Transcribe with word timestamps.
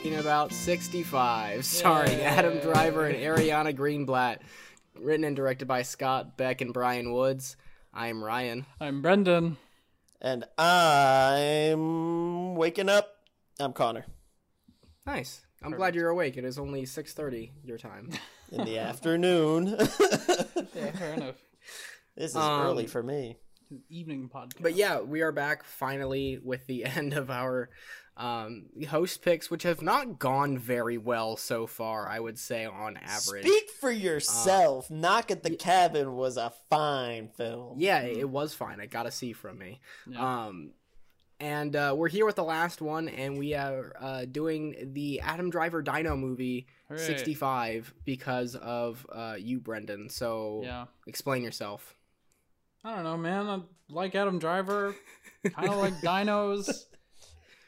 talking 0.00 0.16
about 0.18 0.50
65, 0.50 1.62
starring 1.66 2.12
Yay. 2.18 2.24
Adam 2.24 2.58
Driver 2.60 3.04
and 3.06 3.16
Ariana 3.18 3.76
Greenblatt. 3.76 4.38
Written 4.98 5.24
and 5.24 5.36
directed 5.36 5.68
by 5.68 5.82
Scott 5.82 6.38
Beck 6.38 6.62
and 6.62 6.72
Brian 6.72 7.12
Woods. 7.12 7.56
I'm 7.92 8.24
Ryan. 8.24 8.64
I'm 8.80 9.02
Brendan. 9.02 9.58
And 10.22 10.44
I'm 10.56 12.54
waking 12.54 12.88
up. 12.88 13.10
I'm 13.58 13.74
Connor. 13.74 14.06
Nice. 15.06 15.42
I'm 15.62 15.72
glad 15.72 15.94
you're 15.94 16.08
awake. 16.08 16.38
It 16.38 16.44
is 16.46 16.58
only 16.58 16.84
6:30 16.84 17.50
your 17.62 17.76
time. 17.76 18.08
In 18.52 18.64
the 18.64 18.78
afternoon. 18.78 19.76
Yeah, 20.74 20.92
fair 20.92 21.14
enough. 21.14 21.34
this 22.16 22.30
is 22.30 22.36
Um, 22.36 22.62
early 22.62 22.86
for 22.86 23.02
me. 23.02 23.36
Evening 23.90 24.30
podcast. 24.32 24.62
But 24.62 24.74
yeah, 24.76 25.00
we 25.00 25.20
are 25.20 25.32
back 25.32 25.64
finally 25.64 26.38
with 26.42 26.66
the 26.66 26.84
end 26.84 27.12
of 27.12 27.30
our 27.30 27.68
um, 28.20 28.66
host 28.88 29.22
picks, 29.22 29.50
which 29.50 29.62
have 29.62 29.80
not 29.80 30.18
gone 30.18 30.58
very 30.58 30.98
well 30.98 31.36
so 31.36 31.66
far. 31.66 32.06
I 32.06 32.20
would 32.20 32.38
say 32.38 32.66
on 32.66 32.98
average. 32.98 33.46
Speak 33.46 33.70
for 33.80 33.90
yourself. 33.90 34.90
Knock 34.90 35.30
at 35.30 35.42
the 35.42 35.56
Cabin 35.56 36.14
was 36.14 36.36
a 36.36 36.52
fine 36.68 37.28
film. 37.28 37.76
Yeah, 37.78 38.02
it 38.02 38.28
was 38.28 38.52
fine. 38.52 38.78
I 38.80 38.86
got 38.86 39.06
a 39.06 39.10
C 39.10 39.32
from 39.32 39.58
me. 39.58 39.80
Yeah. 40.06 40.46
Um, 40.46 40.72
and 41.40 41.74
uh, 41.74 41.94
we're 41.96 42.10
here 42.10 42.26
with 42.26 42.36
the 42.36 42.44
last 42.44 42.82
one, 42.82 43.08
and 43.08 43.38
we 43.38 43.54
are 43.54 43.94
uh, 43.98 44.26
doing 44.26 44.90
the 44.92 45.20
Adam 45.20 45.48
Driver 45.48 45.80
Dino 45.80 46.14
movie 46.14 46.66
Hooray. 46.88 47.00
65 47.00 47.94
because 48.04 48.54
of 48.54 49.06
uh, 49.10 49.36
you, 49.38 49.60
Brendan. 49.60 50.10
So 50.10 50.60
yeah. 50.62 50.84
explain 51.06 51.42
yourself. 51.42 51.96
I 52.84 52.94
don't 52.94 53.04
know, 53.04 53.16
man. 53.16 53.46
I 53.48 53.60
like 53.88 54.14
Adam 54.14 54.38
Driver. 54.38 54.94
Kind 55.54 55.70
of 55.70 55.78
like 55.78 55.94
dinos. 56.02 56.84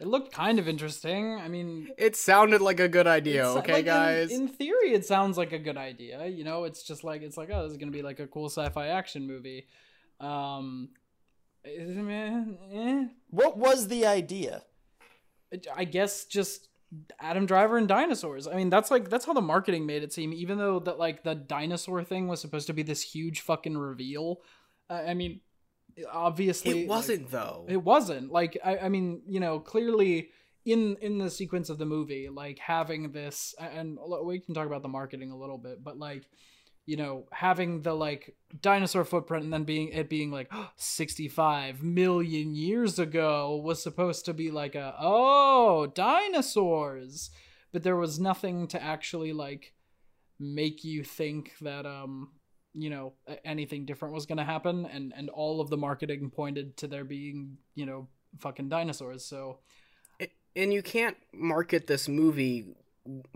It 0.03 0.09
looked 0.09 0.33
kind 0.33 0.59
of 0.59 0.67
interesting. 0.67 1.39
I 1.39 1.47
mean, 1.47 1.89
It 1.97 2.17
sounded 2.17 2.61
like 2.61 2.81
a 2.81 2.89
good 2.89 3.07
idea, 3.07 3.47
okay, 3.47 3.75
like, 3.75 3.85
guys? 3.85 4.33
In, 4.33 4.49
theory, 4.49 4.95
it 4.95 5.07
sounds 5.07 5.39
like 5.39 5.53
a 5.53 5.61
good 5.61 5.77
idea. 5.77 6.27
You 6.27 6.43
know, 6.43 6.65
it's 6.65 6.83
just 6.83 7.05
like 7.05 7.23
it's 7.23 7.37
like 7.37 7.51
oh, 7.53 7.63
this 7.63 7.71
is 7.71 7.79
gonna 7.79 7.93
be 7.93 8.03
like 8.03 8.19
a 8.19 8.27
cool 8.27 8.47
sci-fi 8.47 8.89
action 8.89 9.29
movie. 9.29 9.69
Um, 10.19 10.89
is 11.65 11.97
it, 11.97 12.03
man, 12.03 12.59
eh. 12.73 13.05
What 13.31 13.57
was 13.57 13.87
the 13.87 14.05
idea? 14.05 14.65
I 15.73 15.85
guess 15.85 16.25
just 16.25 16.67
Adam 17.21 17.47
Driver 17.47 17.79
and 17.79 17.87
dinosaurs. 17.87 18.49
I 18.49 18.55
mean, 18.57 18.71
that's 18.71 18.91
like 18.91 19.09
that's 19.09 19.25
how 19.25 19.35
the 19.35 19.41
marketing 19.41 19.87
made 19.87 20.03
it 20.03 20.13
seem. 20.13 20.33
Even 20.33 20.59
though 20.59 20.81
that 20.81 20.99
like 20.99 21.23
the 21.23 21.37
dinosaur 21.37 22.03
thing 22.03 22.27
was 22.27 22.41
supposed 22.41 22.67
to 22.67 22.73
be 22.73 22.83
this 22.83 23.03
huge 23.03 23.43
fucking 23.43 23.79
reveal. 23.79 24.41
Uh, 24.91 25.05
I 25.07 25.15
mean, 25.15 25.43
obviously 26.11 26.83
it 26.83 26.89
wasn't, 26.89 27.31
though. 27.31 27.67
it 27.69 27.83
wasn't 27.83 28.31
like 28.31 28.59
I, 28.65 28.79
I 28.79 28.89
mean, 28.89 29.23
you 29.27 29.41
know, 29.41 29.61
clearly 29.61 30.31
in 30.65 30.97
in 31.01 31.19
the 31.19 31.31
sequence 31.31 31.71
of 31.71 31.79
the 31.79 31.87
movie, 31.87 32.29
like 32.29 32.59
having 32.59 33.13
this, 33.13 33.55
and 33.59 33.99
we 34.25 34.41
can 34.41 34.55
talk 34.55 34.67
about 34.67 34.83
the 34.83 34.89
marketing 34.89 35.31
a 35.31 35.37
little 35.37 35.59
bit, 35.59 35.83
but 35.83 35.99
like 35.99 36.27
you 36.87 36.97
know 36.97 37.27
having 37.33 37.83
the 37.83 37.95
like 37.95 38.35
dinosaur 38.61 39.05
footprint 39.05 39.45
and 39.45 39.53
then 39.53 39.65
being 39.65 39.89
it 39.89 40.09
being 40.09 40.31
like 40.31 40.51
65 40.77 41.83
million 41.83 42.55
years 42.55 42.99
ago 42.99 43.57
was 43.57 43.83
supposed 43.83 44.25
to 44.25 44.35
be 44.35 44.51
like 44.51 44.75
a 44.75 44.95
oh 44.99 45.87
dinosaurs 45.87 47.31
but 47.73 47.83
there 47.83 47.97
was 47.97 48.19
nothing 48.19 48.67
to 48.69 48.83
actually 48.83 49.33
like 49.33 49.75
make 50.39 50.83
you 50.83 51.05
think 51.05 51.53
that 51.61 51.87
um 51.87 52.31
you 52.75 52.89
know 52.91 53.13
anything 53.45 53.85
different 53.85 54.15
was 54.15 54.27
going 54.27 54.39
to 54.39 54.45
happen 54.45 54.87
and 54.87 55.13
and 55.17 55.29
all 55.31 55.61
of 55.61 55.69
the 55.69 55.77
marketing 55.77 56.31
pointed 56.31 56.77
to 56.77 56.87
there 56.87 57.05
being 57.05 57.57
you 57.75 57.85
know 57.85 58.09
fucking 58.39 58.69
dinosaurs 58.69 59.25
so 59.25 59.59
and 60.57 60.73
you 60.73 60.83
can't 60.83 61.17
market 61.33 61.87
this 61.87 62.09
movie 62.09 62.75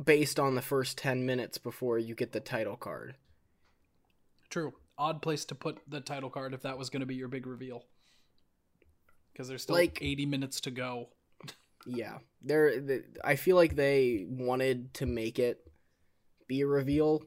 based 0.02 0.38
on 0.38 0.54
the 0.54 0.62
first 0.62 0.96
10 0.98 1.24
minutes 1.26 1.58
before 1.58 1.98
you 1.98 2.14
get 2.14 2.32
the 2.32 2.40
title 2.40 2.76
card. 2.76 3.16
true 4.48 4.72
odd 4.98 5.20
place 5.20 5.44
to 5.44 5.54
put 5.54 5.78
the 5.88 6.00
title 6.00 6.30
card 6.30 6.54
if 6.54 6.62
that 6.62 6.78
was 6.78 6.88
going 6.88 7.00
to 7.00 7.06
be 7.06 7.14
your 7.14 7.28
big 7.28 7.46
reveal 7.46 7.84
because 9.32 9.48
there's 9.48 9.62
still 9.62 9.74
Like- 9.76 9.98
80 10.00 10.26
minutes 10.26 10.60
to 10.62 10.70
go 10.70 11.08
Yeah, 11.86 12.18
they're. 12.42 12.80
The, 12.80 13.04
I 13.22 13.36
feel 13.36 13.54
like 13.54 13.76
they 13.76 14.24
wanted 14.28 14.92
to 14.94 15.06
make 15.06 15.38
it 15.38 15.70
be 16.48 16.62
a 16.62 16.66
reveal, 16.66 17.22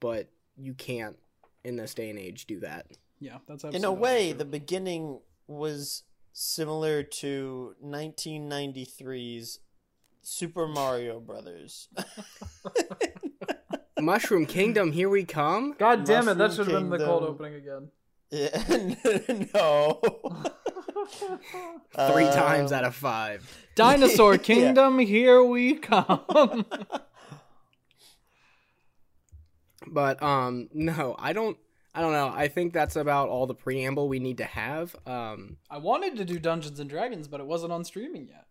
but 0.00 0.28
you 0.56 0.74
can't 0.74 1.16
in 1.64 1.76
this 1.76 1.94
day 1.94 2.10
and 2.10 2.18
age 2.18 2.46
do 2.46 2.60
that. 2.60 2.86
yeah 3.20 3.38
that's 3.48 3.64
In 3.64 3.84
a 3.84 3.92
way, 3.92 4.30
true. 4.30 4.38
the 4.38 4.44
beginning 4.44 5.20
was 5.46 6.02
similar 6.32 7.02
to 7.02 7.74
1993's 7.84 9.60
Super 10.22 10.66
Mario 10.66 11.20
Brothers. 11.20 11.88
Mushroom 14.00 14.46
Kingdom, 14.46 14.92
here 14.92 15.08
we 15.08 15.24
come. 15.24 15.74
God 15.78 16.04
damn 16.04 16.28
it! 16.28 16.36
That 16.38 16.52
should 16.52 16.66
have 16.68 16.80
been 16.80 16.90
the 16.90 16.98
cold 16.98 17.22
opening 17.22 17.54
again. 17.54 17.88
Yeah, 18.30 18.48
no. 19.54 20.00
Three 21.94 22.24
Uh, 22.26 22.34
times 22.34 22.72
out 22.72 22.84
of 22.84 22.94
five. 22.94 23.48
Dinosaur 23.76 24.32
Yeah. 24.32 24.38
Kingdom, 24.38 24.98
here 24.98 25.42
we 25.44 25.74
come. 25.74 26.66
But 29.86 30.22
um, 30.22 30.68
no, 30.74 31.16
I 31.18 31.32
don't. 31.32 31.56
I 31.96 32.00
don't 32.00 32.12
know. 32.12 32.32
I 32.34 32.48
think 32.48 32.72
that's 32.72 32.96
about 32.96 33.28
all 33.28 33.46
the 33.46 33.54
preamble 33.54 34.08
we 34.08 34.18
need 34.18 34.38
to 34.38 34.44
have. 34.44 34.96
Um, 35.06 35.58
I 35.70 35.78
wanted 35.78 36.16
to 36.16 36.24
do 36.24 36.40
Dungeons 36.40 36.80
and 36.80 36.90
Dragons, 36.90 37.28
but 37.28 37.38
it 37.38 37.46
wasn't 37.46 37.72
on 37.72 37.84
streaming 37.84 38.26
yet. 38.26 38.46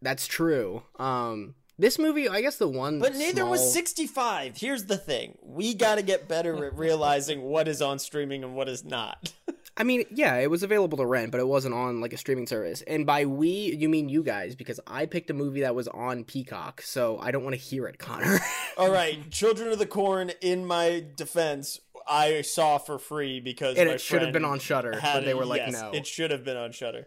that's 0.00 0.26
true. 0.26 0.82
Um, 0.98 1.54
this 1.78 1.98
movie, 1.98 2.28
I 2.30 2.40
guess 2.40 2.56
the 2.56 2.66
one. 2.66 2.98
But 2.98 3.14
neither 3.14 3.44
was 3.44 3.72
65. 3.74 4.56
Here's 4.56 4.86
the 4.86 4.96
thing. 4.96 5.36
We 5.42 5.74
got 5.74 5.96
to 5.96 6.02
get 6.02 6.28
better 6.28 6.64
at 6.64 6.78
realizing 6.78 7.42
what 7.42 7.68
is 7.68 7.82
on 7.82 7.98
streaming 7.98 8.42
and 8.42 8.54
what 8.56 8.68
is 8.70 8.84
not. 8.84 9.32
I 9.78 9.84
mean, 9.84 10.04
yeah, 10.10 10.34
it 10.36 10.50
was 10.50 10.64
available 10.64 10.98
to 10.98 11.06
rent, 11.06 11.30
but 11.30 11.40
it 11.40 11.46
wasn't 11.46 11.74
on 11.74 12.00
like 12.00 12.12
a 12.12 12.16
streaming 12.16 12.48
service. 12.48 12.82
And 12.82 13.06
by 13.06 13.24
we, 13.26 13.48
you 13.48 13.88
mean 13.88 14.08
you 14.08 14.24
guys, 14.24 14.56
because 14.56 14.80
I 14.88 15.06
picked 15.06 15.30
a 15.30 15.34
movie 15.34 15.60
that 15.60 15.74
was 15.74 15.86
on 15.88 16.24
Peacock, 16.24 16.82
so 16.82 17.18
I 17.18 17.30
don't 17.30 17.44
want 17.44 17.54
to 17.54 17.60
hear 17.60 17.86
it, 17.86 17.98
Connor. 17.98 18.40
All 18.76 18.90
right, 18.90 19.30
Children 19.30 19.70
of 19.70 19.78
the 19.78 19.86
Corn, 19.86 20.32
in 20.40 20.66
my 20.66 21.04
defense, 21.16 21.78
I 22.08 22.42
saw 22.42 22.78
for 22.78 22.98
free 22.98 23.38
because 23.38 23.76
and 23.78 23.88
my 23.88 23.94
it 23.94 24.00
should 24.00 24.22
have 24.22 24.32
been 24.32 24.44
on 24.44 24.58
Shudder, 24.58 24.98
had 24.98 25.14
but 25.14 25.24
they 25.24 25.30
it. 25.30 25.36
were 25.36 25.46
like, 25.46 25.62
Yes, 25.66 25.72
no. 25.80 25.92
It 25.92 26.06
should 26.06 26.32
have 26.32 26.44
been 26.44 26.56
on 26.56 26.72
Shudder. 26.72 27.06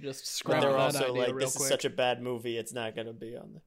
Just 0.00 0.20
But 0.20 0.26
scrap 0.28 0.60
they're 0.62 0.72
that 0.72 0.78
also 0.78 1.04
idea 1.10 1.12
like, 1.22 1.28
real 1.34 1.38
this 1.46 1.56
quick. 1.56 1.62
is 1.64 1.68
such 1.68 1.84
a 1.84 1.90
bad 1.90 2.22
movie, 2.22 2.56
it's 2.56 2.72
not 2.72 2.94
going 2.94 3.06
to 3.08 3.12
be 3.14 3.36
on 3.36 3.50
there. 3.52 3.62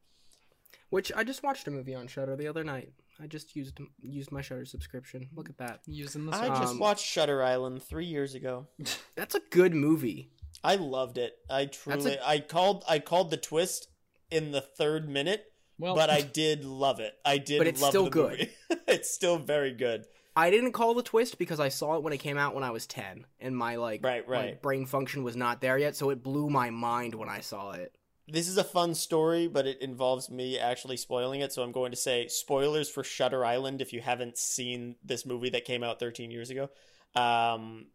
Which 0.91 1.11
I 1.15 1.23
just 1.23 1.43
watched 1.43 1.67
a 1.67 1.71
movie 1.71 1.93
on 1.95 2.07
Shudder 2.07 2.35
the 2.35 2.47
other 2.47 2.63
night. 2.63 2.93
I 3.21 3.27
just 3.27 3.55
used 3.55 3.79
used 4.01 4.31
my 4.31 4.41
Shudder 4.41 4.65
subscription. 4.65 5.27
Look 5.35 5.49
at 5.49 5.57
that. 5.57 5.81
Using 5.85 6.25
the 6.25 6.31
I 6.35 6.41
service. 6.47 6.59
just 6.59 6.71
Um, 6.73 6.79
watched 6.79 7.05
Shutter 7.05 7.43
Island 7.43 7.83
three 7.83 8.05
years 8.05 8.33
ago. 8.35 8.67
That's 9.15 9.35
a 9.35 9.41
good 9.49 9.73
movie. 9.73 10.31
I 10.63 10.75
loved 10.75 11.17
it. 11.17 11.33
I 11.49 11.65
truly, 11.65 12.15
a- 12.15 12.25
I 12.27 12.39
called, 12.39 12.83
I 12.87 12.99
called 12.99 13.29
the 13.31 13.37
twist 13.37 13.87
in 14.31 14.51
the 14.51 14.61
third 14.61 15.07
minute, 15.09 15.45
well, 15.77 15.95
but 15.95 16.09
I 16.09 16.21
did 16.33 16.65
love 16.65 16.99
it. 16.99 17.13
I 17.25 17.37
did, 17.37 17.57
But 17.59 17.67
it's 17.67 17.81
love 17.81 17.91
still 17.91 18.03
the 18.05 18.09
good. 18.09 18.31
movie. 18.31 18.51
it's 18.87 19.09
still 19.11 19.37
very 19.37 19.73
good. 19.73 20.05
I 20.35 20.49
didn't 20.51 20.71
call 20.71 20.93
the 20.93 21.03
twist 21.03 21.37
because 21.37 21.59
I 21.59 21.67
saw 21.69 21.95
it 21.97 22.03
when 22.03 22.13
it 22.13 22.19
came 22.19 22.37
out 22.37 22.55
when 22.55 22.63
I 22.63 22.71
was 22.71 22.87
10 22.87 23.25
and 23.41 23.57
my 23.57 23.75
like 23.75 24.01
Right, 24.03 24.25
my 24.27 24.33
right. 24.33 24.61
brain 24.61 24.85
function 24.85 25.23
was 25.23 25.35
not 25.35 25.59
there 25.59 25.77
yet, 25.77 25.95
so 25.97 26.09
it 26.11 26.23
blew 26.23 26.49
my 26.49 26.69
mind 26.69 27.15
when 27.15 27.27
I 27.27 27.41
saw 27.41 27.71
it. 27.71 27.93
This 28.31 28.47
is 28.47 28.57
a 28.57 28.63
fun 28.63 28.93
story, 28.95 29.47
but 29.47 29.65
it 29.65 29.81
involves 29.81 30.29
me 30.29 30.59
actually 30.59 30.97
spoiling 30.97 31.41
it. 31.41 31.51
So 31.51 31.63
I'm 31.63 31.71
going 31.71 31.91
to 31.91 31.97
say 31.97 32.27
spoilers 32.27 32.89
for 32.89 33.03
Shutter 33.03 33.43
Island 33.43 33.81
if 33.81 33.93
you 33.93 34.01
haven't 34.01 34.37
seen 34.37 34.95
this 35.03 35.25
movie 35.25 35.49
that 35.51 35.65
came 35.65 35.83
out 35.83 35.99
13 35.99 36.29
years 36.31 36.49
ago. 36.49 36.69
Um, 37.15 37.87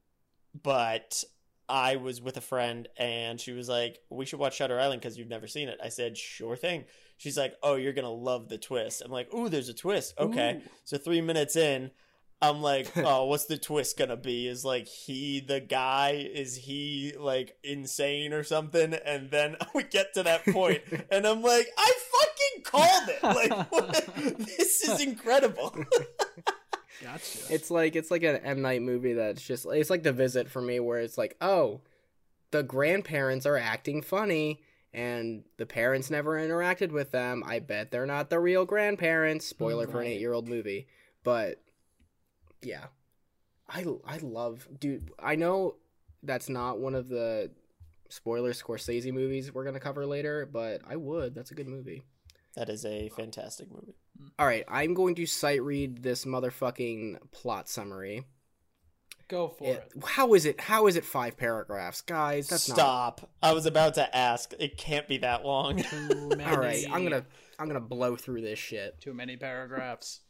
but 0.62 1.22
I 1.68 1.96
was 1.96 2.20
with 2.20 2.36
a 2.36 2.42
friend 2.42 2.88
and 2.96 3.40
she 3.40 3.52
was 3.52 3.68
like, 3.68 3.98
"We 4.10 4.26
should 4.26 4.38
watch 4.38 4.56
Shutter 4.56 4.78
Island 4.78 5.00
because 5.00 5.16
you've 5.16 5.28
never 5.28 5.46
seen 5.46 5.68
it." 5.68 5.78
I 5.82 5.88
said, 5.88 6.18
"Sure 6.18 6.56
thing." 6.56 6.84
She's 7.16 7.38
like, 7.38 7.54
"Oh, 7.62 7.76
you're 7.76 7.92
gonna 7.92 8.12
love 8.12 8.48
the 8.48 8.58
twist." 8.58 9.02
I'm 9.02 9.10
like, 9.10 9.32
"Ooh, 9.32 9.48
there's 9.48 9.68
a 9.68 9.74
twist." 9.74 10.14
Okay, 10.18 10.56
Ooh. 10.56 10.68
so 10.84 10.98
three 10.98 11.20
minutes 11.20 11.56
in, 11.56 11.90
I'm 12.42 12.60
like, 12.62 12.92
"Oh, 12.96 13.26
what's 13.26 13.46
the 13.46 13.58
twist 13.58 13.98
gonna 13.98 14.16
be?" 14.16 14.48
Is 14.48 14.64
like 14.64 14.86
he 14.86 15.40
the 15.40 15.60
guy? 15.60 16.12
Is 16.12 16.56
he 16.56 17.14
like 17.18 17.56
insane 17.62 18.32
or 18.32 18.44
something? 18.44 18.94
And 18.94 19.30
then 19.30 19.56
we 19.74 19.84
get 19.84 20.14
to 20.14 20.22
that 20.24 20.44
point, 20.46 20.82
and 21.10 21.26
I'm 21.26 21.42
like, 21.42 21.68
"I 21.76 21.92
fucking 22.12 22.64
called 22.64 23.08
it!" 23.08 23.22
Like, 23.22 23.72
what? 23.72 24.14
this 24.38 24.88
is 24.88 25.00
incredible. 25.00 25.74
gotcha. 27.02 27.38
It's 27.50 27.70
like 27.70 27.96
it's 27.96 28.10
like 28.10 28.22
an 28.22 28.36
M 28.36 28.62
Night 28.62 28.82
movie 28.82 29.14
that's 29.14 29.42
just 29.42 29.66
it's 29.66 29.90
like 29.90 30.02
The 30.02 30.12
Visit 30.12 30.50
for 30.50 30.60
me, 30.60 30.80
where 30.80 31.00
it's 31.00 31.18
like, 31.18 31.36
oh, 31.40 31.80
the 32.50 32.62
grandparents 32.62 33.46
are 33.46 33.56
acting 33.56 34.02
funny, 34.02 34.60
and 34.92 35.44
the 35.56 35.66
parents 35.66 36.10
never 36.10 36.34
interacted 36.34 36.92
with 36.92 37.10
them. 37.10 37.42
I 37.46 37.58
bet 37.60 37.90
they're 37.90 38.06
not 38.06 38.28
the 38.30 38.38
real 38.38 38.64
grandparents. 38.66 39.46
Spoiler 39.46 39.86
for 39.86 40.00
an 40.02 40.08
eight 40.08 40.20
year 40.20 40.32
old 40.32 40.48
movie, 40.48 40.86
but 41.22 41.60
yeah, 42.64 42.86
I 43.68 43.84
I 44.06 44.18
love 44.18 44.66
dude. 44.78 45.10
I 45.18 45.36
know 45.36 45.76
that's 46.22 46.48
not 46.48 46.78
one 46.80 46.94
of 46.94 47.08
the 47.08 47.50
spoiler 48.08 48.52
Scorsese 48.52 49.12
movies 49.12 49.52
we're 49.52 49.64
gonna 49.64 49.80
cover 49.80 50.06
later, 50.06 50.48
but 50.50 50.80
I 50.86 50.96
would. 50.96 51.34
That's 51.34 51.50
a 51.50 51.54
good 51.54 51.68
movie. 51.68 52.04
That 52.56 52.68
is 52.68 52.84
a 52.84 53.08
fantastic 53.10 53.68
movie. 53.70 53.96
Mm. 54.20 54.30
All 54.38 54.46
right, 54.46 54.64
I'm 54.68 54.94
going 54.94 55.16
to 55.16 55.26
sight 55.26 55.60
read 55.62 56.02
this 56.04 56.24
motherfucking 56.24 57.30
plot 57.32 57.68
summary. 57.68 58.24
Go 59.26 59.48
for 59.48 59.64
It- 59.66 59.92
it. 59.96 60.04
how 60.04 60.34
is 60.34 60.44
it? 60.44 60.60
How 60.60 60.86
is 60.86 60.96
it 60.96 61.04
five 61.04 61.36
paragraphs, 61.36 62.02
guys? 62.02 62.46
That's 62.48 62.68
not. 62.68 62.74
Stop. 62.76 63.30
I 63.42 63.52
was 63.54 63.64
about 63.66 63.94
to 63.94 64.14
ask. 64.16 64.52
It 64.58 64.76
can't 64.76 65.08
be 65.08 65.18
that 65.18 65.44
long. 65.44 65.82
All 65.82 66.56
right, 66.58 66.84
I'm 66.92 67.02
gonna 67.04 67.24
I'm 67.58 67.66
gonna 67.66 67.80
blow 67.80 68.16
through 68.16 68.42
this 68.42 68.58
shit. 68.58 69.00
Too 69.00 69.14
many 69.14 69.36
paragraphs. 69.36 70.20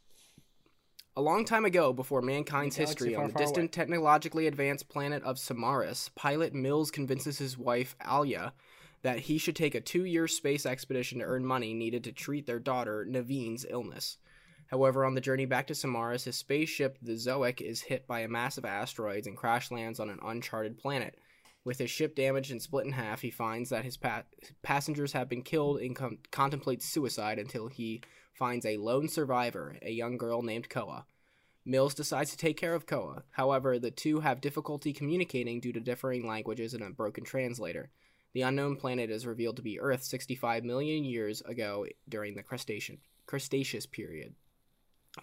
A 1.17 1.21
long 1.21 1.45
time 1.45 1.63
ago, 1.63 1.93
before 1.93 2.21
mankind's 2.21 2.75
history 2.75 3.13
far, 3.13 3.23
on 3.23 3.27
the 3.27 3.33
far 3.33 3.41
away. 3.41 3.47
distant, 3.47 3.71
technologically 3.71 4.47
advanced 4.47 4.89
planet 4.89 5.23
of 5.23 5.37
Somaris, 5.37 6.09
pilot 6.15 6.53
Mills 6.53 6.91
convinces 6.91 7.37
his 7.37 7.57
wife, 7.57 7.95
Alia, 8.05 8.53
that 9.01 9.19
he 9.19 9.37
should 9.37 9.55
take 9.55 9.75
a 9.75 9.81
two 9.81 10.03
year 10.03 10.27
space 10.27 10.65
expedition 10.65 11.19
to 11.19 11.25
earn 11.25 11.45
money 11.45 11.73
needed 11.73 12.03
to 12.03 12.11
treat 12.11 12.45
their 12.45 12.59
daughter, 12.59 13.05
Nevine's 13.05 13.65
illness. 13.69 14.17
However, 14.67 15.05
on 15.05 15.13
the 15.13 15.21
journey 15.21 15.45
back 15.45 15.67
to 15.67 15.73
Somaris, 15.73 16.25
his 16.25 16.35
spaceship, 16.35 16.97
the 17.01 17.13
Zoic, 17.13 17.61
is 17.61 17.81
hit 17.81 18.07
by 18.07 18.21
a 18.21 18.27
massive 18.27 18.65
asteroid 18.65 19.25
and 19.25 19.37
crash 19.37 19.71
lands 19.71 20.01
on 20.01 20.09
an 20.09 20.19
uncharted 20.21 20.77
planet. 20.77 21.17
With 21.65 21.79
his 21.79 21.89
ship 21.89 22.15
damaged 22.15 22.51
and 22.51 22.61
split 22.61 22.85
in 22.85 22.91
half, 22.91 23.21
he 23.21 23.31
finds 23.31 23.71
that 23.71 23.83
his 23.83 23.97
pa- 23.97 24.23
passengers 24.61 25.13
have 25.13 25.27
been 25.27 25.41
killed 25.41 25.81
and 25.81 25.95
com- 25.95 26.19
contemplates 26.31 26.85
suicide 26.85 27.39
until 27.39 27.67
he 27.67 28.01
finds 28.33 28.65
a 28.65 28.77
lone 28.77 29.07
survivor, 29.07 29.75
a 29.81 29.91
young 29.91 30.17
girl 30.17 30.43
named 30.43 30.69
Koa. 30.69 31.07
Mills 31.65 31.95
decides 31.95 32.29
to 32.29 32.37
take 32.37 32.55
care 32.55 32.75
of 32.75 32.85
Koa. 32.85 33.23
However, 33.31 33.79
the 33.79 33.89
two 33.89 34.19
have 34.19 34.41
difficulty 34.41 34.93
communicating 34.93 35.59
due 35.59 35.73
to 35.73 35.79
differing 35.79 36.27
languages 36.27 36.75
and 36.75 36.83
a 36.83 36.91
broken 36.91 37.23
translator. 37.23 37.89
The 38.33 38.43
unknown 38.43 38.75
planet 38.75 39.09
is 39.09 39.25
revealed 39.25 39.55
to 39.55 39.63
be 39.63 39.79
Earth 39.79 40.03
65 40.03 40.63
million 40.63 41.03
years 41.03 41.41
ago 41.41 41.87
during 42.07 42.35
the 42.35 42.43
Cretaceous, 42.43 42.99
Cretaceous 43.25 43.87
period. 43.87 44.35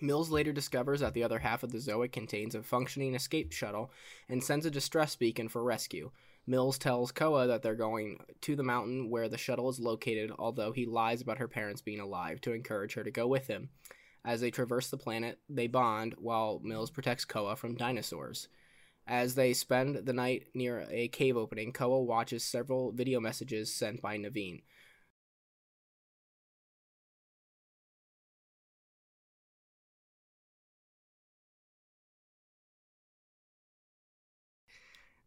Mills 0.01 0.31
later 0.31 0.53
discovers 0.53 1.01
that 1.01 1.15
the 1.15 1.23
other 1.23 1.39
half 1.39 1.63
of 1.63 1.71
the 1.71 1.79
Zoic 1.79 2.11
contains 2.11 2.57
a 2.57 2.63
functioning 2.63 3.15
escape 3.15 3.53
shuttle 3.53 3.93
and 4.29 4.43
sends 4.43 4.67
a 4.67 4.71
distress 4.71 5.15
beacon 5.15 5.49
for 5.49 5.63
rescue. 5.63 6.11
Mills 6.47 6.79
tells 6.79 7.13
Koa 7.13 7.47
that 7.47 7.63
they're 7.63 7.75
going 7.75 8.19
to 8.41 8.57
the 8.57 8.63
mountain 8.63 9.11
where 9.11 9.29
the 9.29 9.39
shuttle 9.39 9.69
is 9.69 9.79
located, 9.79 10.33
although 10.39 10.73
he 10.73 10.87
lies 10.87 11.21
about 11.21 11.39
her 11.39 11.49
parents 11.49 11.83
being 11.83 12.01
alive 12.01 12.41
to 12.41 12.53
encourage 12.53 12.95
her 12.95 13.05
to 13.05 13.11
go 13.11 13.27
with 13.27 13.47
him. 13.47 13.71
As 14.25 14.41
they 14.41 14.51
traverse 14.51 14.89
the 14.91 14.97
planet, 14.97 15.39
they 15.49 15.67
bond 15.67 16.15
while 16.19 16.61
Mills 16.63 16.91
protects 16.91 17.25
Koa 17.25 17.57
from 17.57 17.77
dinosaurs. 17.77 18.49
As 19.07 19.35
they 19.35 19.53
spend 19.53 20.07
the 20.07 20.13
night 20.13 20.47
near 20.55 20.87
a 20.91 21.09
cave 21.09 21.37
opening, 21.37 21.73
Koa 21.73 22.03
watches 22.03 22.45
several 22.45 22.93
video 22.93 23.21
messages 23.21 23.75
sent 23.75 24.01
by 24.01 24.17
Nevine. 24.17 24.63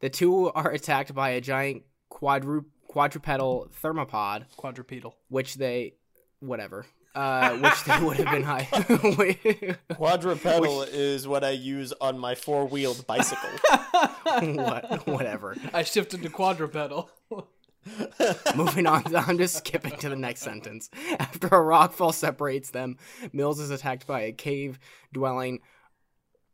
The 0.05 0.11
two 0.11 0.51
are 0.51 0.69
attacked 0.69 1.15
by 1.15 1.29
a 1.31 1.41
giant 1.41 1.81
quadru- 2.11 2.65
quadrupedal 2.87 3.71
theropod, 3.81 4.45
Quadrupedal. 4.55 5.15
which 5.29 5.55
they, 5.55 5.95
whatever, 6.41 6.85
uh, 7.15 7.57
which 7.57 7.83
they 7.85 7.99
would 8.05 8.17
have 8.17 8.29
been 8.29 8.43
high. 8.43 8.65
Quadrupedal 9.95 10.83
is 10.83 11.27
what 11.27 11.43
I 11.43 11.49
use 11.49 11.91
on 11.99 12.19
my 12.19 12.35
four 12.35 12.67
wheeled 12.67 13.07
bicycle. 13.07 13.49
what, 14.53 15.07
whatever. 15.07 15.57
I 15.73 15.81
shifted 15.81 16.21
to 16.21 16.29
quadrupedal. 16.29 17.09
Moving 18.55 18.85
on, 18.85 19.15
I'm 19.15 19.39
just 19.39 19.55
skipping 19.57 19.97
to 19.97 20.09
the 20.09 20.15
next 20.15 20.41
sentence. 20.43 20.91
After 21.17 21.47
a 21.47 21.49
rockfall 21.49 22.13
separates 22.13 22.69
them, 22.69 22.97
Mills 23.33 23.59
is 23.59 23.71
attacked 23.71 24.05
by 24.05 24.21
a 24.21 24.31
cave 24.33 24.77
dwelling 25.11 25.61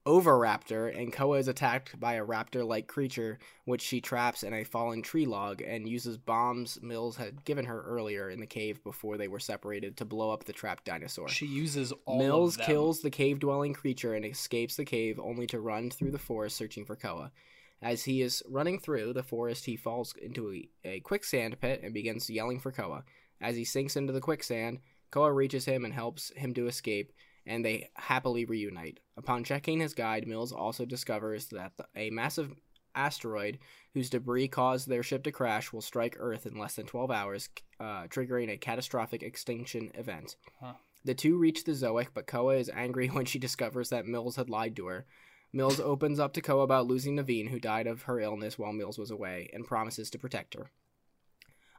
Oviraptor, 0.06 0.98
and 0.98 1.13
Koa 1.13 1.38
is 1.38 1.48
attacked 1.48 2.00
by 2.00 2.13
a 2.13 2.25
raptor 2.25 2.68
like 2.68 2.88
creature, 2.88 3.38
which 3.65 3.81
she 3.81 4.01
traps 4.01 4.42
in 4.42 4.51
a 4.51 4.63
fallen 4.63 5.03
tree 5.03 5.27
log 5.27 5.62
and 5.62 5.88
uses 5.88 6.18
bombs 6.18 6.80
Mills 6.81 7.18
had 7.18 7.45
given 7.45 7.65
her 7.65 7.83
earlier 7.83 8.30
in 8.31 8.39
the 8.39 8.48
cave 8.48 8.83
before 8.83 9.18
they 9.18 9.27
were 9.27 9.39
separated 9.39 9.98
to 9.98 10.06
blow 10.06 10.31
up 10.31 10.45
the 10.45 10.53
trapped 10.53 10.86
dinosaur. 10.86 11.30
She 11.30 11.45
uses 11.45 11.94
all 12.06 12.18
Mills 12.18 12.57
kills 12.57 13.01
the 13.01 13.12
cave 13.12 13.39
dwelling 13.39 13.74
creature 13.74 14.15
and 14.15 14.25
escapes 14.25 14.75
the 14.75 14.86
cave 14.86 15.19
only 15.19 15.45
to 15.48 15.59
run 15.59 15.92
through 15.92 16.12
the 16.12 16.18
forest 16.18 16.57
searching 16.57 16.83
for 16.83 16.95
Koa. 16.95 17.31
As 17.80 18.03
he 18.03 18.24
is 18.24 18.42
running 18.50 18.80
through 18.80 19.13
the 19.13 19.24
forest, 19.24 19.65
he 19.65 19.75
falls 19.75 20.15
into 20.19 20.51
a, 20.51 20.69
a 20.83 21.00
quicksand 21.01 21.59
pit 21.59 21.81
and 21.83 21.94
begins 21.94 22.30
yelling 22.30 22.59
for 22.59 22.71
Koa. 22.71 23.03
As 23.39 23.56
he 23.56 23.65
sinks 23.65 23.95
into 23.95 24.13
the 24.13 24.21
quicksand, 24.21 24.80
Koa 25.12 25.31
reaches 25.31 25.65
him 25.65 25.86
and 25.86 25.94
helps 25.94 26.31
him 26.36 26.53
to 26.56 26.68
escape, 26.68 27.12
and 27.45 27.65
they 27.65 27.89
happily 27.95 28.45
reunite. 28.45 28.99
Upon 29.17 29.43
checking 29.43 29.79
his 29.79 29.93
guide, 29.93 30.27
Mills 30.27 30.51
also 30.51 30.85
discovers 30.85 31.47
that 31.47 31.73
a 31.95 32.09
massive 32.09 32.53
asteroid 32.95 33.59
whose 33.93 34.09
debris 34.09 34.47
caused 34.47 34.88
their 34.88 35.03
ship 35.03 35.23
to 35.23 35.31
crash 35.31 35.71
will 35.71 35.81
strike 35.81 36.17
Earth 36.19 36.45
in 36.45 36.57
less 36.57 36.75
than 36.75 36.85
12 36.85 37.11
hours, 37.11 37.49
uh, 37.79 38.03
triggering 38.07 38.49
a 38.49 38.57
catastrophic 38.57 39.23
extinction 39.23 39.91
event. 39.95 40.35
Huh. 40.59 40.73
The 41.03 41.15
two 41.15 41.38
reach 41.38 41.63
the 41.63 41.71
Zoic, 41.71 42.07
but 42.13 42.27
Koa 42.27 42.57
is 42.57 42.69
angry 42.69 43.07
when 43.09 43.25
she 43.25 43.39
discovers 43.39 43.89
that 43.89 44.05
Mills 44.05 44.35
had 44.35 44.49
lied 44.49 44.75
to 44.77 44.88
her. 44.88 45.05
Mills 45.53 45.79
opens 45.79 46.19
up 46.19 46.33
to 46.33 46.41
Koa 46.41 46.61
about 46.61 46.88
losing 46.88 47.15
Nevine, 47.15 47.47
who 47.47 47.59
died 47.59 47.88
of 47.88 48.03
her 48.03 48.21
illness 48.21 48.57
while 48.57 48.71
Mills 48.71 48.97
was 48.97 49.11
away, 49.11 49.49
and 49.51 49.65
promises 49.65 50.09
to 50.11 50.19
protect 50.19 50.53
her. 50.53 50.71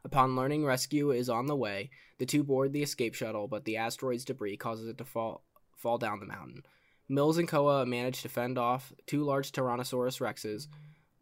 Upon 0.05 0.35
learning 0.35 0.65
rescue 0.65 1.11
is 1.11 1.29
on 1.29 1.47
the 1.47 1.55
way, 1.55 1.89
the 2.19 2.25
two 2.25 2.43
board 2.43 2.73
the 2.73 2.83
escape 2.83 3.15
shuttle, 3.15 3.47
but 3.47 3.65
the 3.65 3.77
asteroid's 3.77 4.25
debris 4.25 4.57
causes 4.57 4.87
it 4.87 4.97
to 4.97 5.05
fall 5.05 5.43
fall 5.75 5.97
down 5.97 6.19
the 6.19 6.25
mountain. 6.25 6.63
Mills 7.09 7.37
and 7.37 7.47
Koa 7.47 7.85
manage 7.85 8.21
to 8.21 8.29
fend 8.29 8.57
off 8.57 8.93
two 9.07 9.23
large 9.23 9.51
Tyrannosaurus 9.51 10.19
rexes, 10.21 10.67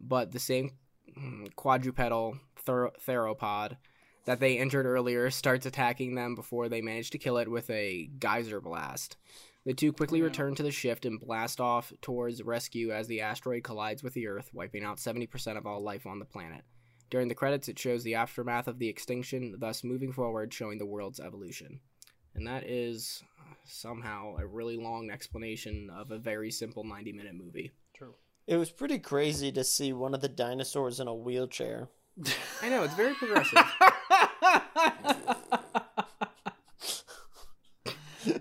but 0.00 0.32
the 0.32 0.38
same 0.38 0.72
mm, 1.18 1.54
quadrupedal 1.56 2.38
ther- 2.56 2.92
theropod 3.06 3.76
that 4.24 4.38
they 4.38 4.58
injured 4.58 4.86
earlier 4.86 5.30
starts 5.30 5.66
attacking 5.66 6.14
them 6.14 6.34
before 6.34 6.68
they 6.68 6.80
manage 6.80 7.10
to 7.10 7.18
kill 7.18 7.38
it 7.38 7.50
with 7.50 7.68
a 7.70 8.08
geyser 8.18 8.60
blast. 8.60 9.16
The 9.64 9.74
two 9.74 9.92
quickly 9.92 10.20
Yeah. 10.20 10.26
return 10.26 10.54
to 10.56 10.62
the 10.62 10.70
shift 10.70 11.04
and 11.04 11.20
blast 11.20 11.60
off 11.60 11.92
towards 12.00 12.42
rescue 12.42 12.92
as 12.92 13.06
the 13.08 13.20
asteroid 13.20 13.62
collides 13.64 14.02
with 14.02 14.14
the 14.14 14.26
Earth, 14.28 14.50
wiping 14.52 14.84
out 14.84 14.98
70% 14.98 15.56
of 15.58 15.66
all 15.66 15.80
life 15.82 16.06
on 16.06 16.18
the 16.20 16.24
planet. 16.24 16.62
During 17.10 17.28
the 17.28 17.34
credits, 17.34 17.68
it 17.68 17.78
shows 17.78 18.02
the 18.04 18.14
aftermath 18.14 18.66
of 18.68 18.78
the 18.78 18.88
extinction, 18.88 19.56
thus 19.58 19.84
moving 19.84 20.12
forward, 20.12 20.54
showing 20.54 20.78
the 20.78 20.86
world's 20.86 21.20
evolution. 21.20 21.80
And 22.34 22.46
that 22.46 22.64
is 22.64 23.22
somehow 23.64 24.36
a 24.38 24.46
really 24.46 24.76
long 24.76 25.10
explanation 25.10 25.90
of 25.94 26.10
a 26.10 26.18
very 26.18 26.50
simple 26.50 26.84
90 26.84 27.12
minute 27.12 27.34
movie. 27.34 27.72
True. 27.94 28.14
It 28.46 28.56
was 28.56 28.70
pretty 28.70 28.98
crazy 28.98 29.52
to 29.52 29.64
see 29.64 29.92
one 29.92 30.14
of 30.14 30.20
the 30.20 30.28
dinosaurs 30.28 31.00
in 31.00 31.08
a 31.08 31.14
wheelchair. 31.14 31.88
I 32.60 32.68
know, 32.68 32.84
it's 32.84 32.94
very 32.94 33.14
progressive. 33.14 33.58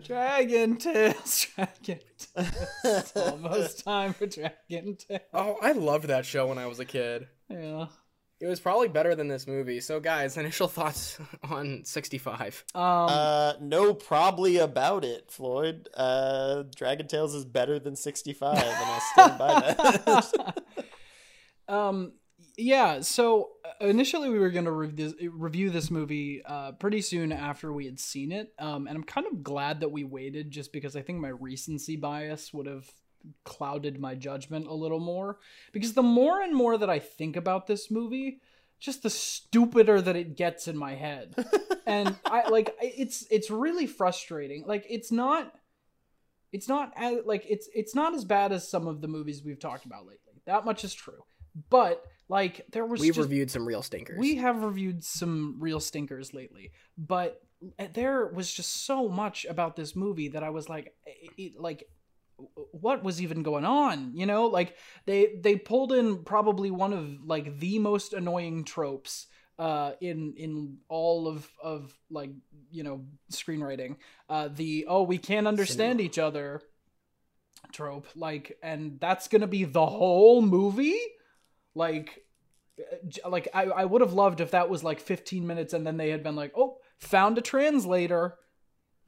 Dragon 0.03 0.77
Tales, 0.77 1.47
Dragon 1.55 1.99
Tales. 2.35 3.11
Almost 3.15 3.83
time 3.83 4.13
for 4.13 4.27
Dragon 4.27 4.95
Tales. 4.97 5.21
oh, 5.33 5.57
I 5.61 5.71
loved 5.71 6.05
that 6.05 6.25
show 6.25 6.47
when 6.47 6.57
I 6.57 6.67
was 6.67 6.79
a 6.79 6.85
kid. 6.85 7.27
Yeah. 7.49 7.87
It 8.41 8.47
was 8.47 8.59
probably 8.59 8.87
better 8.87 9.13
than 9.13 9.27
this 9.27 9.45
movie. 9.45 9.79
So, 9.79 9.99
guys, 9.99 10.35
initial 10.45 10.67
thoughts 10.67 11.19
on 11.43 11.85
65. 11.85 12.65
Um, 12.73 12.81
Uh, 12.83 13.53
no, 13.61 13.93
probably 13.93 14.57
about 14.57 15.05
it, 15.05 15.29
Floyd. 15.29 15.87
Uh, 15.93 16.63
Dragon 16.75 17.07
Tales 17.07 17.35
is 17.35 17.45
better 17.45 17.77
than 17.77 17.95
65, 17.95 18.57
and 18.57 18.65
I'll 18.65 19.01
stand 19.13 19.37
by 19.37 19.75
that. 19.77 20.63
um, 21.73 22.13
yeah. 22.57 23.01
So 23.01 23.49
uh, 23.63 23.85
initially, 23.85 24.29
we 24.29 24.39
were 24.39 24.49
gonna 24.49 24.71
rev- 24.71 24.95
this, 24.95 25.13
review 25.31 25.69
this 25.69 25.91
movie 25.91 26.41
uh, 26.43 26.71
pretty 26.73 27.01
soon 27.01 27.31
after 27.31 27.71
we 27.71 27.85
had 27.85 27.99
seen 27.99 28.31
it. 28.31 28.53
Um, 28.57 28.87
and 28.87 28.97
I'm 28.97 29.03
kind 29.03 29.27
of 29.27 29.43
glad 29.43 29.81
that 29.81 29.91
we 29.91 30.03
waited, 30.03 30.49
just 30.49 30.73
because 30.73 30.95
I 30.95 31.01
think 31.03 31.19
my 31.19 31.29
recency 31.29 31.95
bias 31.95 32.51
would 32.53 32.65
have 32.65 32.89
clouded 33.43 33.99
my 33.99 34.15
judgment 34.15 34.67
a 34.67 34.73
little 34.73 34.99
more. 34.99 35.37
Because 35.71 35.93
the 35.93 36.03
more 36.03 36.41
and 36.41 36.55
more 36.55 36.77
that 36.77 36.89
I 36.89 36.99
think 36.99 37.35
about 37.35 37.67
this 37.67 37.89
movie, 37.91 38.39
just 38.79 39.03
the 39.03 39.09
stupider 39.09 40.01
that 40.01 40.15
it 40.15 40.35
gets 40.37 40.67
in 40.67 40.77
my 40.77 40.95
head. 40.95 41.35
and 41.85 42.15
I 42.25 42.49
like 42.49 42.75
it's 42.81 43.25
it's 43.29 43.49
really 43.51 43.87
frustrating. 43.87 44.63
Like 44.65 44.85
it's 44.89 45.11
not 45.11 45.53
it's 46.51 46.67
not 46.67 46.91
as 46.95 47.19
like 47.25 47.45
it's 47.49 47.69
it's 47.73 47.95
not 47.95 48.13
as 48.13 48.25
bad 48.25 48.51
as 48.51 48.67
some 48.69 48.87
of 48.87 49.01
the 49.01 49.07
movies 49.07 49.43
we've 49.43 49.59
talked 49.59 49.85
about 49.85 50.05
lately. 50.05 50.41
That 50.45 50.65
much 50.65 50.83
is 50.83 50.93
true. 50.93 51.23
But 51.69 52.03
like 52.27 52.65
there 52.71 52.85
was 52.85 53.01
We've 53.01 53.13
just, 53.13 53.27
reviewed 53.27 53.51
some 53.51 53.67
real 53.67 53.81
stinkers. 53.81 54.17
we 54.17 54.35
have 54.37 54.63
reviewed 54.63 55.03
some 55.03 55.57
real 55.59 55.79
stinkers 55.81 56.33
lately, 56.33 56.71
but 56.97 57.41
eh, 57.77 57.87
there 57.93 58.27
was 58.27 58.51
just 58.51 58.85
so 58.85 59.09
much 59.09 59.45
about 59.49 59.75
this 59.75 59.95
movie 59.97 60.29
that 60.29 60.41
I 60.41 60.49
was 60.49 60.69
like, 60.69 60.93
it, 61.05 61.31
it- 61.37 61.59
like, 61.59 61.83
what 62.71 63.03
was 63.03 63.21
even 63.21 63.43
going 63.43 63.65
on? 63.65 64.11
You 64.15 64.25
know, 64.25 64.47
like 64.47 64.75
they 65.05 65.35
they 65.39 65.55
pulled 65.55 65.91
in 65.91 66.23
probably 66.23 66.71
one 66.71 66.93
of 66.93 67.25
like 67.25 67.59
the 67.59 67.79
most 67.79 68.13
annoying 68.13 68.63
tropes 68.63 69.27
uh, 69.59 69.93
in 70.01 70.33
in 70.37 70.77
all 70.89 71.27
of 71.27 71.47
of 71.61 71.93
like 72.09 72.31
you 72.71 72.83
know 72.83 73.05
screenwriting. 73.31 73.97
Uh, 74.29 74.49
the 74.51 74.85
oh 74.87 75.03
we 75.03 75.17
can't 75.17 75.47
understand 75.47 75.99
Cinema. 75.99 76.01
each 76.03 76.17
other 76.17 76.61
trope, 77.71 78.07
like, 78.15 78.57
and 78.63 78.99
that's 78.99 79.27
gonna 79.27 79.47
be 79.47 79.63
the 79.63 79.85
whole 79.85 80.41
movie, 80.41 80.99
like. 81.75 82.23
Like 83.27 83.47
I, 83.53 83.65
I 83.65 83.85
would 83.85 84.01
have 84.01 84.13
loved 84.13 84.41
if 84.41 84.51
that 84.51 84.67
was 84.67 84.83
like 84.83 84.99
15 85.01 85.45
minutes 85.45 85.73
and 85.73 85.85
then 85.85 85.97
they 85.97 86.09
had 86.09 86.23
been 86.23 86.35
like, 86.35 86.51
oh, 86.55 86.77
found 86.97 87.37
a 87.37 87.41
translator. 87.41 88.37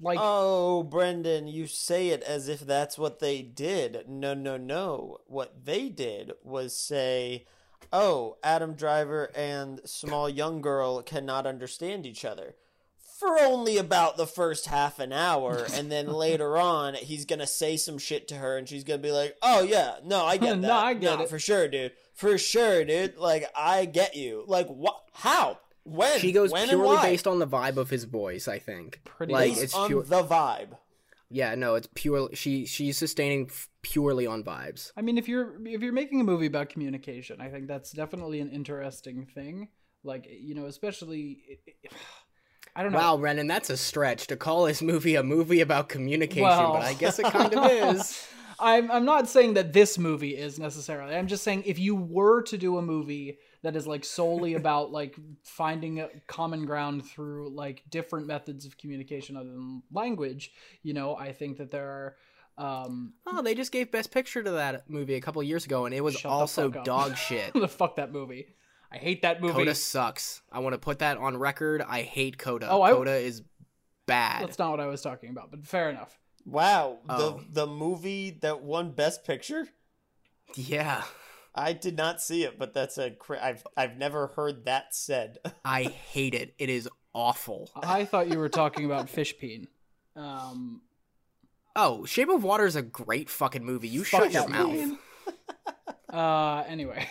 Like 0.02 0.18
oh, 0.22 0.84
Brendan, 0.84 1.48
you 1.48 1.66
say 1.68 2.10
it 2.10 2.24
as 2.24 2.50
if 2.50 2.60
that's 2.62 2.98
what 2.98 3.20
they 3.20 3.42
did. 3.42 4.06
No, 4.10 4.34
no, 4.34 4.58
no. 4.58 5.20
What 5.28 5.66
they 5.66 5.88
did 5.90 6.34
was 6.44 6.76
say, 6.76 7.46
"Oh, 7.94 8.38
Adam 8.44 8.74
Driver 8.74 9.32
and 9.36 9.80
small 9.86 10.28
young 10.28 10.62
girl 10.62 11.02
cannot 11.02 11.46
understand 11.48 12.06
each 12.06 12.26
other." 12.26 12.56
For 13.20 13.40
only 13.40 13.78
about 13.78 14.18
the 14.18 14.28
first 14.28 14.66
half 14.66 15.00
an 15.00 15.14
hour, 15.14 15.66
and 15.74 15.90
then 15.90 16.08
later 16.12 16.58
on, 16.58 16.96
he's 16.96 17.24
gonna 17.24 17.48
say 17.48 17.78
some 17.78 17.98
shit 17.98 18.28
to 18.30 18.36
her, 18.36 18.58
and 18.58 18.68
she's 18.68 18.84
gonna 18.84 18.98
be 18.98 19.12
like, 19.12 19.38
"Oh 19.42 19.62
yeah, 19.64 19.98
no, 20.04 20.26
I 20.26 20.36
get 20.36 20.50
that. 20.62 20.68
No. 20.68 20.74
I 20.74 20.94
get 20.96 21.18
Nah, 21.20 21.24
it." 21.24 21.30
for 21.30 21.40
sure, 21.40 21.70
dude, 21.70 21.94
for 22.14 22.38
sure, 22.38 22.84
dude. 22.84 23.16
Like, 23.16 23.46
I 23.56 23.86
get 23.86 24.16
you. 24.18 24.44
Like, 24.48 24.68
what? 24.68 25.00
How? 25.14 25.60
When? 25.84 26.20
She 26.20 26.32
goes 26.32 26.52
when 26.52 26.64
and 26.64 26.70
purely 26.72 26.88
why? 26.96 27.02
based 27.04 27.28
on 27.28 27.40
the 27.40 27.48
vibe 27.48 27.78
of 27.78 27.90
his 27.90 28.06
voice, 28.06 28.48
I 28.48 28.60
think. 28.60 29.02
Pretty 29.04 29.34
like. 29.34 29.52
Based 29.52 29.64
it's 29.64 29.74
on 29.76 29.88
pure. 29.90 30.04
the 30.04 30.24
vibe. 30.24 30.78
Yeah, 31.30 31.56
no, 31.56 31.76
it's 31.76 31.90
pure. 31.96 32.30
She 32.34 32.66
she's 32.66 32.98
sustaining 32.98 33.48
f- 33.48 33.68
purely 33.82 34.28
on 34.28 34.44
vibes. 34.44 34.92
I 34.96 35.02
mean, 35.02 35.18
if 35.18 35.28
you're 35.28 35.56
if 35.68 35.82
you're 35.82 35.92
making 35.92 36.22
a 36.22 36.24
movie 36.24 36.46
about 36.46 36.70
communication, 36.70 37.42
I 37.42 37.50
think 37.50 37.68
that's 37.68 37.92
definitely 37.92 38.40
an 38.40 38.50
interesting 38.52 39.26
thing. 39.26 39.70
Like 40.04 40.28
you 40.30 40.54
know, 40.54 40.66
especially 40.66 41.60
I 42.76 42.84
don't 42.84 42.92
know. 42.92 43.00
Wow, 43.00 43.18
Renan, 43.18 43.48
that's 43.48 43.70
a 43.70 43.78
stretch 43.78 44.28
to 44.28 44.36
call 44.36 44.66
this 44.66 44.82
movie 44.82 45.16
a 45.16 45.24
movie 45.24 45.62
about 45.62 45.90
communication, 45.90 46.44
Well- 46.44 46.74
but 46.74 46.84
I 46.84 46.94
guess 46.94 47.20
it 47.20 47.26
kind 47.26 47.54
of 47.54 47.72
is. 47.96 48.28
I'm 48.60 48.92
I'm 48.92 49.06
not 49.06 49.28
saying 49.28 49.56
that 49.56 49.74
this 49.74 49.98
movie 49.98 50.38
is 50.38 50.60
necessarily. 50.60 51.16
I'm 51.16 51.28
just 51.28 51.44
saying 51.44 51.64
if 51.66 51.80
you 51.80 51.96
were 51.96 52.44
to 52.44 52.58
do 52.58 52.78
a 52.78 52.82
movie 52.82 53.40
that 53.64 53.76
is 53.76 53.88
like 53.88 54.06
solely 54.06 54.54
about 54.62 54.92
like 54.92 55.16
finding 55.44 56.00
a 56.00 56.10
common 56.28 56.66
ground 56.66 57.06
through 57.06 57.50
like 57.50 57.82
different 57.90 58.28
methods 58.28 58.66
of 58.66 58.78
communication 58.78 59.36
other 59.36 59.50
than 59.52 59.82
language, 59.92 60.52
you 60.84 60.94
know, 60.94 61.16
I 61.16 61.32
think 61.34 61.58
that 61.58 61.72
there 61.72 61.88
are 61.88 62.16
um 62.56 63.14
Oh, 63.26 63.42
they 63.42 63.56
just 63.56 63.72
gave 63.72 63.92
Best 63.92 64.12
Picture 64.12 64.44
to 64.44 64.52
that 64.52 64.90
movie 64.90 65.16
a 65.16 65.22
couple 65.22 65.42
years 65.42 65.66
ago, 65.66 65.86
and 65.86 65.96
it 65.96 66.02
was 66.02 66.24
also 66.24 66.72
fuck 66.72 66.84
dog 66.84 67.18
shit. 67.28 67.54
the 67.54 67.68
fuck 67.68 67.96
that 67.96 68.12
movie. 68.12 68.48
I 68.92 68.98
hate 68.98 69.24
that 69.24 69.42
movie. 69.42 69.54
Coda 69.56 69.74
sucks. 69.74 70.44
I 70.52 70.60
want 70.60 70.74
to 70.74 70.78
put 70.78 71.00
that 71.00 71.18
on 71.18 71.36
record. 71.38 71.82
I 71.82 72.04
hate 72.04 72.38
Coda. 72.38 72.68
Oh, 72.70 72.84
I- 72.84 72.92
Coda 72.92 73.16
is 73.16 73.42
bad. 74.06 74.44
That's 74.44 74.60
not 74.60 74.70
what 74.70 74.80
I 74.80 74.86
was 74.86 75.02
talking 75.02 75.32
about, 75.32 75.50
but 75.50 75.66
fair 75.66 75.90
enough. 75.90 76.20
Wow, 76.46 77.00
Oh. 77.10 77.40
the 77.52 77.62
the 77.66 77.68
movie 77.68 78.38
that 78.42 78.62
won 78.62 78.92
Best 78.92 79.24
Picture. 79.26 79.68
Yeah, 80.56 81.04
I 81.56 81.74
did 81.74 81.96
not 81.96 82.22
see 82.22 82.44
it, 82.44 82.58
but 82.58 82.74
that's 82.74 82.98
a 82.98 83.12
cra- 83.12 83.44
I've 83.44 83.66
I've 83.78 83.98
never 83.98 84.28
heard 84.28 84.66
that 84.66 84.96
said. 84.96 85.38
I 85.66 85.84
hate 85.84 86.34
it. 86.34 86.56
It 86.58 86.70
is 86.70 86.90
awful. 87.14 87.70
I 87.76 88.06
thought 88.06 88.30
you 88.30 88.40
were 88.40 88.50
talking 88.50 88.86
about 88.86 89.08
Fishpeen. 89.08 89.68
Um, 90.16 90.82
Oh, 91.76 92.06
Shape 92.06 92.30
of 92.30 92.44
Water 92.44 92.66
is 92.66 92.76
a 92.76 92.82
great 92.82 93.30
fucking 93.30 93.64
movie. 93.64 93.88
You 93.88 94.04
shut 94.04 94.32
your 94.32 94.48
mouth. 94.48 94.98
uh, 96.10 96.64
anyway. 96.68 97.08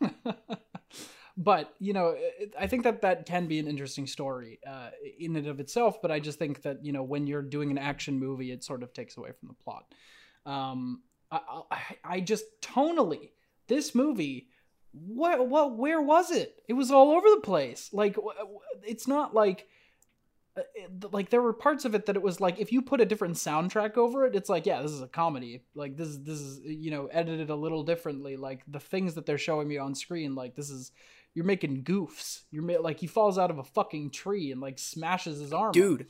but, 1.36 1.74
you 1.80 1.92
know, 1.92 2.16
I 2.58 2.68
think 2.68 2.84
that 2.84 3.02
that 3.02 3.26
can 3.26 3.46
be 3.48 3.58
an 3.58 3.66
interesting 3.66 4.06
story 4.06 4.60
uh, 4.66 4.90
in 5.18 5.34
and 5.34 5.48
of 5.48 5.58
itself, 5.58 6.00
but 6.00 6.12
I 6.12 6.20
just 6.20 6.38
think 6.38 6.62
that, 6.62 6.84
you 6.84 6.92
know, 6.92 7.02
when 7.02 7.26
you're 7.26 7.42
doing 7.42 7.70
an 7.72 7.78
action 7.78 8.18
movie, 8.20 8.52
it 8.52 8.62
sort 8.62 8.84
of 8.84 8.92
takes 8.92 9.16
away 9.16 9.32
from 9.32 9.48
the 9.48 9.54
plot. 9.54 9.92
Um, 10.44 11.02
I, 11.32 11.40
I, 11.72 11.80
I 12.04 12.20
just 12.20 12.44
tonally, 12.62 13.30
this 13.68 13.94
movie, 13.94 14.48
what, 14.92 15.48
what, 15.48 15.76
where 15.76 16.00
was 16.00 16.30
it? 16.30 16.62
It 16.68 16.74
was 16.74 16.90
all 16.90 17.12
over 17.12 17.28
the 17.28 17.40
place. 17.40 17.90
Like, 17.92 18.16
it's 18.82 19.06
not 19.06 19.34
like, 19.34 19.66
uh, 20.56 20.62
like 21.12 21.28
there 21.28 21.42
were 21.42 21.52
parts 21.52 21.84
of 21.84 21.94
it 21.94 22.06
that 22.06 22.16
it 22.16 22.22
was 22.22 22.40
like 22.40 22.58
if 22.58 22.72
you 22.72 22.80
put 22.80 23.02
a 23.02 23.04
different 23.04 23.34
soundtrack 23.34 23.98
over 23.98 24.24
it 24.24 24.34
it's 24.34 24.48
like 24.48 24.64
yeah 24.64 24.80
this 24.80 24.90
is 24.90 25.02
a 25.02 25.06
comedy 25.06 25.62
like 25.74 25.98
this 25.98 26.08
is 26.08 26.22
this 26.22 26.40
is 26.40 26.60
you 26.64 26.90
know 26.90 27.08
edited 27.08 27.50
a 27.50 27.54
little 27.54 27.82
differently 27.82 28.38
like 28.38 28.62
the 28.66 28.80
things 28.80 29.12
that 29.16 29.26
they're 29.26 29.36
showing 29.36 29.68
me 29.68 29.76
on 29.76 29.94
screen 29.94 30.34
like 30.34 30.54
this 30.54 30.70
is 30.70 30.92
you're 31.34 31.44
making 31.44 31.84
goofs 31.84 32.44
you're 32.50 32.62
ma- 32.62 32.80
like 32.80 32.98
he 32.98 33.06
falls 33.06 33.36
out 33.36 33.50
of 33.50 33.58
a 33.58 33.64
fucking 33.64 34.08
tree 34.10 34.50
and 34.50 34.62
like 34.62 34.78
smashes 34.78 35.38
his 35.40 35.52
arm 35.52 35.68
up. 35.68 35.74
Dude, 35.74 36.06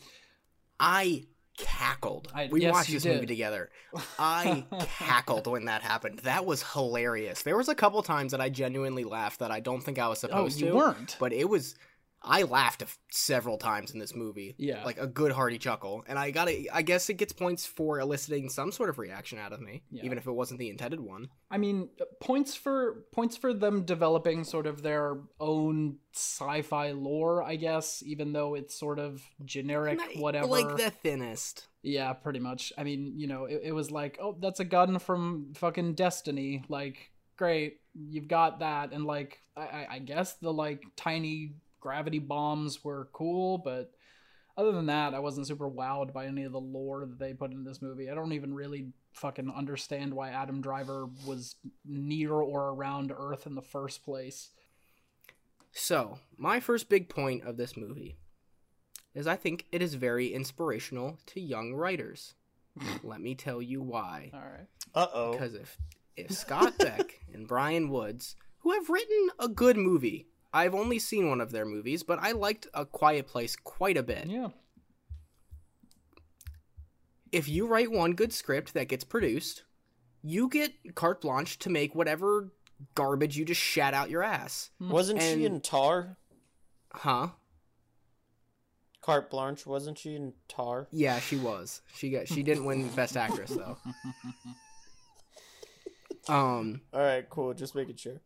I 0.78 1.25
cackled. 1.56 2.30
I- 2.34 2.48
we 2.50 2.62
yes, 2.62 2.72
watched 2.72 2.90
this 2.92 3.02
did. 3.02 3.14
movie 3.14 3.26
together. 3.26 3.70
I 4.18 4.64
cackled 4.98 5.46
when 5.46 5.64
that 5.66 5.82
happened. 5.82 6.20
That 6.20 6.44
was 6.46 6.62
hilarious. 6.72 7.42
There 7.42 7.56
was 7.56 7.68
a 7.68 7.75
couple 7.75 8.02
times 8.02 8.32
that 8.32 8.40
I 8.40 8.48
genuinely 8.48 9.04
laughed 9.04 9.40
that 9.40 9.50
I 9.50 9.60
don't 9.60 9.80
think 9.82 9.98
I 9.98 10.08
was 10.08 10.22
oh 10.25 10.28
supposed 10.28 10.60
you 10.60 10.68
to. 10.68 10.75
weren't 10.76 11.16
But 11.18 11.32
it 11.32 11.48
was 11.48 11.75
I 12.26 12.42
laughed 12.42 12.83
a 12.83 12.87
f- 12.87 12.99
several 13.11 13.56
times 13.56 13.92
in 13.92 13.99
this 14.00 14.14
movie. 14.14 14.54
yeah 14.59 14.85
Like 14.85 14.99
a 14.99 15.06
good 15.06 15.33
hearty 15.33 15.59
chuckle. 15.59 16.04
And 16.09 16.18
I 16.18 16.30
got 16.33 16.49
I 16.49 16.83
guess 16.83 17.09
it 17.09 17.14
gets 17.14 17.33
points 17.33 17.64
for 17.64 18.00
eliciting 18.00 18.49
some 18.49 18.73
sort 18.73 18.90
of 18.90 18.99
reaction 18.99 19.38
out 19.38 19.52
of 19.52 19.61
me, 19.61 19.83
Yeah. 19.90 20.04
even 20.04 20.18
if 20.18 20.26
it 20.26 20.33
wasn't 20.33 20.59
the 20.61 20.68
intended 20.68 21.00
one. 21.00 21.28
I 21.50 21.59
mean, 21.59 21.88
uh, 22.00 22.04
points 22.21 22.54
for 22.54 23.04
points 23.12 23.37
for 23.37 23.54
them 23.54 23.85
developing 23.85 24.45
sort 24.45 24.66
of 24.66 24.83
their 24.83 25.18
own 25.40 25.99
sci-fi 26.12 26.90
lore, 26.92 27.42
I 27.42 27.56
guess, 27.56 28.02
even 28.04 28.33
though 28.33 28.54
it's 28.54 28.75
sort 28.78 28.99
of 28.99 29.23
generic, 29.45 29.99
Not- 29.99 30.16
whatever. 30.16 30.47
Like 30.47 30.76
the 30.76 30.90
thinnest. 30.90 31.68
Yeah, 31.83 32.12
pretty 32.14 32.40
much. 32.40 32.73
I 32.76 32.83
mean, 32.83 33.12
you 33.16 33.28
know, 33.28 33.45
it, 33.45 33.61
it 33.66 33.73
was 33.73 33.90
like, 33.92 34.18
oh, 34.21 34.37
that's 34.40 34.59
a 34.59 34.64
gun 34.64 34.99
from 34.99 35.52
fucking 35.54 35.95
Destiny. 35.95 36.64
Like, 36.68 37.12
great, 37.37 37.78
you've 37.95 38.26
got 38.28 38.59
that, 38.61 38.92
and 38.92 39.04
like, 39.04 39.38
I, 39.56 39.61
I, 39.61 39.87
I 39.92 39.99
guess 40.00 40.35
the 40.35 40.52
like 40.52 40.83
tiny 40.97 41.54
gravity 41.87 42.19
bombs 42.19 42.83
were 42.83 43.09
cool, 43.12 43.59
but 43.59 43.93
other 44.57 44.73
than 44.73 44.87
that, 44.87 45.14
I 45.14 45.21
wasn't 45.21 45.47
super 45.47 45.71
wowed 45.71 46.12
by 46.12 46.26
any 46.26 46.43
of 46.43 46.50
the 46.50 46.59
lore 46.59 47.07
that 47.07 47.21
they 47.21 47.33
put 47.33 47.52
in 47.52 47.62
this 47.62 47.81
movie. 47.81 48.11
I 48.11 48.14
don't 48.16 48.33
even 48.33 48.52
really 48.52 48.88
fucking 49.12 49.52
understand 49.57 50.12
why 50.12 50.31
Adam 50.31 50.61
Driver 50.61 51.07
was 51.25 51.55
near 51.85 52.33
or 52.33 52.71
around 52.71 53.12
Earth 53.16 53.47
in 53.47 53.55
the 53.55 53.62
first 53.62 54.05
place. 54.05 54.50
So, 55.71 56.19
my 56.37 56.59
first 56.59 56.88
big 56.88 57.09
point 57.09 57.45
of 57.45 57.57
this 57.57 57.76
movie 57.76 58.16
is 59.14 59.28
I 59.28 59.37
think 59.37 59.66
it 59.71 59.81
is 59.81 59.95
very 59.95 60.35
inspirational 60.35 61.21
to 61.26 61.40
young 61.40 61.73
writers. 61.73 62.35
Let 63.05 63.21
me 63.21 63.37
tell 63.37 63.62
you 63.62 63.81
why. 63.81 64.33
All 64.35 64.40
right. 64.40 64.66
Uh 64.93 65.07
oh. 65.14 65.33
Because 65.33 65.55
if 65.55 65.78
if 66.16 66.33
Scott 66.33 66.78
Beck 66.78 67.21
and 67.33 67.47
Brian 67.47 67.90
Woods, 67.90 68.35
who 68.61 68.73
have 68.73 68.90
written 68.90 69.28
a 69.38 69.47
good 69.47 69.76
movie, 69.76 70.26
I've 70.56 70.75
only 70.75 70.98
seen 70.98 71.28
one 71.28 71.40
of 71.42 71.52
their 71.52 71.66
movies, 71.66 72.02
but 72.02 72.18
I 72.20 72.32
liked 72.32 72.66
A 72.72 72.86
Quiet 72.86 73.26
Place 73.26 73.56
quite 73.56 73.96
a 73.98 74.02
bit. 74.02 74.26
Yeah. 74.26 74.48
If 77.30 77.46
you 77.48 77.66
write 77.66 77.90
one 77.90 78.12
good 78.14 78.32
script 78.32 78.72
that 78.72 78.88
gets 78.88 79.04
produced, 79.04 79.64
you 80.22 80.48
get 80.48 80.72
carte 80.94 81.20
blanche 81.20 81.58
to 81.58 81.68
make 81.70 81.94
whatever 81.94 82.52
garbage 82.94 83.36
you 83.36 83.44
just 83.44 83.60
shat 83.60 83.92
out 83.92 84.08
your 84.08 84.22
ass. 84.22 84.70
Wasn't 84.80 85.20
And- 85.20 85.40
she 85.40 85.44
in 85.44 85.60
Tar? 85.60 86.16
Huh? 86.92 87.28
Carte 89.02 89.30
Blanche, 89.30 89.66
wasn't 89.66 89.98
she 89.98 90.16
in 90.16 90.32
Tar? 90.48 90.88
Yeah, 90.90 91.20
she 91.20 91.36
was. 91.36 91.80
She 91.94 92.10
got 92.10 92.26
she 92.26 92.42
didn't 92.42 92.64
win 92.64 92.88
best 92.88 93.16
actress 93.16 93.50
though. 93.50 93.76
Um 96.28 96.80
All 96.92 97.00
right, 97.00 97.28
cool. 97.30 97.54
Just 97.54 97.76
making 97.76 97.96
sure. 97.96 98.20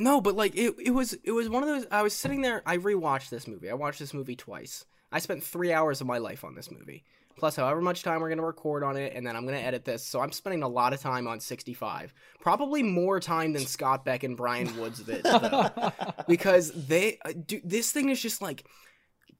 No, 0.00 0.20
but 0.22 0.34
like 0.34 0.56
it, 0.56 0.74
it 0.82 0.90
was 0.92 1.12
it 1.24 1.32
was 1.32 1.50
one 1.50 1.62
of 1.62 1.68
those 1.68 1.86
I 1.90 2.02
was 2.02 2.14
sitting 2.14 2.40
there 2.40 2.62
I 2.64 2.78
rewatched 2.78 3.28
this 3.28 3.46
movie. 3.46 3.70
I 3.70 3.74
watched 3.74 3.98
this 3.98 4.14
movie 4.14 4.34
twice. 4.34 4.86
I 5.12 5.18
spent 5.18 5.44
3 5.44 5.72
hours 5.72 6.00
of 6.00 6.06
my 6.06 6.18
life 6.18 6.42
on 6.42 6.54
this 6.54 6.70
movie. 6.70 7.04
Plus 7.36 7.56
however 7.56 7.82
much 7.82 8.02
time 8.02 8.20
we're 8.20 8.28
going 8.28 8.38
to 8.38 8.44
record 8.44 8.82
on 8.82 8.96
it 8.96 9.12
and 9.14 9.26
then 9.26 9.36
I'm 9.36 9.46
going 9.46 9.58
to 9.58 9.64
edit 9.64 9.84
this. 9.84 10.02
So 10.02 10.20
I'm 10.20 10.32
spending 10.32 10.62
a 10.62 10.68
lot 10.68 10.94
of 10.94 11.00
time 11.00 11.28
on 11.28 11.38
65. 11.38 12.14
Probably 12.40 12.82
more 12.82 13.20
time 13.20 13.52
than 13.52 13.66
Scott 13.66 14.04
Beck 14.04 14.22
and 14.22 14.36
Brian 14.36 14.74
Woods 14.78 15.00
did 15.00 15.26
because 16.28 16.72
they 16.72 17.18
uh, 17.24 17.32
do 17.46 17.60
this 17.62 17.92
thing 17.92 18.08
is 18.08 18.20
just 18.22 18.40
like 18.40 18.64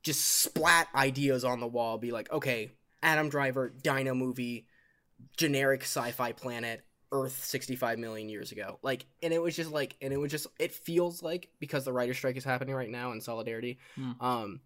just 0.02 0.22
splat 0.22 0.88
ideas 0.94 1.42
on 1.42 1.60
the 1.60 1.66
wall 1.66 1.96
be 1.96 2.10
like, 2.10 2.30
"Okay, 2.30 2.70
Adam 3.02 3.30
Driver 3.30 3.70
Dino 3.70 4.14
movie 4.14 4.66
generic 5.36 5.82
sci-fi 5.82 6.32
planet 6.32 6.84
Earth 7.12 7.44
65 7.44 7.98
million 7.98 8.28
years 8.28 8.52
ago. 8.52 8.78
Like, 8.82 9.06
and 9.22 9.32
it 9.32 9.42
was 9.42 9.56
just 9.56 9.70
like, 9.72 9.96
and 10.00 10.12
it 10.12 10.16
was 10.16 10.30
just, 10.30 10.46
it 10.58 10.72
feels 10.72 11.22
like 11.22 11.48
because 11.58 11.84
the 11.84 11.92
writer 11.92 12.14
strike 12.14 12.36
is 12.36 12.44
happening 12.44 12.74
right 12.74 12.90
now 12.90 13.12
in 13.12 13.20
solidarity. 13.20 13.78
Hmm. 13.96 14.12
Um, 14.20 14.60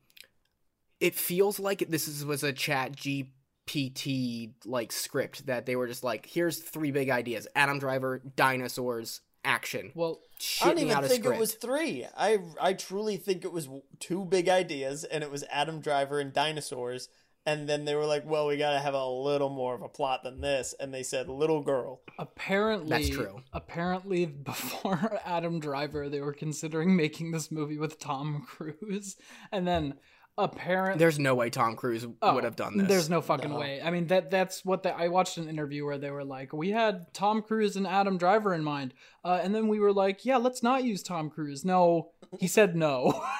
it 1.01 1.15
feels 1.15 1.59
like 1.59 1.87
this 1.89 2.09
is, 2.09 2.25
was 2.25 2.43
a 2.43 2.53
chat 2.53 2.97
GPT 2.97 4.53
like 4.65 4.93
script 4.93 5.47
that 5.47 5.67
they 5.67 5.77
were 5.77 5.87
just 5.87 6.05
like, 6.05 6.27
here's 6.27 6.59
three 6.59 6.91
big 6.91 7.11
ideas: 7.11 7.47
Adam 7.55 7.79
Driver, 7.79 8.23
dinosaurs, 8.37 9.21
action. 9.45 9.93
Well, 9.95 10.21
I 10.63 10.69
don't 10.69 10.79
even 10.79 10.93
out 10.93 11.05
think 11.05 11.25
it 11.25 11.39
was 11.39 11.55
three. 11.55 12.07
I 12.17 12.39
I 12.61 12.73
truly 12.73 13.17
think 13.17 13.45
it 13.45 13.53
was 13.53 13.69
two 14.01 14.25
big 14.25 14.49
ideas, 14.49 15.05
and 15.05 15.23
it 15.23 15.31
was 15.31 15.45
Adam 15.51 15.81
Driver 15.81 16.21
and 16.21 16.33
dinosaurs. 16.33 17.09
And 17.47 17.69
then 17.69 17.85
they 17.85 17.95
were 17.95 18.07
like, 18.07 18.25
"Well, 18.27 18.47
we 18.47 18.57
got 18.57 18.73
to 18.73 18.81
have 18.81 18.95
a 18.95 19.07
little 19.07 19.51
more 19.51 19.75
of 19.75 19.83
a 19.83 19.89
plot 19.89 20.23
than 20.23 20.41
this." 20.41 20.75
And 20.81 20.95
they 20.95 21.03
said, 21.03 21.29
"Little 21.29 21.61
girl." 21.63 22.01
apparently 22.19 22.89
That's 22.89 23.11
true. 23.11 23.41
Apparently, 23.53 24.25
before 24.53 25.19
Adam 25.25 25.61
Driver, 25.61 26.09
they 26.09 26.21
were 26.21 26.33
considering 26.33 26.97
making 26.97 27.33
this 27.33 27.51
movie 27.53 27.77
with 27.79 27.99
Tom 27.99 28.47
Cruise, 28.49 29.17
and 29.53 29.67
then 29.69 29.95
apparently. 30.39 30.99
There's 30.99 31.19
no 31.19 31.35
way 31.35 31.51
Tom 31.51 31.77
Cruise 31.77 32.07
Oh, 32.23 32.35
would 32.35 32.45
have 32.45 32.57
done 32.57 32.79
this. 32.79 32.89
There's 32.89 33.11
no 33.11 33.21
fucking 33.21 33.51
No. 33.51 33.59
way. 33.59 33.81
I 33.83 33.91
mean 33.91 34.07
that 34.09 34.31
that's 34.31 34.65
what 34.65 34.83
the, 34.83 34.95
I 34.97 35.09
watched 35.09 35.37
an 35.39 35.49
interview 35.49 35.85
where 35.85 35.99
they 35.99 36.11
were 36.11 36.25
like, 36.25 36.53
we 36.53 36.71
had 36.71 37.13
Tom 37.13 37.43
Cruise 37.43 37.77
and 37.77 37.87
Adam 37.87 38.17
Driver 38.19 38.55
in 38.55 38.65
mind, 38.65 38.95
uh, 39.25 39.39
and 39.43 39.55
then 39.55 39.69
we 39.69 39.79
were 39.79 39.93
like, 39.93 40.25
yeah, 40.25 40.39
let's 40.39 40.63
not 40.63 40.83
use 40.83 41.03
Tom 41.03 41.29
Cruise. 41.31 41.65
No, 41.65 42.11
he 42.41 42.47
said 42.49 42.75
no. 42.75 43.23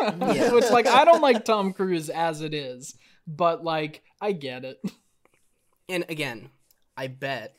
Yeah. 0.00 0.52
Which 0.54 0.70
like 0.70 0.86
I 0.86 1.04
don't 1.04 1.20
like 1.20 1.44
Tom 1.44 1.74
Cruise 1.74 2.08
as 2.08 2.40
it 2.40 2.54
is, 2.54 2.94
but 3.26 3.62
like 3.64 4.02
I 4.20 4.32
get 4.32 4.64
it. 4.64 4.80
And 5.88 6.04
again, 6.08 6.50
I 6.96 7.08
bet, 7.08 7.56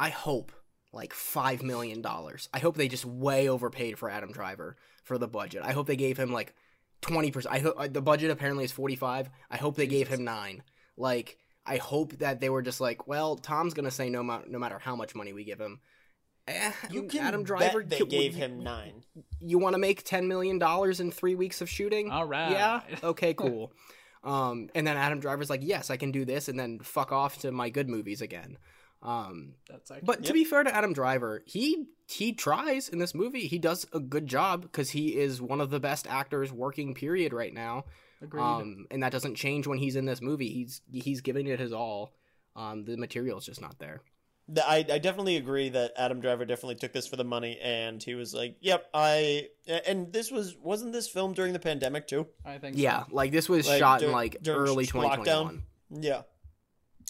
I 0.00 0.08
hope 0.10 0.52
like 0.92 1.12
five 1.12 1.62
million 1.62 2.00
dollars. 2.00 2.48
I 2.54 2.60
hope 2.60 2.76
they 2.76 2.88
just 2.88 3.04
way 3.04 3.48
overpaid 3.48 3.98
for 3.98 4.08
Adam 4.08 4.32
Driver 4.32 4.76
for 5.04 5.18
the 5.18 5.28
budget. 5.28 5.62
I 5.64 5.72
hope 5.72 5.86
they 5.86 5.96
gave 5.96 6.16
him 6.16 6.32
like 6.32 6.54
twenty 7.02 7.30
percent. 7.30 7.54
I 7.54 7.58
hope 7.58 7.74
uh, 7.78 7.88
the 7.88 8.00
budget 8.00 8.30
apparently 8.30 8.64
is 8.64 8.72
forty 8.72 8.96
five. 8.96 9.28
I 9.50 9.56
hope 9.58 9.76
they 9.76 9.86
gave 9.86 10.08
him 10.08 10.24
nine. 10.24 10.62
Like 10.96 11.36
I 11.66 11.76
hope 11.76 12.16
that 12.20 12.40
they 12.40 12.48
were 12.48 12.62
just 12.62 12.80
like, 12.80 13.06
well, 13.06 13.36
Tom's 13.36 13.74
gonna 13.74 13.90
say 13.90 14.08
no, 14.08 14.22
ma- 14.22 14.40
no 14.48 14.58
matter 14.58 14.78
how 14.78 14.96
much 14.96 15.14
money 15.14 15.32
we 15.34 15.44
give 15.44 15.60
him. 15.60 15.80
Eh, 16.46 16.72
You 16.90 17.02
can 17.02 17.20
Adam 17.26 17.42
bet 17.42 17.46
Driver. 17.46 17.84
they 17.84 17.98
could- 17.98 18.08
gave 18.08 18.32
you- 18.32 18.38
him 18.38 18.62
nine. 18.62 19.04
You 19.40 19.58
want 19.58 19.74
to 19.74 19.78
make 19.78 20.04
ten 20.04 20.26
million 20.28 20.58
dollars 20.58 21.00
in 21.00 21.10
three 21.10 21.34
weeks 21.34 21.60
of 21.60 21.68
shooting? 21.68 22.10
All 22.10 22.24
right. 22.26 22.52
Yeah. 22.52 22.80
Okay. 23.02 23.34
Cool. 23.34 23.72
um, 24.28 24.68
and 24.74 24.86
then 24.86 24.96
Adam 24.98 25.20
Driver's 25.20 25.48
like, 25.48 25.62
yes, 25.62 25.88
I 25.88 25.96
can 25.96 26.12
do 26.12 26.26
this, 26.26 26.48
and 26.48 26.60
then 26.60 26.80
fuck 26.80 27.12
off 27.12 27.38
to 27.38 27.50
my 27.50 27.70
good 27.70 27.88
movies 27.88 28.20
again. 28.20 28.58
Um, 29.02 29.54
That's 29.70 29.90
actually 29.90 30.06
but 30.06 30.24
to 30.24 30.32
be 30.32 30.44
fair 30.44 30.64
to 30.64 30.74
Adam 30.74 30.92
Driver, 30.92 31.42
he 31.46 31.86
he 32.06 32.32
tries 32.32 32.88
in 32.88 32.98
this 32.98 33.14
movie. 33.14 33.46
He 33.46 33.58
does 33.58 33.86
a 33.92 34.00
good 34.00 34.26
job 34.26 34.62
because 34.62 34.90
he 34.90 35.16
is 35.16 35.40
one 35.40 35.60
of 35.60 35.70
the 35.70 35.80
best 35.80 36.06
actors 36.06 36.52
working. 36.52 36.94
Period. 36.94 37.32
Right 37.32 37.54
now. 37.54 37.84
agreed. 38.20 38.42
Um, 38.42 38.86
and 38.90 39.02
that 39.02 39.12
doesn't 39.12 39.36
change 39.36 39.66
when 39.66 39.78
he's 39.78 39.96
in 39.96 40.04
this 40.04 40.20
movie. 40.20 40.50
He's 40.50 40.82
he's 40.92 41.22
giving 41.22 41.46
it 41.46 41.60
his 41.60 41.72
all. 41.72 42.12
Um, 42.54 42.84
the 42.84 43.00
is 43.00 43.44
just 43.46 43.60
not 43.60 43.78
there. 43.78 44.02
The- 44.48 44.66
I, 44.66 44.76
I 44.78 44.98
definitely 44.98 45.36
agree 45.36 45.68
that 45.70 45.92
Adam 45.96 46.20
Driver 46.20 46.44
definitely 46.46 46.76
took 46.76 46.92
this 46.92 47.06
for 47.06 47.16
the 47.16 47.24
money, 47.24 47.58
and 47.62 48.02
he 48.02 48.14
was 48.14 48.32
like, 48.32 48.56
"Yep, 48.60 48.86
I." 48.94 49.48
And 49.86 50.12
this 50.12 50.30
was 50.30 50.56
wasn't 50.56 50.92
this 50.92 51.08
filmed 51.08 51.36
during 51.36 51.52
the 51.52 51.58
pandemic 51.58 52.06
too? 52.06 52.26
I 52.44 52.58
think 52.58 52.76
so. 52.76 52.80
Yeah, 52.82 53.04
like 53.10 53.30
this 53.30 53.48
was 53.48 53.68
Like, 53.68 53.78
shot 53.78 54.00
dur- 54.00 54.06
in 54.06 54.12
like 54.12 54.38
during 54.42 54.60
early 54.60 54.84
sh- 54.86 54.90
2021. 54.92 55.62
Yeah. 55.90 56.22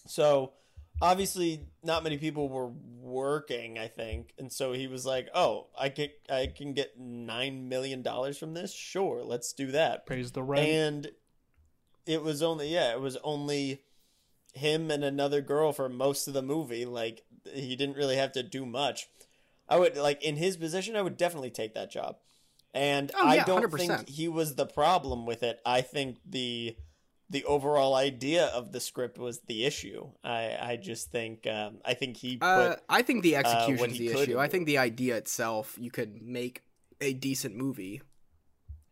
So 0.07 0.52
obviously, 1.00 1.66
not 1.83 2.02
many 2.02 2.18
people 2.18 2.49
were 2.49 2.68
working. 3.00 3.78
I 3.78 3.87
think, 3.88 4.33
and 4.38 4.52
so 4.52 4.73
he 4.73 4.87
was 4.88 5.07
like, 5.07 5.28
"Oh, 5.35 5.68
I 5.78 5.90
can 5.90 6.09
I 6.28 6.47
can 6.49 6.73
get 6.73 6.99
nine 6.99 7.68
million 7.68 8.02
dollars 8.02 8.37
from 8.38 8.54
this. 8.54 8.73
Sure, 8.73 9.23
let's 9.23 9.52
do 9.52 9.71
that." 9.73 10.07
Pays 10.07 10.33
the 10.33 10.42
rent. 10.42 10.66
and 10.66 11.11
it 12.07 12.23
was 12.23 12.42
only 12.42 12.73
yeah 12.73 12.90
it 12.92 13.00
was 13.00 13.18
only 13.23 13.83
him 14.54 14.90
and 14.90 15.04
another 15.04 15.42
girl 15.42 15.73
for 15.75 15.90
most 15.90 16.26
of 16.26 16.33
the 16.33 16.40
movie 16.40 16.87
like 16.87 17.23
he 17.55 17.76
didn't 17.76 17.97
really 17.97 18.17
have 18.17 18.33
to 18.33 18.43
do 18.43 18.64
much 18.67 19.09
i 19.69 19.78
would 19.78 19.97
like 19.97 20.23
in 20.23 20.37
his 20.37 20.57
position 20.57 20.96
i 20.96 21.03
would 21.03 21.16
definitely 21.16 21.51
take 21.51 21.75
that 21.75 21.90
job 21.90 22.16
and 22.75 23.11
Oh, 23.14 23.27
i 23.27 23.38
don't 23.44 23.62
100%. 23.64 23.77
think 23.79 24.09
he 24.09 24.29
was 24.29 24.55
the 24.55 24.66
problem 24.66 25.27
with 25.27 25.42
it 25.42 25.61
i 25.64 25.81
think 25.81 26.18
the 26.29 26.77
the 27.31 27.44
overall 27.44 27.94
idea 27.94 28.46
of 28.46 28.72
the 28.72 28.81
script 28.81 29.18
was 29.18 29.40
the 29.40 29.64
issue 29.64 30.09
i 30.25 30.57
i 30.61 30.77
just 30.77 31.11
think 31.11 31.46
um 31.46 31.79
i 31.85 31.92
think 31.94 32.16
he 32.16 32.37
put 32.38 32.46
Uh, 32.46 32.77
I 32.88 33.03
think 33.03 33.22
the 33.22 33.35
what 33.35 33.46
execution's 33.46 33.92
he 33.99 34.09
the 34.09 34.14
could 34.14 34.29
issue. 34.29 34.38
I 34.38 34.49
think 34.49 34.64
the 34.66 34.79
idea 34.79 35.16
itself, 35.16 35.77
you 35.79 35.90
could 35.90 36.22
make 36.22 36.62
a 37.01 37.12
decent 37.12 37.55
movie. 37.57 38.01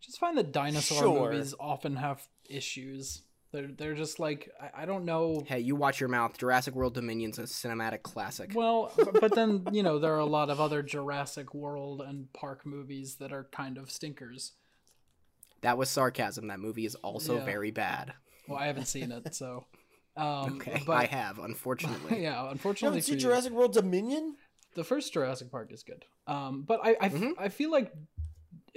just 0.01 0.19
find 0.21 0.37
that 0.39 0.53
dinosaur 0.53 0.99
Sure. 1.03 1.31
movies 1.33 1.55
often 1.59 1.97
have 1.97 2.29
issues. 2.49 3.23
They're 3.53 3.69
they're 3.69 3.95
just 3.95 4.19
like 4.19 4.51
I, 4.61 4.83
I 4.83 4.87
don't 4.87 5.05
know. 5.05 5.43
Hey, 5.47 5.61
you 5.61 5.77
watch 5.77 6.01
your 6.01 6.09
mouth. 6.09 6.37
Jurassic 6.37 6.75
World 6.75 6.95
Dominion's 6.95 7.39
a 7.39 7.43
cinematic 7.43 8.03
classic. 8.03 8.53
Well, 8.55 8.93
but, 9.05 9.21
but 9.21 9.35
then 9.35 9.67
you 9.73 9.83
know 9.83 9.99
there 9.99 10.15
are 10.15 10.19
a 10.21 10.27
lot 10.27 10.51
of 10.51 10.61
other 10.61 10.83
Jurassic 10.83 11.55
World 11.55 12.03
and 12.03 12.33
Park 12.33 12.67
movies 12.67 13.17
that 13.17 13.33
are 13.33 13.45
kind 13.53 13.79
of 13.79 13.91
stinkers. 13.91 14.53
That 15.63 15.79
was 15.79 15.89
sarcasm. 15.89 16.49
That 16.49 16.61
movie 16.61 16.85
is 16.87 16.95
also 16.97 17.37
Yeah. 17.39 17.45
very 17.45 17.71
bad. 17.71 18.13
Well, 18.47 18.59
I 18.59 18.67
haven't 18.67 18.87
seen 18.87 19.11
it, 19.11 19.35
so 19.35 19.65
um, 20.17 20.57
Okay, 20.61 20.83
but 20.87 20.93
I 20.97 21.07
have, 21.07 21.39
unfortunately. 21.39 22.23
yeah, 22.23 22.43
you 22.45 22.51
unfortunately 22.51 22.99
haven't 22.99 23.03
seen 23.05 23.19
jurassic 23.19 23.53
world 23.53 23.73
dominion 23.73 24.37
the 24.77 24.85
first 24.85 25.13
Jurassic 25.13 25.51
Park 25.51 25.73
is 25.73 25.83
good. 25.83 26.05
Um, 26.27 26.63
but 26.67 26.81
I 26.85 26.97
I, 27.01 27.09
Mhm. 27.09 27.33
I 27.39 27.49
feel 27.49 27.71
like 27.71 27.93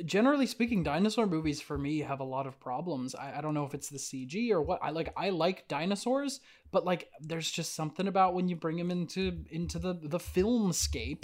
generally 0.06 0.46
speaking, 0.46 0.84
dinosaur 0.84 1.26
movies 1.26 1.62
for 1.62 1.78
me 1.78 2.00
have 2.00 2.20
a 2.20 2.26
lot 2.26 2.48
of 2.48 2.60
problems. 2.60 3.16
I, 3.16 3.38
I 3.38 3.42
don't 3.42 3.54
know 3.54 3.66
if 3.66 3.74
it's 3.74 3.90
the 3.90 3.98
CG 3.98 4.52
or 4.52 4.62
what. 4.62 4.80
I 4.82 4.92
like 4.92 5.14
I 5.18 5.30
like 5.30 5.68
dinosaurs, 5.68 6.42
but 6.72 6.86
like 6.86 7.10
there's 7.20 7.50
just 7.50 7.76
something 7.76 8.08
about 8.08 8.34
when 8.34 8.48
you 8.48 8.56
bring 8.56 8.78
them 8.78 8.92
into 8.92 9.44
into 9.50 9.80
the 9.80 9.94
the 9.94 10.20
filmscape 10.20 11.24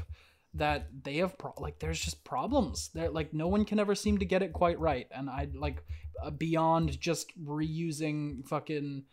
that 0.53 0.87
they 1.03 1.17
have 1.17 1.37
pro- 1.37 1.53
like 1.57 1.79
there's 1.79 1.99
just 1.99 2.23
problems. 2.23 2.89
They're 2.93 3.09
like 3.09 3.33
no 3.33 3.47
one 3.47 3.65
can 3.65 3.79
ever 3.79 3.95
seem 3.95 4.17
to 4.19 4.25
get 4.25 4.41
it 4.41 4.53
quite 4.53 4.79
right, 4.79 5.07
and 5.11 5.29
I 5.29 5.47
like 5.53 5.83
uh, 6.23 6.31
beyond 6.31 6.99
just 6.99 7.31
reusing 7.43 8.47
fucking 8.47 9.03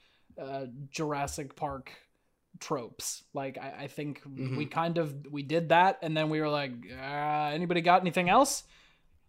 uh, 0.40 0.66
Jurassic 0.90 1.56
Park 1.56 1.92
tropes. 2.60 3.24
Like 3.34 3.58
I, 3.58 3.84
I 3.84 3.86
think 3.88 4.22
we 4.56 4.66
kind 4.66 4.98
of 4.98 5.26
we 5.30 5.42
did 5.42 5.70
that, 5.70 5.98
and 6.02 6.16
then 6.16 6.30
we 6.30 6.40
were 6.40 6.48
like, 6.48 6.72
uh, 6.90 7.50
anybody 7.52 7.80
got 7.80 8.00
anything 8.00 8.28
else? 8.28 8.64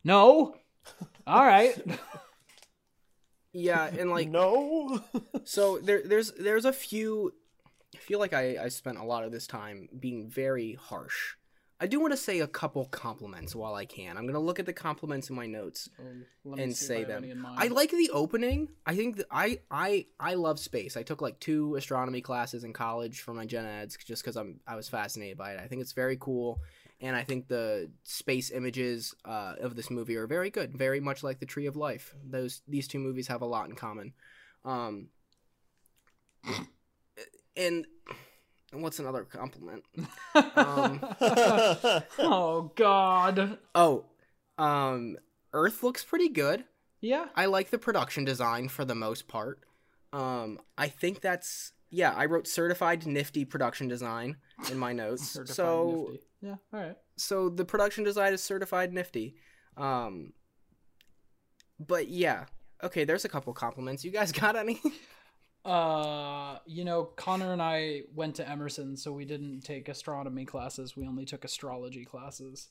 No. 0.04 0.56
All 1.26 1.46
right. 1.46 1.76
Yeah, 3.54 3.86
and 3.86 4.10
like 4.10 4.30
no 4.30 5.02
so 5.44 5.78
there 5.78 6.02
there's 6.04 6.32
there's 6.32 6.66
a 6.66 6.74
few 6.74 7.34
I 7.94 8.00
feel 8.00 8.18
like 8.20 8.34
I, 8.34 8.58
I 8.64 8.70
spent 8.70 8.98
a 8.98 9.04
lot 9.04 9.24
of 9.24 9.32
this 9.32 9.46
time 9.46 9.88
being 10.00 10.28
very 10.28 10.74
harsh. 10.74 11.36
I 11.80 11.86
do 11.86 12.00
want 12.00 12.14
to 12.14 12.18
say 12.18 12.40
a 12.40 12.48
couple 12.48 12.86
compliments 12.86 13.56
while 13.56 13.76
I 13.76 13.86
can. 13.86 14.18
I'm 14.18 14.26
gonna 14.26 14.40
look 14.40 14.58
at 14.60 14.66
the 14.66 14.74
compliments 14.74 15.30
in 15.30 15.36
my 15.36 15.46
notes 15.46 15.90
Let 16.44 16.58
me 16.58 16.64
and 16.64 16.76
say 16.76 17.02
I 17.02 17.04
them. 17.04 17.24
any 17.24 17.32
in 17.32 17.40
mind. 17.40 17.60
I 17.60 17.68
like 17.68 17.92
the 17.92 18.10
opening. 18.12 18.70
I 18.86 18.96
think 18.96 19.18
that 19.18 19.28
I 19.30 19.60
I 19.70 20.08
I 20.20 20.34
love 20.34 20.60
space. 20.60 20.98
I 20.98 21.04
took 21.04 21.22
like 21.22 21.40
two 21.40 21.76
astronomy 21.76 22.22
classes 22.22 22.64
in 22.64 22.74
college 22.74 23.22
for 23.22 23.34
my 23.36 23.46
gen 23.46 23.66
eds 23.66 23.98
just 24.04 24.24
because 24.24 24.36
I'm 24.38 24.62
I 24.66 24.76
was 24.76 24.90
fascinated 24.90 25.38
by 25.38 25.54
it. 25.54 25.60
I 25.60 25.68
think 25.68 25.82
it's 25.82 25.92
very 25.94 26.18
cool, 26.20 26.62
and 27.04 27.18
I 27.18 27.24
think 27.24 27.50
the 27.50 27.92
space 28.04 28.50
images 28.50 29.14
uh, 29.26 29.56
of 29.60 29.76
this 29.76 29.92
movie 29.92 30.16
are 30.16 30.26
very 30.26 30.50
good. 30.50 30.76
Very 30.76 31.02
much 31.02 31.22
like 31.22 31.40
the 31.40 31.46
Tree 31.46 31.66
of 31.66 31.76
Life. 31.76 32.16
Those 32.26 32.62
these 32.66 32.88
two 32.88 32.98
movies 32.98 33.28
have 33.28 33.42
a 33.42 33.46
lot 33.46 33.68
in 33.68 33.76
common. 33.76 34.14
Um, 34.64 35.10
and 37.58 37.86
what's 38.72 39.00
another 39.00 39.26
compliment? 39.26 39.84
Um, 40.56 41.00
oh 42.20 42.72
God. 42.76 43.58
oh, 43.76 44.06
um, 44.58 45.18
Earth 45.52 45.84
looks 45.84 46.06
pretty 46.06 46.30
good. 46.30 46.64
Yeah. 47.02 47.26
I 47.36 47.48
like 47.48 47.70
the 47.70 47.78
production 47.78 48.24
design 48.24 48.70
for 48.70 48.86
the 48.86 48.96
most 48.96 49.28
part. 49.28 49.60
Um, 50.14 50.60
I 50.78 50.88
think 50.88 51.20
that's 51.20 51.74
yeah. 51.94 52.14
I 52.16 52.26
wrote 52.26 52.48
certified 52.48 53.06
nifty 53.06 53.46
production 53.46 53.88
design 53.88 54.38
in 54.72 54.78
my 54.78 54.94
notes. 54.94 55.30
Certified 55.30 55.56
so 55.56 56.08
nifty. 56.10 56.26
Yeah. 56.42 56.56
All 56.74 56.80
right. 56.80 56.98
so 57.16 57.50
the 57.50 57.64
production 57.66 58.04
design 58.04 58.34
is 58.34 58.44
certified 58.44 58.92
nifty. 58.92 59.36
Um, 59.78 60.34
but 61.80 62.08
yeah, 62.10 62.46
okay. 62.84 63.06
There's 63.06 63.26
a 63.26 63.30
couple 63.30 63.54
compliments. 63.54 64.04
You 64.04 64.12
guys 64.12 64.32
got 64.44 64.56
any? 64.56 64.82
Uh, 65.66 66.58
you 66.66 66.84
know, 66.84 67.06
Connor 67.06 67.54
and 67.54 67.62
I 67.62 68.02
went 68.14 68.36
to 68.36 68.50
Emerson, 68.50 68.98
so 68.98 69.14
we 69.14 69.24
didn't 69.26 69.62
take 69.62 69.88
astronomy 69.88 70.46
classes. 70.46 70.98
We 70.98 71.08
only 71.08 71.26
took 71.26 71.46
astrology 71.46 72.04
classes. 72.04 72.70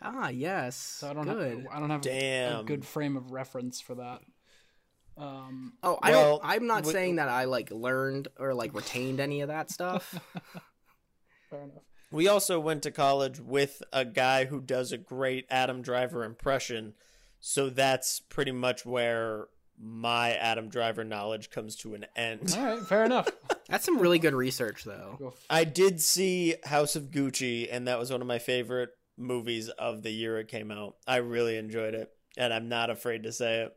ah, 0.00 0.28
yes. 0.28 0.76
So 0.76 1.10
I 1.10 1.12
don't 1.12 1.24
good. 1.24 1.58
have 1.58 1.66
I 1.72 1.80
don't 1.80 1.90
have 1.90 2.06
a 2.06 2.62
good 2.64 2.84
frame 2.84 3.16
of 3.16 3.32
reference 3.32 3.80
for 3.80 3.96
that. 3.96 4.20
Um, 5.16 5.74
Oh, 5.82 5.98
I 6.02 6.10
Well, 6.10 6.38
don't. 6.38 6.50
I'm 6.50 6.66
not 6.66 6.84
wh- 6.84 6.90
saying 6.90 7.16
that 7.16 7.28
I 7.28 7.44
like 7.44 7.70
learned 7.70 8.28
or 8.38 8.54
like 8.54 8.74
retained 8.74 9.20
any 9.20 9.40
of 9.42 9.48
that 9.48 9.70
stuff. 9.70 10.18
fair 11.50 11.62
enough. 11.62 11.82
We 12.10 12.28
also 12.28 12.60
went 12.60 12.82
to 12.82 12.90
college 12.90 13.40
with 13.40 13.82
a 13.92 14.04
guy 14.04 14.44
who 14.44 14.60
does 14.60 14.92
a 14.92 14.98
great 14.98 15.46
Adam 15.50 15.80
Driver 15.82 16.24
impression. 16.24 16.94
So 17.40 17.70
that's 17.70 18.20
pretty 18.20 18.52
much 18.52 18.84
where 18.84 19.46
my 19.80 20.32
Adam 20.34 20.68
Driver 20.68 21.04
knowledge 21.04 21.50
comes 21.50 21.74
to 21.76 21.94
an 21.94 22.06
end. 22.14 22.54
All 22.56 22.64
right, 22.64 22.82
fair 22.86 23.04
enough. 23.04 23.28
That's 23.68 23.84
some 23.86 23.98
really 23.98 24.18
good 24.18 24.34
research, 24.34 24.84
though. 24.84 25.32
I 25.48 25.64
did 25.64 26.00
see 26.00 26.54
House 26.64 26.94
of 26.94 27.04
Gucci, 27.10 27.66
and 27.72 27.88
that 27.88 27.98
was 27.98 28.12
one 28.12 28.20
of 28.20 28.26
my 28.28 28.38
favorite 28.38 28.90
movies 29.16 29.70
of 29.70 30.02
the 30.02 30.10
year 30.10 30.38
it 30.38 30.48
came 30.48 30.70
out. 30.70 30.96
I 31.06 31.16
really 31.16 31.56
enjoyed 31.56 31.94
it, 31.94 32.12
and 32.36 32.52
I'm 32.52 32.68
not 32.68 32.90
afraid 32.90 33.22
to 33.24 33.32
say 33.32 33.62
it. 33.62 33.74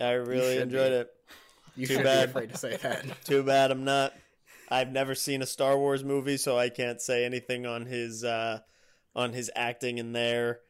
I 0.00 0.12
really 0.12 0.58
enjoyed 0.58 0.90
be. 0.90 0.94
it. 0.96 1.10
You 1.76 1.86
Too 1.86 1.94
should 1.94 2.04
bad. 2.04 2.26
be 2.26 2.30
afraid 2.30 2.50
to 2.50 2.58
say 2.58 2.76
that. 2.76 3.04
Too 3.24 3.42
bad 3.42 3.70
I'm 3.70 3.84
not. 3.84 4.12
I've 4.70 4.90
never 4.90 5.14
seen 5.14 5.42
a 5.42 5.46
Star 5.46 5.76
Wars 5.78 6.02
movie, 6.04 6.36
so 6.36 6.58
I 6.58 6.68
can't 6.70 7.00
say 7.00 7.24
anything 7.24 7.66
on 7.66 7.86
his 7.86 8.24
uh, 8.24 8.60
on 9.14 9.32
his 9.32 9.50
acting 9.54 9.98
in 9.98 10.12
there. 10.12 10.60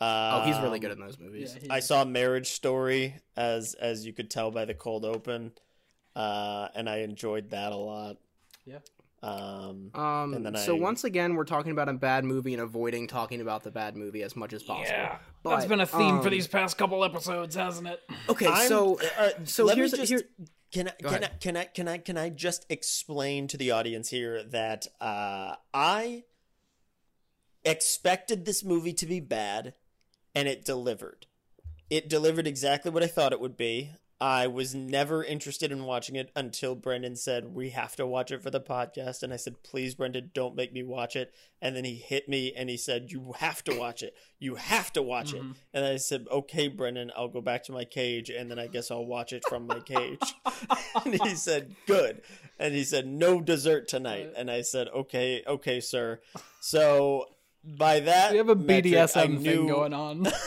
Oh, 0.00 0.42
he's 0.44 0.56
really 0.58 0.76
Um, 0.76 0.80
good 0.80 0.90
in 0.92 1.00
those 1.00 1.18
movies. 1.18 1.56
yeah, 1.60 1.72
I 1.72 1.80
saw 1.80 2.04
Marriage 2.04 2.48
Story, 2.52 3.16
as 3.36 3.74
as 3.74 4.06
you 4.06 4.12
could 4.12 4.30
tell 4.30 4.50
by 4.50 4.64
the 4.64 4.74
cold 4.74 5.04
open, 5.04 5.52
uh, 6.14 6.68
and 6.74 6.88
I 6.88 6.98
enjoyed 6.98 7.50
that 7.50 7.72
a 7.72 7.76
lot. 7.76 8.16
Yeah. 8.64 8.78
Um, 9.20 9.90
Um, 9.94 10.32
And 10.34 10.46
then 10.46 10.56
so 10.56 10.76
I- 10.76 10.80
once 10.80 11.02
again, 11.04 11.34
we're 11.34 11.44
talking 11.44 11.72
about 11.72 11.88
a 11.88 11.92
bad 11.92 12.24
movie 12.24 12.52
and 12.54 12.62
avoiding 12.62 13.08
talking 13.08 13.40
about 13.40 13.64
the 13.64 13.70
bad 13.70 13.96
movie 13.96 14.22
as 14.22 14.36
much 14.36 14.52
as 14.52 14.62
possible. 14.62 14.86
Yeah, 14.96 15.18
But, 15.42 15.56
that's 15.56 15.66
been 15.66 15.80
a 15.80 15.86
theme 15.86 16.20
for 16.20 16.28
um, 16.28 16.30
these 16.30 16.46
past 16.46 16.78
couple 16.78 17.04
episodes, 17.04 17.56
hasn't 17.56 17.88
it? 17.88 18.00
Okay, 18.28 18.46
I'm- 18.46 18.68
so 18.68 18.98
uh, 19.18 19.30
so 19.44 19.64
let 19.64 19.76
me 19.76 19.80
here's 19.80 19.92
just, 19.92 20.08
here. 20.08 20.22
can 20.70 20.88
I, 20.88 20.92
can 20.92 21.24
I 21.24 21.28
can 21.40 21.56
I 21.56 21.64
can 21.64 21.88
I 21.88 21.98
can 21.98 22.16
I 22.16 22.28
just 22.28 22.64
explain 22.70 23.48
to 23.48 23.56
the 23.56 23.72
audience 23.72 24.08
here 24.10 24.44
that 24.44 24.86
uh, 25.00 25.56
I 25.74 26.22
expected 27.64 28.44
this 28.44 28.62
movie 28.64 28.92
to 28.94 29.06
be 29.06 29.20
bad, 29.20 29.74
and 30.34 30.46
it 30.46 30.64
delivered. 30.64 31.26
It 31.90 32.08
delivered 32.08 32.46
exactly 32.46 32.90
what 32.90 33.02
I 33.02 33.06
thought 33.08 33.32
it 33.32 33.40
would 33.40 33.56
be. 33.56 33.90
I 34.20 34.48
was 34.48 34.74
never 34.74 35.22
interested 35.22 35.70
in 35.70 35.84
watching 35.84 36.16
it 36.16 36.32
until 36.34 36.74
Brendan 36.74 37.14
said 37.14 37.54
we 37.54 37.70
have 37.70 37.94
to 37.96 38.04
watch 38.06 38.32
it 38.32 38.42
for 38.42 38.50
the 38.50 38.60
podcast, 38.60 39.22
and 39.22 39.32
I 39.32 39.36
said, 39.36 39.62
"Please, 39.62 39.94
Brendan, 39.94 40.32
don't 40.34 40.56
make 40.56 40.72
me 40.72 40.82
watch 40.82 41.14
it." 41.14 41.32
And 41.62 41.76
then 41.76 41.84
he 41.84 41.94
hit 41.94 42.28
me 42.28 42.52
and 42.52 42.68
he 42.68 42.76
said, 42.76 43.12
"You 43.12 43.34
have 43.38 43.62
to 43.64 43.78
watch 43.78 44.02
it. 44.02 44.16
You 44.40 44.56
have 44.56 44.92
to 44.94 45.02
watch 45.02 45.32
it." 45.34 45.42
Mhm. 45.42 45.54
And 45.72 45.84
I 45.84 45.98
said, 45.98 46.26
"Okay, 46.32 46.66
Brendan, 46.66 47.12
I'll 47.16 47.28
go 47.28 47.40
back 47.40 47.62
to 47.64 47.72
my 47.72 47.84
cage, 47.84 48.28
and 48.28 48.50
then 48.50 48.58
I 48.58 48.66
guess 48.66 48.90
I'll 48.90 49.06
watch 49.06 49.32
it 49.32 49.44
from 49.48 49.68
my 49.68 49.78
cage." 49.78 50.34
and 51.04 51.22
he 51.22 51.36
said, 51.36 51.76
"Good." 51.86 52.20
And 52.58 52.74
he 52.74 52.82
said, 52.82 53.06
"No 53.06 53.40
dessert 53.40 53.86
tonight." 53.86 54.32
And 54.36 54.50
I 54.50 54.62
said, 54.62 54.88
"Okay, 54.88 55.44
okay, 55.46 55.78
sir." 55.80 56.20
So 56.60 57.26
by 57.62 58.00
that, 58.00 58.32
We 58.32 58.38
have 58.38 58.48
a 58.48 58.56
metric, 58.56 58.94
BDSM 58.94 59.34
thing 59.36 59.42
knew- 59.42 59.68
going 59.68 59.94
on. 59.94 60.26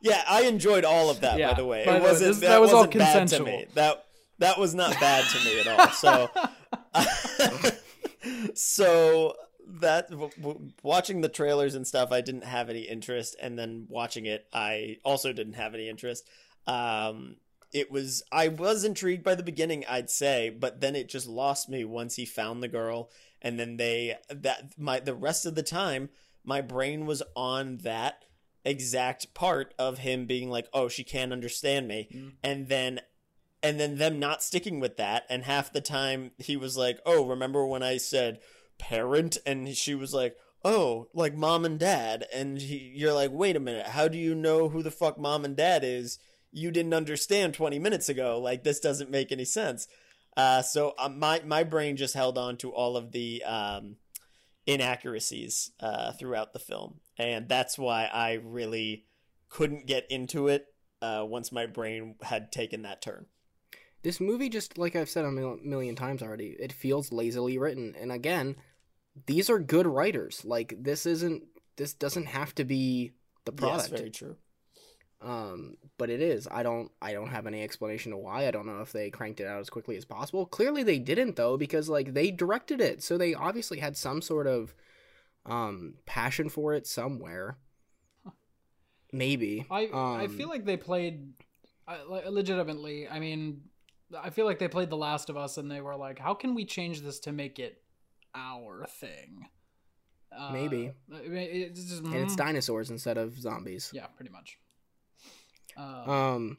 Yeah, 0.00 0.22
I 0.28 0.42
enjoyed 0.42 0.84
all 0.84 1.10
of 1.10 1.20
that. 1.20 1.38
Yeah, 1.38 1.48
by 1.50 1.54
the 1.54 1.64
way, 1.66 1.84
by 1.86 1.96
it 1.96 2.02
wasn't 2.02 2.28
this- 2.30 2.40
that, 2.40 2.48
that 2.48 2.60
was 2.60 2.70
all 2.72 2.86
wasn't 2.86 2.98
bad 2.98 3.28
to 3.28 3.44
me. 3.44 3.66
That 3.74 4.04
that 4.38 4.58
was 4.58 4.74
not 4.74 4.92
bad 5.00 5.24
to 5.24 5.44
me 5.44 5.60
at 5.60 5.66
all. 5.66 5.88
So, 5.92 6.30
so 8.54 9.34
that 9.80 10.10
w- 10.10 10.30
w- 10.40 10.70
watching 10.82 11.20
the 11.20 11.28
trailers 11.28 11.74
and 11.74 11.86
stuff, 11.86 12.12
I 12.12 12.20
didn't 12.20 12.44
have 12.44 12.70
any 12.70 12.82
interest, 12.82 13.36
and 13.40 13.58
then 13.58 13.86
watching 13.88 14.26
it, 14.26 14.46
I 14.52 14.98
also 15.04 15.32
didn't 15.32 15.54
have 15.54 15.74
any 15.74 15.88
interest. 15.88 16.26
Um, 16.66 17.36
it 17.72 17.90
was 17.90 18.22
I 18.32 18.48
was 18.48 18.84
intrigued 18.84 19.24
by 19.24 19.34
the 19.34 19.42
beginning, 19.42 19.84
I'd 19.88 20.10
say, 20.10 20.50
but 20.50 20.80
then 20.80 20.96
it 20.96 21.08
just 21.08 21.26
lost 21.26 21.68
me 21.68 21.84
once 21.84 22.16
he 22.16 22.24
found 22.24 22.62
the 22.62 22.68
girl, 22.68 23.10
and 23.42 23.58
then 23.58 23.76
they 23.76 24.16
that 24.30 24.72
my 24.78 25.00
the 25.00 25.14
rest 25.14 25.44
of 25.46 25.54
the 25.54 25.62
time, 25.62 26.08
my 26.44 26.60
brain 26.60 27.04
was 27.06 27.22
on 27.36 27.78
that 27.78 28.24
exact 28.68 29.32
part 29.34 29.74
of 29.78 29.98
him 29.98 30.26
being 30.26 30.50
like, 30.50 30.68
"Oh, 30.72 30.88
she 30.88 31.04
can't 31.04 31.32
understand 31.32 31.88
me," 31.88 32.08
Mm. 32.14 32.32
and 32.42 32.68
then 32.68 33.00
and 33.62 33.80
then 33.80 33.96
them 33.98 34.18
not 34.20 34.42
sticking 34.42 34.78
with 34.78 34.96
that 34.98 35.24
and 35.28 35.42
half 35.42 35.72
the 35.72 35.80
time 35.80 36.30
he 36.38 36.56
was 36.56 36.76
like 36.76 37.00
oh 37.04 37.26
remember 37.26 37.66
when 37.66 37.82
i 37.82 37.96
said 37.96 38.38
parent? 38.78 39.36
And 39.44 39.76
she 39.76 39.94
was 39.96 40.14
like 40.14 40.36
oh 40.64 41.08
like 41.12 41.34
mom 41.34 41.64
and 41.64 41.78
dad. 41.78 42.26
And 42.32 42.60
he, 42.60 42.92
you're 42.94 43.12
like 43.12 43.30
wait 43.32 43.56
a 43.56 43.60
minute. 43.60 43.86
How 43.88 44.06
do 44.08 44.16
you 44.18 44.34
know 44.34 44.68
who 44.68 44.82
the 44.82 44.90
fuck 44.90 45.18
mom 45.18 45.44
and 45.44 45.56
dad 45.56 45.82
is? 45.84 46.18
You 46.52 46.70
didn't 46.70 46.94
understand 46.94 47.54
20 47.54 47.78
minutes 47.78 48.08
ago. 48.08 48.38
Like 48.40 48.62
this 48.64 48.80
doesn't 48.80 49.10
make 49.10 49.32
any 49.32 49.44
sense. 49.44 49.88
Uh, 50.36 50.62
so 50.62 50.94
uh, 50.98 51.08
my 51.08 51.42
my 51.44 51.64
brain 51.64 51.96
just 51.96 52.14
held 52.14 52.38
on 52.38 52.56
to 52.58 52.70
all 52.72 52.96
of 52.96 53.10
the 53.10 53.42
um, 53.42 53.96
inaccuracies 54.68 55.72
uh, 55.80 56.12
throughout 56.12 56.52
the 56.52 56.58
film 56.58 57.00
and 57.16 57.48
that's 57.48 57.78
why 57.78 58.04
i 58.12 58.34
really 58.34 59.06
couldn't 59.48 59.86
get 59.86 60.06
into 60.10 60.46
it 60.46 60.66
uh, 61.00 61.24
once 61.26 61.50
my 61.50 61.64
brain 61.64 62.16
had 62.22 62.52
taken 62.52 62.82
that 62.82 63.00
turn 63.00 63.26
this 64.02 64.20
movie 64.20 64.48
just 64.48 64.78
like 64.78 64.94
I've 64.94 65.08
said 65.08 65.24
a 65.24 65.30
mil- 65.30 65.58
million 65.62 65.96
times 65.96 66.22
already, 66.22 66.56
it 66.58 66.72
feels 66.72 67.12
lazily 67.12 67.58
written. 67.58 67.94
And 68.00 68.12
again, 68.12 68.56
these 69.26 69.50
are 69.50 69.58
good 69.58 69.86
writers. 69.86 70.44
Like 70.44 70.74
this 70.78 71.06
isn't 71.06 71.44
this 71.76 71.94
doesn't 71.94 72.26
have 72.26 72.54
to 72.56 72.64
be 72.64 73.12
the 73.44 73.52
product. 73.52 73.90
Yes, 73.90 74.00
very 74.00 74.10
true. 74.10 74.36
Um 75.20 75.76
but 75.96 76.10
it 76.10 76.20
is 76.20 76.46
i 76.50 76.62
don't 76.62 76.92
i 77.02 77.12
don't 77.12 77.30
have 77.30 77.46
any 77.46 77.62
explanation 77.62 78.12
of 78.12 78.20
why 78.20 78.46
i 78.46 78.50
don't 78.52 78.66
know 78.66 78.80
if 78.80 78.92
they 78.92 79.10
cranked 79.10 79.40
it 79.40 79.46
out 79.46 79.58
as 79.58 79.68
quickly 79.68 79.96
as 79.96 80.04
possible 80.04 80.46
clearly 80.46 80.84
they 80.84 80.98
didn't 80.98 81.34
though 81.34 81.56
because 81.56 81.88
like 81.88 82.14
they 82.14 82.30
directed 82.30 82.80
it 82.80 83.02
so 83.02 83.18
they 83.18 83.34
obviously 83.34 83.80
had 83.80 83.96
some 83.96 84.22
sort 84.22 84.46
of 84.46 84.74
um 85.44 85.94
passion 86.06 86.48
for 86.48 86.72
it 86.72 86.86
somewhere 86.86 87.58
maybe 89.12 89.66
I 89.70 89.86
um, 89.86 90.20
I 90.20 90.28
feel 90.28 90.48
like 90.48 90.64
they 90.64 90.76
played 90.76 91.32
I, 91.88 92.28
legitimately. 92.28 93.08
I 93.08 93.18
mean, 93.18 93.62
I 94.16 94.30
feel 94.30 94.44
like 94.44 94.58
they 94.58 94.68
played 94.68 94.90
The 94.90 94.96
Last 94.96 95.30
of 95.30 95.36
Us, 95.36 95.56
and 95.56 95.70
they 95.70 95.80
were 95.80 95.96
like, 95.96 96.18
"How 96.18 96.34
can 96.34 96.54
we 96.54 96.64
change 96.64 97.00
this 97.00 97.18
to 97.20 97.32
make 97.32 97.58
it 97.58 97.82
our 98.34 98.86
thing?" 99.00 99.48
Uh, 100.30 100.50
Maybe. 100.52 100.92
It's 101.10 101.84
just, 101.84 102.02
and 102.02 102.14
it's 102.14 102.34
mm, 102.34 102.36
dinosaurs 102.36 102.90
instead 102.90 103.16
of 103.16 103.38
zombies 103.38 103.90
yeah, 103.94 104.06
pretty 104.08 104.30
much. 104.30 104.58
Uh, 105.78 106.10
Um, 106.10 106.58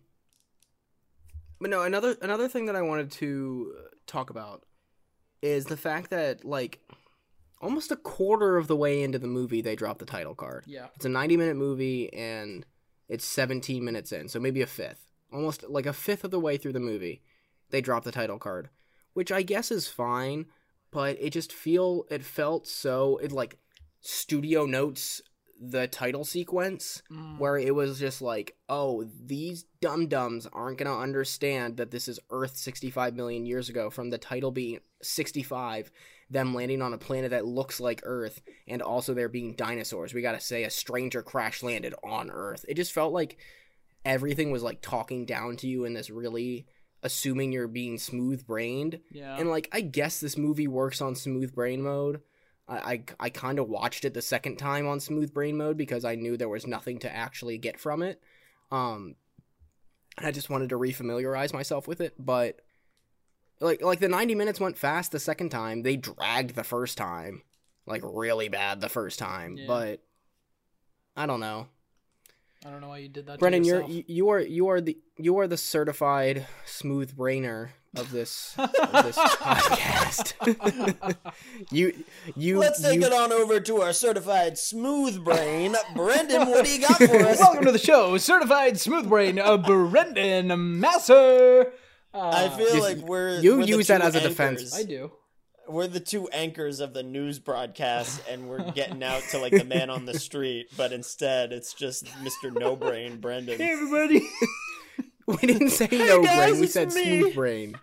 but 1.59 1.69
no, 1.69 1.83
another 1.83 2.15
another 2.21 2.47
thing 2.47 2.65
that 2.67 2.75
I 2.75 2.81
wanted 2.81 3.11
to 3.13 3.73
talk 4.07 4.29
about 4.29 4.63
is 5.41 5.65
the 5.65 5.77
fact 5.77 6.09
that 6.09 6.45
like 6.45 6.79
almost 7.61 7.91
a 7.91 7.95
quarter 7.97 8.57
of 8.57 8.67
the 8.67 8.75
way 8.75 9.03
into 9.03 9.19
the 9.19 9.27
movie 9.27 9.61
they 9.61 9.75
drop 9.75 9.99
the 9.99 10.05
title 10.05 10.35
card. 10.35 10.63
yeah, 10.67 10.87
It's 10.95 11.05
a 11.05 11.09
90 11.09 11.35
minute 11.37 11.57
movie 11.57 12.11
and 12.13 12.65
it's 13.09 13.25
17 13.25 13.83
minutes 13.83 14.11
in, 14.11 14.29
so 14.29 14.39
maybe 14.39 14.61
a 14.61 14.67
fifth. 14.67 15.11
Almost 15.33 15.63
like 15.69 15.85
a 15.85 15.93
fifth 15.93 16.23
of 16.23 16.31
the 16.31 16.39
way 16.39 16.57
through 16.57 16.73
the 16.73 16.79
movie, 16.79 17.21
they 17.69 17.81
drop 17.81 18.03
the 18.03 18.11
title 18.11 18.39
card, 18.39 18.69
which 19.13 19.31
I 19.31 19.41
guess 19.41 19.71
is 19.71 19.87
fine, 19.87 20.45
but 20.91 21.17
it 21.19 21.31
just 21.31 21.51
feel 21.51 22.05
it 22.09 22.23
felt 22.23 22.67
so 22.67 23.17
it 23.17 23.31
like 23.31 23.57
studio 23.99 24.65
notes 24.65 25.21
the 25.61 25.87
title 25.87 26.23
sequence 26.23 27.03
Mm, 27.11 27.37
where 27.37 27.57
it 27.57 27.75
was 27.75 27.99
just 27.99 28.21
like, 28.21 28.55
oh, 28.69 29.03
these 29.25 29.65
dum 29.81 30.07
dums 30.07 30.47
aren't 30.53 30.77
gonna 30.77 30.97
understand 30.97 31.77
that 31.77 31.91
this 31.91 32.07
is 32.07 32.19
Earth 32.29 32.55
65 32.57 33.15
million 33.15 33.45
years 33.45 33.67
ago 33.69 33.89
from 33.89 34.09
the 34.09 34.17
title 34.17 34.51
being 34.51 34.79
65, 35.01 35.91
them 36.29 36.53
landing 36.53 36.81
on 36.81 36.93
a 36.93 36.97
planet 36.97 37.31
that 37.31 37.45
looks 37.45 37.79
like 37.79 38.01
Earth, 38.03 38.41
and 38.67 38.81
also 38.81 39.13
there 39.13 39.29
being 39.29 39.55
dinosaurs. 39.55 40.13
We 40.13 40.21
gotta 40.21 40.39
say 40.39 40.63
a 40.63 40.69
stranger 40.69 41.21
crash 41.21 41.61
landed 41.63 41.93
on 42.03 42.29
Earth. 42.31 42.63
It 42.67 42.75
just 42.75 42.93
felt 42.93 43.11
like 43.13 43.37
everything 44.05 44.51
was 44.51 44.63
like 44.63 44.81
talking 44.81 45.25
down 45.25 45.57
to 45.57 45.67
you 45.67 45.83
in 45.85 45.93
this 45.93 46.09
really 46.09 46.65
assuming 47.01 47.51
you're 47.51 47.67
being 47.67 47.97
smooth 47.97 48.45
brained. 48.45 48.99
yeah, 49.11 49.37
And 49.37 49.49
like 49.49 49.69
I 49.71 49.81
guess 49.81 50.19
this 50.19 50.37
movie 50.37 50.67
works 50.67 51.01
on 51.01 51.15
smooth 51.15 51.53
brain 51.53 51.81
mode. 51.81 52.21
I 52.69 52.75
I, 52.77 53.03
I 53.19 53.29
kind 53.29 53.59
of 53.59 53.67
watched 53.67 54.05
it 54.05 54.13
the 54.13 54.21
second 54.21 54.57
time 54.57 54.87
on 54.87 54.99
smooth 54.99 55.33
brain 55.33 55.57
mode 55.57 55.77
because 55.77 56.05
I 56.05 56.15
knew 56.15 56.37
there 56.37 56.47
was 56.49 56.67
nothing 56.67 56.99
to 56.99 57.13
actually 57.13 57.57
get 57.57 57.79
from 57.79 58.01
it. 58.03 58.21
Um 58.71 59.15
and 60.17 60.27
I 60.27 60.31
just 60.31 60.49
wanted 60.49 60.69
to 60.69 60.77
refamiliarize 60.77 61.53
myself 61.53 61.87
with 61.87 62.01
it, 62.01 62.13
but 62.19 62.61
like 63.59 63.81
like 63.81 63.99
the 63.99 64.07
90 64.09 64.35
minutes 64.35 64.59
went 64.59 64.77
fast 64.77 65.11
the 65.11 65.19
second 65.19 65.49
time. 65.49 65.81
They 65.83 65.95
dragged 65.97 66.55
the 66.55 66.63
first 66.63 66.97
time. 66.97 67.41
Like 67.85 68.01
really 68.05 68.49
bad 68.49 68.81
the 68.81 68.89
first 68.89 69.17
time, 69.17 69.57
Yeah. 69.57 69.65
but 69.67 70.03
I 71.15 71.25
don't 71.25 71.39
know. 71.39 71.67
I 72.65 72.69
don't 72.69 72.81
know 72.81 72.89
why 72.89 72.97
you 72.99 73.09
did 73.09 73.25
that. 73.27 73.39
Brendan, 73.39 73.63
to 73.63 73.67
you're 73.67 73.83
you 73.83 74.03
you 74.07 74.29
are 74.29 74.39
you 74.39 74.67
are 74.67 74.81
the 74.81 74.97
you 75.17 75.39
are 75.39 75.47
the 75.47 75.57
certified 75.57 76.45
smooth 76.65 77.17
brainer 77.17 77.69
of 77.95 78.11
this 78.11 78.53
of 78.57 78.71
this 78.73 79.17
podcast. 79.17 80.33
you 81.71 81.93
you 82.35 82.59
Let's 82.59 82.81
take 82.81 82.99
you, 83.01 83.05
it 83.07 83.13
on 83.13 83.31
over 83.31 83.59
to 83.59 83.81
our 83.81 83.93
certified 83.93 84.57
smooth 84.57 85.23
brain, 85.23 85.75
Brendan. 85.95 86.49
What 86.49 86.65
do 86.65 86.71
you 86.71 86.81
got 86.87 86.97
for 86.97 87.15
us? 87.25 87.39
Welcome 87.39 87.65
to 87.65 87.71
the 87.71 87.79
show, 87.79 88.17
certified 88.17 88.79
smooth 88.79 89.09
brain, 89.09 89.39
uh, 89.39 89.57
Brendan 89.57 90.79
Masser. 90.79 91.73
Uh, 92.13 92.29
I 92.29 92.49
feel 92.57 92.75
You- 92.75 92.81
like 92.81 92.97
we're 92.97 93.39
you 93.39 93.57
we're 93.57 93.61
the 93.65 93.67
use 93.69 93.87
that 93.87 94.01
two 94.01 94.07
as 94.07 94.15
a 94.15 94.21
defense. 94.21 94.75
I 94.75 94.83
do. 94.83 95.11
We're 95.67 95.85
the 95.87 95.99
two 95.99 96.27
anchors 96.29 96.79
of 96.79 96.95
the 96.95 97.03
news 97.03 97.37
broadcast, 97.37 98.21
and 98.27 98.49
we're 98.49 98.71
getting 98.71 99.03
out 99.03 99.21
to 99.29 99.37
like 99.37 99.51
the 99.53 99.63
man 99.65 99.91
on 99.91 100.05
the 100.05 100.17
street, 100.19 100.67
but 100.75 100.91
instead 100.91 101.51
it's 101.53 101.75
just 101.75 102.05
Mr. 102.23 102.51
No 102.51 102.75
Brain, 102.75 103.17
Brendan. 103.19 103.59
Hey, 103.59 103.73
everybody. 103.73 104.27
We 105.41 105.47
didn't 105.47 105.69
say 105.69 105.87
no 105.91 106.23
guys, 106.23 106.49
brain. 106.51 106.59
We 106.61 106.67
said 106.67 106.93
me. 106.93 107.03
smooth 107.21 107.35
brain. 107.35 107.75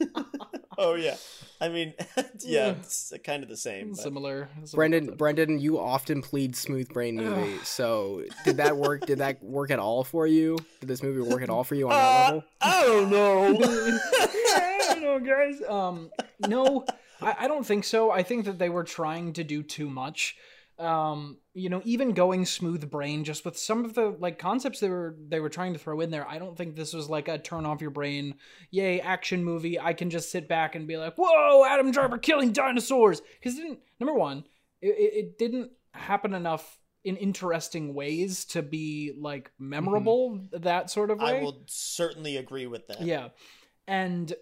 oh 0.78 0.94
yeah. 0.94 1.16
I 1.60 1.68
mean, 1.68 1.94
yeah, 2.16 2.24
Yeah. 2.40 2.68
it's 2.80 3.12
kind 3.22 3.42
of 3.44 3.48
the 3.48 3.56
same. 3.56 3.90
but- 3.90 3.98
Similar. 3.98 4.48
similar 4.64 4.68
Brendan, 4.74 5.00
concept. 5.04 5.18
Brendan, 5.18 5.58
you 5.60 5.78
often 5.78 6.22
plead 6.22 6.56
smooth 6.56 6.88
brain 6.92 7.16
movie. 7.16 7.58
so 7.62 8.24
did 8.44 8.56
that 8.56 8.76
work? 8.76 9.06
Did 9.06 9.18
that 9.18 9.42
work 9.42 9.70
at 9.70 9.78
all 9.78 10.02
for 10.02 10.26
you? 10.26 10.58
Did 10.80 10.88
this 10.88 11.02
movie 11.02 11.20
work 11.20 11.42
at 11.42 11.50
all 11.50 11.62
for 11.62 11.76
you 11.76 11.88
on 11.88 11.90
that 11.90 12.00
Uh, 12.00 12.24
level? 12.26 12.44
I 12.60 12.82
don't 12.82 13.10
know. 13.10 13.58
I 13.62 14.78
don't 14.88 15.02
know, 15.02 15.20
guys. 15.20 15.62
Um, 15.68 16.10
no, 16.48 16.84
I, 17.20 17.36
I 17.40 17.48
don't 17.48 17.64
think 17.64 17.84
so. 17.84 18.10
I 18.10 18.22
think 18.24 18.44
that 18.46 18.58
they 18.58 18.68
were 18.68 18.84
trying 18.84 19.32
to 19.34 19.44
do 19.44 19.62
too 19.62 19.88
much. 19.88 20.36
Um, 20.82 21.38
you 21.54 21.68
know, 21.68 21.80
even 21.84 22.12
going 22.12 22.44
smooth 22.44 22.90
brain, 22.90 23.24
just 23.24 23.44
with 23.44 23.56
some 23.56 23.84
of 23.84 23.94
the 23.94 24.16
like 24.18 24.38
concepts 24.38 24.80
they 24.80 24.88
were 24.88 25.16
they 25.28 25.38
were 25.38 25.48
trying 25.48 25.74
to 25.74 25.78
throw 25.78 26.00
in 26.00 26.10
there. 26.10 26.28
I 26.28 26.38
don't 26.38 26.56
think 26.56 26.74
this 26.74 26.92
was 26.92 27.08
like 27.08 27.28
a 27.28 27.38
turn 27.38 27.66
off 27.66 27.80
your 27.80 27.90
brain, 27.90 28.34
yay 28.70 29.00
action 29.00 29.44
movie. 29.44 29.78
I 29.78 29.92
can 29.92 30.10
just 30.10 30.30
sit 30.30 30.48
back 30.48 30.74
and 30.74 30.88
be 30.88 30.96
like, 30.96 31.14
whoa, 31.16 31.64
Adam 31.64 31.90
Driver 31.92 32.18
killing 32.18 32.52
dinosaurs. 32.52 33.22
Because 33.38 33.54
didn't 33.54 33.78
number 34.00 34.14
one, 34.14 34.44
it, 34.80 34.88
it, 34.88 35.38
didn't 35.38 35.70
happen 35.92 36.34
enough 36.34 36.78
in 37.04 37.16
interesting 37.16 37.94
ways 37.94 38.44
to 38.46 38.62
be 38.62 39.12
like 39.18 39.50
memorable 39.58 40.40
that 40.52 40.90
sort 40.90 41.10
of 41.10 41.20
way. 41.20 41.38
I 41.38 41.42
will 41.42 41.62
certainly 41.66 42.36
agree 42.36 42.66
with 42.66 42.86
that. 42.88 43.02
Yeah. 43.02 43.28
And 43.86 44.32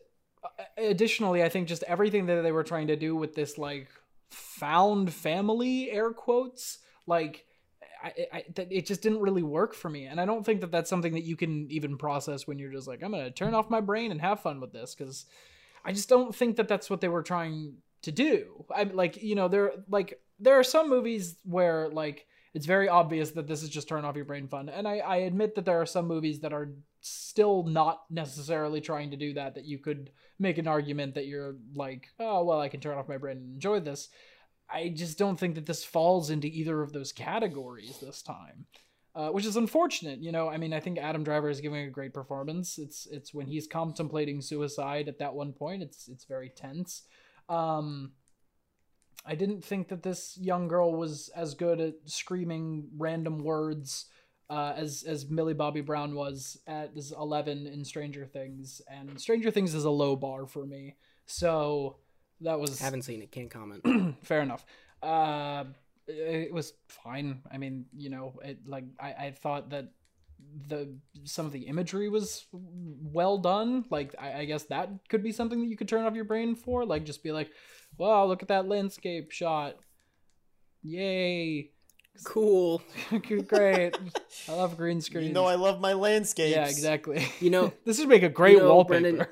uh, 0.45 0.65
additionally, 0.79 1.43
I 1.43 1.49
think 1.49 1.69
just 1.69 1.83
everything 1.85 2.27
that 2.27 2.43
they 2.43 2.53
were 2.53 2.65
trying 2.65 2.89
to 2.89 2.97
do 2.97 3.17
with 3.17 3.35
this 3.35 3.59
like 3.59 3.89
found 4.31 5.13
family 5.13 5.91
air 5.91 6.13
quotes 6.13 6.79
like 7.07 7.45
I, 8.03 8.13
I, 8.33 8.45
it 8.57 8.87
just 8.87 9.03
didn't 9.03 9.21
really 9.21 9.43
work 9.43 9.75
for 9.75 9.91
me. 9.91 10.07
And 10.07 10.21
i 10.21 10.25
don't 10.25 10.45
think 10.45 10.61
that 10.63 10.71
that's 10.71 10.89
something 10.89 11.13
that 11.13 11.25
you 11.25 11.37
can 11.37 11.71
even 11.71 11.99
process 11.99 12.47
when 12.47 12.59
you're 12.59 12.73
just 12.73 12.89
like 12.89 13.03
i'm 13.03 13.11
gonna 13.11 13.31
turn 13.31 13.55
off 13.55 13.69
my 13.71 13.81
brain 13.81 14.11
and 14.11 14.21
have 14.21 14.41
fun 14.41 14.61
with 14.61 14.73
this 14.73 14.95
because 14.95 15.27
i 15.85 15.93
just 15.93 16.09
don't 16.09 16.35
think 16.35 16.57
that 16.57 16.69
that's 16.69 16.89
what 16.89 17.01
they 17.01 17.09
were 17.09 17.23
trying 17.23 17.75
to 18.03 18.13
do. 18.13 18.65
I'm 18.75 18.95
like 18.95 19.23
you 19.23 19.35
know 19.35 19.49
there 19.49 19.73
like 19.89 20.21
there 20.39 20.59
are 20.59 20.65
some 20.65 20.89
movies 20.89 21.37
where 21.45 21.89
like 21.91 22.27
it's 22.55 22.67
very 22.67 22.89
obvious 22.89 23.31
that 23.33 23.47
this 23.47 23.63
is 23.63 23.69
just 23.69 23.89
turn 23.89 24.05
off 24.05 24.17
your 24.17 24.25
brain 24.25 24.49
fun. 24.49 24.69
And 24.69 24.89
i, 24.89 24.99
I 24.99 25.17
admit 25.19 25.55
that 25.55 25.65
there 25.65 25.81
are 25.81 25.87
some 25.87 26.07
movies 26.07 26.41
that 26.41 26.53
are 26.53 26.73
still 27.01 27.63
not 27.65 28.03
necessarily 28.11 28.81
trying 28.81 29.11
to 29.11 29.17
do 29.17 29.33
that 29.35 29.55
that 29.55 29.65
you 29.65 29.79
could 29.79 30.11
make 30.39 30.59
an 30.59 30.69
argument 30.69 31.15
that 31.15 31.27
you're 31.27 31.57
like 31.75 32.09
oh 32.19 32.45
well 32.45 32.61
i 32.61 32.69
can 32.69 32.81
turn 32.81 32.97
off 32.97 33.09
my 33.09 33.17
brain 33.17 33.39
and 33.39 33.55
enjoy 33.55 33.81
this. 33.81 34.09
I 34.73 34.89
just 34.95 35.19
don't 35.19 35.37
think 35.37 35.57
that 35.57 35.67
this 35.67 35.85
falls 35.85 36.31
into 36.31 36.47
either 36.47 36.81
of 36.81 36.93
those 36.93 37.11
categories 37.13 37.99
this 37.99 38.23
time 38.23 38.67
uh, 39.15 39.31
which 39.31 39.45
is 39.45 39.57
unfortunate 39.57 40.21
you 40.21 40.31
know? 40.31 40.49
I 40.49 40.57
mean 40.59 40.73
i 40.73 40.81
think 40.81 40.99
adam 40.99 41.25
driver 41.25 41.49
is 41.51 41.61
giving 41.61 41.87
a 41.87 41.91
great 41.91 42.15
performance. 42.15 42.79
It's 42.79 43.07
it's 43.07 43.35
when 43.35 43.47
he's 43.47 43.67
contemplating 43.67 44.41
suicide 44.41 45.09
at 45.09 45.19
that 45.19 45.35
one 45.35 45.53
point 45.53 45.83
it's 45.83 46.09
it's 46.09 46.25
very 46.25 46.51
tense. 46.51 47.03
Um 47.49 48.13
i 49.25 49.35
didn't 49.35 49.65
think 49.65 49.89
that 49.89 50.03
this 50.03 50.39
young 50.41 50.69
girl 50.69 50.95
was 50.95 51.31
as 51.35 51.55
good 51.55 51.81
at 51.81 51.95
screaming 52.05 52.89
random 52.97 53.39
words 53.39 54.07
uh, 54.51 54.75
as 54.77 55.05
as 55.07 55.31
Millie 55.31 55.55
Bobby 55.55 55.81
Brown 55.81 56.15
was 56.15 56.59
at 56.67 56.95
this 56.95 57.13
11 57.13 57.69
in 57.69 57.85
Stranger 57.85 58.27
Things, 58.27 58.83
and 58.91 59.19
Stranger 59.21 59.51
Things 59.51 59.75
is 59.75 59.85
a 59.85 59.91
low 59.91 60.17
bar 60.17 60.47
for 60.47 60.67
me. 60.67 60.97
So 61.27 61.99
that 62.41 62.59
was 62.59 62.81
Haven't 62.81 63.03
seen 63.03 63.23
it. 63.23 63.31
Can't 63.31 63.51
comment. 63.51 64.17
fair 64.23 64.41
enough. 64.41 64.67
Uh, 65.03 65.65
it 66.09 66.53
was 66.53 66.73
fine. 66.89 67.43
I 67.51 67.59
mean, 67.59 67.87
you 67.97 68.11
know, 68.11 68.41
it 68.45 68.67
like 68.67 68.85
I, 68.99 69.13
I 69.13 69.31
thought 69.31 69.71
that 69.71 69.93
the 70.67 70.97
some 71.25 71.47
of 71.47 71.53
the 71.53 71.61
imagery 71.61 72.09
was 72.09 72.47
well 72.53 73.39
done. 73.39 73.85
Like 73.89 74.17
I, 74.19 74.41
I 74.41 74.45
guess 74.47 74.65
that 74.65 74.91
could 75.09 75.23
be 75.23 75.31
something 75.31 75.61
that 75.61 75.69
you 75.69 75.77
could 75.77 75.89
turn 75.89 76.05
off 76.05 76.15
your 76.15 76.25
brain 76.25 76.57
for. 76.57 76.85
Like 76.85 77.05
just 77.05 77.23
be 77.23 77.31
like, 77.31 77.51
wow, 77.99 78.27
look 78.27 78.43
at 78.43 78.49
that 78.49 78.67
landscape 78.69 79.31
shot. 79.31 79.77
Yay. 80.83 81.71
Cool. 82.25 82.83
Great. 83.47 83.97
I 84.49 84.53
love 84.53 84.77
green 84.77 85.01
screen. 85.01 85.25
You 85.29 85.33
know 85.33 85.45
I 85.45 85.55
love 85.57 85.81
my 85.81 85.93
landscapes. 85.93 86.55
Yeah, 86.55 86.69
exactly. 86.69 87.27
You 87.41 87.51
know, 87.51 87.73
this 87.85 87.99
would 87.99 88.09
make 88.09 88.23
a 88.23 88.29
great 88.29 88.59
know, 88.59 88.69
wallpaper. 88.69 89.01
Brendan- 89.01 89.27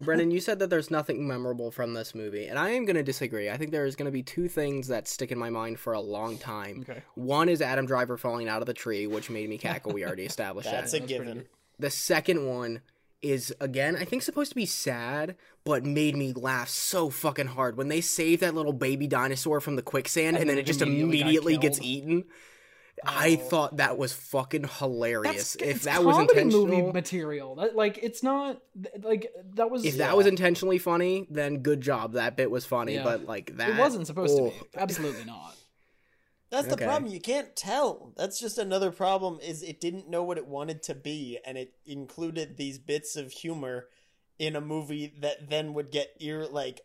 Brendan, 0.00 0.30
you 0.30 0.38
said 0.38 0.60
that 0.60 0.70
there's 0.70 0.92
nothing 0.92 1.26
memorable 1.26 1.72
from 1.72 1.92
this 1.92 2.14
movie, 2.14 2.46
and 2.46 2.56
I 2.56 2.70
am 2.70 2.84
going 2.84 2.94
to 2.94 3.02
disagree. 3.02 3.50
I 3.50 3.56
think 3.56 3.72
there 3.72 3.84
is 3.84 3.96
going 3.96 4.06
to 4.06 4.12
be 4.12 4.22
two 4.22 4.46
things 4.46 4.86
that 4.86 5.08
stick 5.08 5.32
in 5.32 5.38
my 5.38 5.50
mind 5.50 5.80
for 5.80 5.92
a 5.92 6.00
long 6.00 6.38
time. 6.38 6.86
Okay. 6.88 7.02
One 7.16 7.48
is 7.48 7.60
Adam 7.60 7.84
Driver 7.84 8.16
falling 8.16 8.48
out 8.48 8.62
of 8.62 8.66
the 8.66 8.74
tree, 8.74 9.08
which 9.08 9.28
made 9.28 9.48
me 9.48 9.58
cackle. 9.58 9.92
We 9.92 10.04
already 10.04 10.24
established 10.24 10.70
That's 10.70 10.92
that. 10.92 10.98
a 10.98 11.00
That's 11.00 11.12
pretty 11.12 11.24
given. 11.32 11.46
The 11.80 11.90
second 11.90 12.46
one 12.46 12.82
is 13.22 13.54
again, 13.60 13.96
I 13.96 14.04
think 14.04 14.22
supposed 14.22 14.50
to 14.50 14.56
be 14.56 14.66
sad, 14.66 15.36
but 15.64 15.84
made 15.84 16.16
me 16.16 16.32
laugh 16.32 16.68
so 16.68 17.10
fucking 17.10 17.48
hard 17.48 17.76
when 17.76 17.88
they 17.88 18.00
save 18.00 18.40
that 18.40 18.54
little 18.54 18.72
baby 18.72 19.06
dinosaur 19.06 19.60
from 19.60 19.76
the 19.76 19.82
quicksand, 19.82 20.36
and, 20.36 20.42
And 20.42 20.50
then 20.50 20.58
it 20.58 20.66
just 20.66 20.82
immediately 20.82 21.20
immediately 21.20 21.56
gets 21.58 21.80
eaten. 21.80 22.24
I 23.04 23.38
Oh. 23.40 23.48
thought 23.48 23.76
that 23.76 23.96
was 23.96 24.12
fucking 24.12 24.62
That's 24.62 24.78
hilarious. 24.78 25.56
if 25.56 25.82
that 25.82 26.04
was 26.04 26.18
intentional, 26.18 26.66
movie 26.66 26.92
material. 26.92 27.54
That 27.56 27.76
like 27.76 27.98
it's 28.02 28.22
not 28.22 28.60
like 29.02 29.32
that 29.54 29.70
was. 29.70 29.84
if 29.84 29.98
that 29.98 30.16
was 30.16 30.26
intentionally 30.26 30.78
funny, 30.78 31.26
then 31.30 31.58
good 31.58 31.80
job. 31.80 32.14
That 32.14 32.36
bit 32.36 32.50
was 32.50 32.66
funny, 32.66 32.94
Yeah. 32.94 33.04
but 33.04 33.24
like 33.26 33.56
that, 33.56 33.70
it 33.70 33.76
wasn't 33.76 34.06
supposed 34.06 34.36
to 34.36 34.44
oh. 34.44 34.50
be. 34.50 34.56
Absolutely 34.76 35.24
not. 35.24 35.54
That's 36.50 36.68
the 36.68 36.74
Okay. 36.74 36.84
problem. 36.84 37.12
You 37.12 37.20
can't 37.20 37.54
tell. 37.54 38.12
That's 38.16 38.40
just 38.40 38.56
another 38.58 38.90
problem. 38.90 39.38
Is 39.40 39.62
it 39.62 39.80
didn't 39.80 40.08
know 40.08 40.22
what 40.24 40.38
it 40.38 40.46
wanted 40.46 40.82
to 40.84 40.94
be, 40.94 41.38
and 41.44 41.58
it 41.58 41.74
included 41.84 42.56
these 42.56 42.78
bits 42.78 43.16
of 43.16 43.30
humor 43.32 43.88
in 44.38 44.56
a 44.56 44.60
movie 44.60 45.14
that 45.20 45.50
then 45.50 45.74
would 45.74 45.90
get 45.90 46.08
ear 46.20 46.46
like 46.46 46.80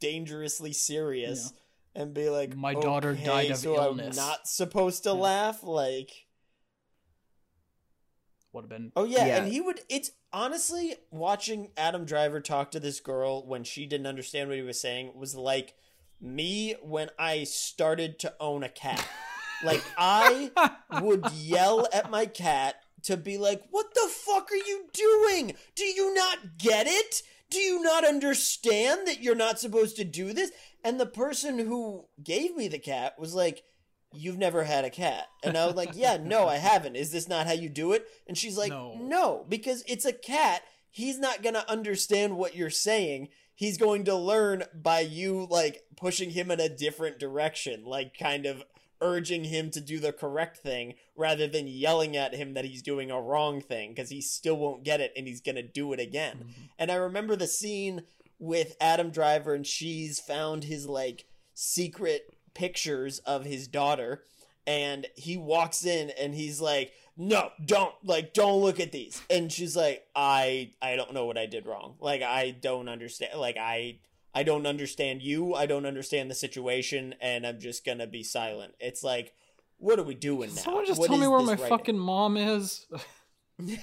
dangerously 0.00 0.72
serious 0.72 1.52
and 1.94 2.12
be 2.12 2.28
like, 2.28 2.56
My 2.56 2.74
daughter 2.74 3.10
"Okay, 3.10 3.24
died 3.24 3.50
of 3.52 3.58
so 3.58 3.76
illness." 3.76 4.16
I'm 4.18 4.24
not 4.26 4.48
supposed 4.48 5.04
to 5.04 5.10
Yeah. 5.10 5.14
laugh. 5.14 5.62
Like, 5.62 6.26
Would 8.52 8.62
have 8.64 8.68
been. 8.68 8.92
oh 8.96 9.04
yeah, 9.04 9.26
Yeah. 9.26 9.36
and 9.38 9.48
he 9.52 9.60
would. 9.60 9.80
It's 9.88 10.10
honestly 10.32 10.96
watching 11.10 11.70
Adam 11.76 12.04
Driver 12.04 12.40
talk 12.40 12.70
to 12.72 12.80
this 12.80 13.00
girl 13.00 13.46
when 13.46 13.64
she 13.64 13.86
didn't 13.86 14.06
understand 14.06 14.48
what 14.48 14.56
he 14.56 14.62
was 14.62 14.80
saying 14.80 15.12
was 15.16 15.34
like 15.34 15.74
me 16.20 16.74
when 16.82 17.10
I 17.18 17.44
started 17.44 18.18
to 18.20 18.34
own 18.40 18.62
a 18.62 18.68
cat. 18.68 19.06
Like 19.62 19.82
I 19.96 20.50
would 21.00 21.30
yell 21.32 21.86
at 21.92 22.10
my 22.10 22.26
cat 22.26 22.76
to 23.04 23.16
be 23.16 23.38
like, 23.38 23.62
"What 23.70 23.94
the 23.94 24.08
fuck 24.10 24.50
are 24.50 24.56
you 24.56 24.88
doing? 24.92 25.54
Do 25.74 25.84
you 25.84 26.14
not 26.14 26.58
get 26.58 26.86
it? 26.86 27.22
Do 27.50 27.58
you 27.58 27.82
not 27.82 28.04
understand 28.04 29.06
that 29.06 29.22
you're 29.22 29.34
not 29.34 29.58
supposed 29.60 29.96
to 29.96 30.04
do 30.04 30.32
this?" 30.32 30.50
And 30.82 31.00
the 31.00 31.06
person 31.06 31.58
who 31.58 32.06
gave 32.22 32.56
me 32.56 32.68
the 32.68 32.78
cat 32.78 33.18
was 33.18 33.34
like, 33.34 33.62
"You've 34.12 34.38
never 34.38 34.64
had 34.64 34.84
a 34.84 34.90
cat." 34.90 35.28
And 35.42 35.56
I 35.56 35.66
was 35.66 35.76
like, 35.76 35.90
"Yeah, 35.94 36.18
no, 36.18 36.46
I 36.46 36.56
haven't. 36.56 36.96
Is 36.96 37.10
this 37.10 37.28
not 37.28 37.46
how 37.46 37.52
you 37.52 37.68
do 37.68 37.92
it?" 37.92 38.06
And 38.26 38.36
she's 38.36 38.58
like, 38.58 38.70
No. 38.70 38.94
"No, 39.00 39.46
because 39.48 39.82
it's 39.86 40.04
a 40.04 40.12
cat. 40.12 40.62
He's 40.90 41.18
not 41.18 41.42
going 41.42 41.54
to 41.54 41.70
understand 41.70 42.36
what 42.36 42.54
you're 42.54 42.70
saying." 42.70 43.28
He's 43.54 43.78
going 43.78 44.04
to 44.04 44.16
learn 44.16 44.64
by 44.74 45.00
you 45.00 45.46
like 45.48 45.84
pushing 45.96 46.30
him 46.30 46.50
in 46.50 46.60
a 46.60 46.68
different 46.68 47.18
direction, 47.18 47.84
like 47.84 48.18
kind 48.18 48.46
of 48.46 48.64
urging 49.00 49.44
him 49.44 49.70
to 49.70 49.80
do 49.80 49.98
the 49.98 50.12
correct 50.12 50.56
thing 50.56 50.94
rather 51.16 51.46
than 51.46 51.66
yelling 51.66 52.16
at 52.16 52.34
him 52.34 52.54
that 52.54 52.64
he's 52.64 52.82
doing 52.82 53.10
a 53.10 53.20
wrong 53.20 53.60
thing 53.60 53.90
because 53.90 54.10
he 54.10 54.20
still 54.20 54.56
won't 54.56 54.82
get 54.82 55.00
it 55.00 55.12
and 55.16 55.26
he's 55.26 55.40
going 55.40 55.56
to 55.56 55.62
do 55.62 55.92
it 55.92 56.00
again. 56.00 56.36
Mm-hmm. 56.38 56.62
And 56.78 56.90
I 56.90 56.94
remember 56.94 57.36
the 57.36 57.46
scene 57.46 58.04
with 58.38 58.76
Adam 58.80 59.10
Driver 59.10 59.54
and 59.54 59.66
she's 59.66 60.20
found 60.20 60.64
his 60.64 60.86
like 60.86 61.26
secret 61.52 62.34
pictures 62.54 63.18
of 63.20 63.44
his 63.44 63.68
daughter 63.68 64.22
and 64.66 65.06
he 65.14 65.36
walks 65.36 65.84
in 65.84 66.10
and 66.18 66.34
he's 66.34 66.60
like 66.60 66.92
no 67.16 67.50
don't 67.64 67.94
like 68.02 68.34
don't 68.34 68.60
look 68.60 68.80
at 68.80 68.90
these 68.92 69.22
and 69.30 69.52
she's 69.52 69.76
like 69.76 70.04
i 70.16 70.70
i 70.82 70.96
don't 70.96 71.12
know 71.14 71.26
what 71.26 71.38
i 71.38 71.46
did 71.46 71.64
wrong 71.66 71.94
like 72.00 72.22
i 72.22 72.50
don't 72.50 72.88
understand 72.88 73.38
like 73.38 73.56
i 73.56 73.96
i 74.34 74.42
don't 74.42 74.66
understand 74.66 75.22
you 75.22 75.54
i 75.54 75.64
don't 75.66 75.86
understand 75.86 76.28
the 76.30 76.34
situation 76.34 77.14
and 77.20 77.46
i'm 77.46 77.60
just 77.60 77.84
gonna 77.84 78.06
be 78.06 78.22
silent 78.24 78.74
it's 78.80 79.04
like 79.04 79.32
what 79.78 79.98
are 79.98 80.02
we 80.04 80.14
doing 80.14 80.48
now 80.54 80.60
Someone 80.62 80.86
just 80.86 80.98
What 80.98 81.08
tell 81.08 81.18
me 81.18 81.26
where 81.28 81.40
my 81.40 81.56
fucking 81.56 81.98
mom 81.98 82.36
is. 82.36 82.86
and 83.58 83.78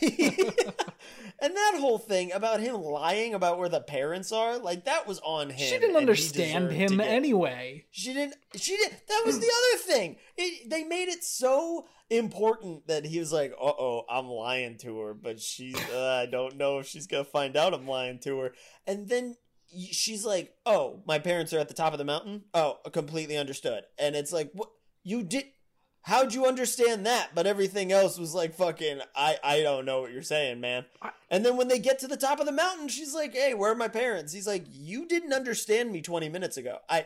that 1.56 1.78
whole 1.80 1.98
thing 1.98 2.32
about 2.32 2.60
him 2.60 2.76
lying 2.76 3.34
about 3.34 3.58
where 3.58 3.70
the 3.70 3.80
parents 3.82 4.32
are 4.32 4.58
like 4.58 4.86
that 4.86 5.08
was 5.08 5.20
on 5.24 5.50
him 5.50 5.58
she 5.70 5.78
didn't 5.80 5.96
understand 5.96 6.72
him 6.72 6.98
get- 6.98 7.08
anyway. 7.08 7.86
She 7.91 8.13
didn't. 8.13 8.36
She 8.56 8.76
didn't. 8.78 9.08
That 9.08 9.24
was 9.26 9.39
the 9.39 9.48
other 9.48 9.84
thing. 9.84 10.17
It, 10.38 10.70
they 10.70 10.84
made 10.84 11.08
it 11.10 11.24
so 11.24 11.86
important 12.12 12.88
that 12.88 13.06
he 13.06 13.19
was 13.19 13.32
like, 13.32 13.54
"Uh 13.54 13.74
oh, 13.80 14.04
I'm 14.10 14.28
lying 14.28 14.78
to 14.80 15.00
her," 15.00 15.13
but 15.13 15.39
she's. 15.39 15.76
Uh, 15.89 16.21
I 16.24 16.26
don't 16.30 16.58
know 16.58 16.80
if 16.80 16.88
she's 16.88 17.08
gonna 17.08 17.24
find 17.24 17.56
out 17.56 17.74
I'm 17.74 17.88
lying 17.88 18.19
to 18.19 18.38
her. 18.39 18.54
And 18.86 19.08
then 19.08 19.38
she's 19.74 20.26
like, 20.26 20.54
"Oh, 20.65 21.02
my 21.08 21.19
parents 21.19 21.54
are 21.54 21.60
at 21.60 21.69
the 21.69 21.74
top 21.74 21.93
of 21.93 22.00
the 22.00 22.06
mountain." 22.06 22.43
Oh, 22.54 22.78
completely 22.91 23.38
understood. 23.38 23.84
And 23.97 24.15
it's 24.15 24.34
like, 24.34 24.52
what 24.54 24.69
you 25.04 25.24
did. 25.24 25.45
how'd 26.04 26.34
you 26.34 26.45
understand 26.45 27.06
that? 27.06 27.30
But 27.34 27.47
everything 27.47 27.91
else 27.91 28.17
was 28.19 28.34
like 28.36 28.56
fucking 28.56 29.00
I 29.15 29.38
I 29.43 29.62
don't 29.62 29.86
know 29.86 30.02
what 30.02 30.12
you're 30.12 30.21
saying, 30.21 30.60
man. 30.60 30.86
And 31.30 31.45
then 31.45 31.58
when 31.58 31.69
they 31.69 31.80
get 31.80 32.00
to 32.00 32.08
the 32.08 32.17
top 32.17 32.39
of 32.39 32.45
the 32.45 32.52
mountain, 32.52 32.88
she's 32.89 33.13
like, 33.15 33.34
"Hey, 33.34 33.54
where 33.54 33.71
are 33.71 33.76
my 33.76 33.88
parents?" 33.88 34.34
He's 34.34 34.47
like, 34.47 34.65
"You 34.69 35.08
didn't 35.08 35.34
understand 35.34 35.91
me 35.91 36.02
20 36.02 36.28
minutes 36.30 36.58
ago." 36.58 36.80
I 36.89 37.06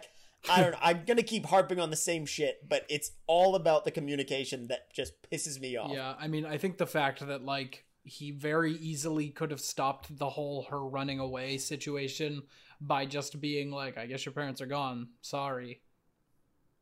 I 0.49 0.61
don't 0.61 0.71
know. 0.71 0.77
I'm 0.81 1.03
going 1.05 1.17
to 1.17 1.23
keep 1.23 1.45
harping 1.45 1.79
on 1.79 1.89
the 1.89 1.95
same 1.95 2.25
shit, 2.25 2.67
but 2.67 2.85
it's 2.89 3.11
all 3.27 3.55
about 3.55 3.83
the 3.85 3.91
communication 3.91 4.67
that 4.67 4.93
just 4.93 5.13
pisses 5.31 5.59
me 5.59 5.77
off. 5.77 5.91
Yeah, 5.91 6.13
I 6.19 6.27
mean, 6.27 6.45
I 6.45 6.57
think 6.57 6.77
the 6.77 6.87
fact 6.87 7.25
that 7.27 7.43
like 7.43 7.85
he 8.03 8.31
very 8.31 8.73
easily 8.73 9.29
could 9.29 9.51
have 9.51 9.59
stopped 9.61 10.17
the 10.17 10.29
whole 10.29 10.63
her 10.69 10.85
running 10.85 11.19
away 11.19 11.57
situation 11.57 12.43
by 12.79 13.05
just 13.05 13.39
being 13.41 13.71
like, 13.71 13.97
"I 13.97 14.05
guess 14.05 14.25
your 14.25 14.33
parents 14.33 14.61
are 14.61 14.65
gone. 14.67 15.09
Sorry." 15.21 15.81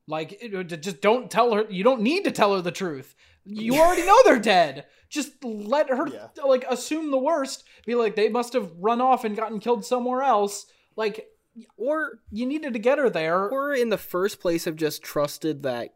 Like, 0.05 0.37
it, 0.41 0.81
just 0.81 0.99
don't 1.01 1.31
tell 1.31 1.53
her. 1.53 1.65
You 1.69 1.83
don't 1.83 2.01
need 2.01 2.25
to 2.25 2.31
tell 2.31 2.53
her 2.55 2.61
the 2.61 2.71
truth. 2.71 3.15
You 3.45 3.75
already 3.75 4.05
know 4.05 4.17
they're 4.25 4.39
dead. 4.39 4.85
Just 5.09 5.41
let 5.43 5.89
her 5.89 6.07
Yeah. 6.07 6.27
like 6.45 6.65
assume 6.69 7.09
the 7.11 7.17
worst. 7.17 7.63
Be 7.85 7.95
like, 7.95 8.15
they 8.15 8.27
must 8.29 8.51
have 8.53 8.71
run 8.79 8.99
off 8.99 9.23
and 9.23 9.35
gotten 9.35 9.59
killed 9.59 9.85
somewhere 9.85 10.21
else. 10.21 10.65
Like, 10.97 11.27
Or 11.77 12.19
you 12.31 12.45
needed 12.45 12.73
to 12.73 12.79
get 12.79 12.97
her 12.97 13.09
there. 13.09 13.47
or 13.49 13.73
in 13.73 13.89
the 13.89 13.97
first 13.97 14.39
place 14.39 14.65
have 14.65 14.75
just 14.75 15.03
trusted 15.03 15.63
that 15.63 15.93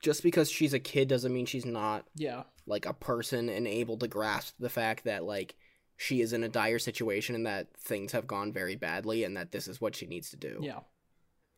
just 0.00 0.22
because 0.22 0.50
she's 0.50 0.72
a 0.74 0.78
kid 0.78 1.08
doesn't 1.08 1.32
mean 1.32 1.46
she's 1.46 1.64
not 1.66 2.04
yeah, 2.14 2.44
like 2.66 2.86
a 2.86 2.92
person 2.92 3.48
and 3.48 3.66
able 3.66 3.96
to 3.98 4.06
grasp 4.08 4.54
the 4.60 4.68
fact 4.68 5.04
that 5.04 5.24
like 5.24 5.56
she 5.96 6.20
is 6.20 6.32
in 6.32 6.44
a 6.44 6.48
dire 6.48 6.78
situation 6.78 7.34
and 7.34 7.46
that 7.46 7.68
things 7.78 8.12
have 8.12 8.26
gone 8.26 8.52
very 8.52 8.76
badly 8.76 9.24
and 9.24 9.36
that 9.36 9.50
this 9.52 9.66
is 9.66 9.80
what 9.80 9.96
she 9.96 10.06
needs 10.06 10.30
to 10.30 10.36
do. 10.36 10.58
yeah, 10.62 10.80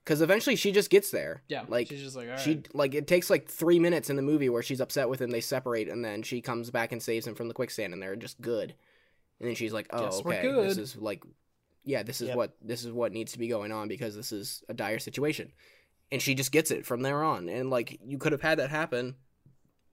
Because 0.04 0.22
eventually 0.22 0.54
she 0.56 0.70
just 0.70 0.88
gets 0.90 1.10
there. 1.10 1.42
yeah. 1.48 1.64
Like 1.68 1.88
she's 1.88 2.02
just 2.02 2.14
like, 2.16 2.26
all 2.28 2.34
right. 2.34 2.40
she 2.40 2.62
like 2.72 2.94
it 2.94 3.06
takes 3.08 3.28
like 3.28 3.48
three 3.48 3.78
minutes 3.80 4.08
in 4.08 4.16
the 4.16 4.22
movie 4.22 4.48
where 4.48 4.62
she's 4.62 4.80
upset 4.80 5.08
with 5.08 5.20
him. 5.20 5.30
They 5.30 5.40
separate 5.40 5.88
and 5.88 6.04
then 6.04 6.22
she 6.22 6.40
comes 6.40 6.70
back 6.70 6.92
and 6.92 7.02
saves 7.02 7.26
him 7.26 7.34
from 7.34 7.48
the 7.48 7.54
quicksand 7.54 7.92
and 7.92 8.00
they're 8.00 8.16
just 8.16 8.40
good. 8.40 8.74
And 9.40 9.48
then 9.48 9.54
she's 9.56 9.72
like, 9.72 9.88
"Oh, 9.90 10.04
Guess 10.04 10.20
okay, 10.20 10.42
good." 10.42 10.68
this 10.70 10.78
is 10.78 10.96
like, 10.96 11.22
yeah, 11.84 12.02
this 12.02 12.20
is 12.20 12.28
Yep. 12.28 12.36
what 12.36 12.56
this 12.62 12.84
is 12.84 12.92
what 12.92 13.12
needs 13.12 13.32
to 13.32 13.38
be 13.38 13.48
going 13.48 13.72
on 13.72 13.88
because 13.88 14.14
this 14.14 14.32
is 14.32 14.62
a 14.68 14.74
dire 14.74 14.98
situation." 14.98 15.52
And 16.10 16.22
she 16.22 16.34
just 16.34 16.52
gets 16.52 16.70
it 16.70 16.86
from 16.86 17.02
there 17.02 17.22
on. 17.22 17.48
And 17.48 17.68
like 17.70 17.98
you 18.04 18.16
could 18.18 18.32
have 18.32 18.40
had 18.42 18.58
that 18.58 18.70
happen 18.70 19.16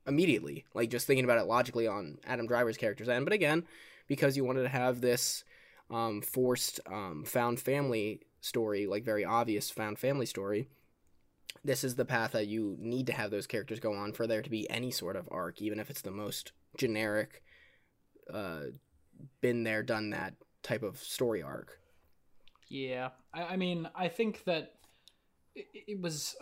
immediately, 0.07 0.65
like 0.73 0.89
just 0.89 1.07
thinking 1.07 1.25
about 1.25 1.39
it 1.39 1.47
logically 1.47 1.87
on 1.87 2.19
Adam 2.25 2.47
Driver's 2.47 2.77
character's 2.77 3.09
end. 3.09 3.25
But 3.25 3.33
again, 3.33 3.65
because 4.07 4.37
you 4.37 4.45
wanted 4.45 4.63
to 4.63 4.69
have 4.69 5.01
this 5.01 5.43
um, 5.89 6.21
forced 6.21 6.79
um, 6.85 7.23
found 7.25 7.59
family 7.59 8.21
story, 8.41 8.87
like 8.87 9.03
very 9.03 9.25
obvious 9.25 9.69
found 9.69 9.99
family 9.99 10.25
story, 10.25 10.69
this 11.63 11.83
is 11.83 11.95
the 11.95 12.05
path 12.05 12.31
that 12.33 12.47
you 12.47 12.75
need 12.79 13.07
to 13.07 13.13
have 13.13 13.31
those 13.31 13.47
characters 13.47 13.79
go 13.79 13.93
on 13.93 14.13
for 14.13 14.27
there 14.27 14.41
to 14.41 14.49
be 14.49 14.69
any 14.69 14.91
sort 14.91 15.15
of 15.15 15.27
arc, 15.31 15.61
even 15.61 15.79
if 15.79 15.89
it's 15.89 16.01
the 16.01 16.11
most 16.11 16.51
generic, 16.77 17.41
uh, 18.31 18.61
been 19.41 19.63
there, 19.63 19.81
done 19.83 20.11
that 20.11 20.35
type 20.65 20.83
of 20.83 20.97
story 20.97 21.41
arc. 21.41 21.79
Yeah, 22.67 23.09
I, 23.33 23.43
I 23.43 23.55
mean, 23.57 23.87
I 23.95 24.07
think 24.07 24.43
that 24.45 24.73
it, 25.53 25.67
it 25.73 26.01
was, 26.01 26.35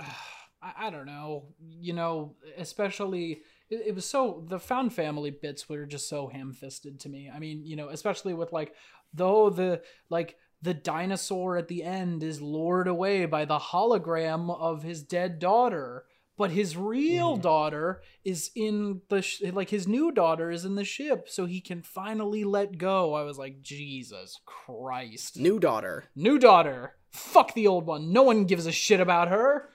I, 0.61 0.87
I 0.87 0.89
don't 0.89 1.05
know, 1.05 1.45
you 1.59 1.93
know, 1.93 2.35
especially 2.57 3.41
it, 3.69 3.87
it 3.87 3.95
was 3.95 4.05
so 4.05 4.43
the 4.47 4.59
found 4.59 4.93
family 4.93 5.31
bits 5.31 5.67
were 5.67 5.85
just 5.85 6.07
so 6.07 6.27
ham-fisted 6.27 6.99
to 7.01 7.09
me. 7.09 7.29
I 7.33 7.39
mean, 7.39 7.65
you 7.65 7.75
know, 7.75 7.89
especially 7.89 8.33
with 8.33 8.53
like 8.53 8.73
though 9.13 9.49
the 9.49 9.81
like 10.09 10.37
the 10.61 10.73
dinosaur 10.73 11.57
at 11.57 11.67
the 11.67 11.83
end 11.83 12.23
is 12.23 12.41
lured 12.41 12.87
away 12.87 13.25
by 13.25 13.45
the 13.45 13.59
hologram 13.59 14.49
of 14.57 14.83
his 14.83 15.03
dead 15.03 15.39
daughter. 15.39 16.05
But 16.35 16.49
his 16.51 16.75
real 16.75 17.37
Mhm. 17.37 17.41
daughter 17.43 18.01
is 18.23 18.49
in 18.55 19.01
the 19.09 19.21
sh- 19.21 19.41
like 19.51 19.69
his 19.69 19.87
new 19.87 20.11
daughter 20.11 20.49
is 20.49 20.65
in 20.65 20.73
the 20.75 20.83
ship, 20.83 21.29
so 21.29 21.45
he 21.45 21.61
can 21.61 21.83
finally 21.83 22.43
let 22.43 22.77
go. 22.79 23.13
I 23.13 23.21
was 23.23 23.37
like, 23.37 23.61
Jesus 23.61 24.39
Christ! 24.45 25.37
New 25.37 25.59
daughter. 25.59 26.05
New 26.15 26.39
daughter. 26.39 26.95
Fuck 27.11 27.53
the 27.53 27.67
old 27.67 27.85
one. 27.85 28.11
No 28.11 28.23
one 28.23 28.45
gives 28.45 28.65
a 28.65 28.71
shit 28.71 28.99
about 28.99 29.27
her. 29.27 29.69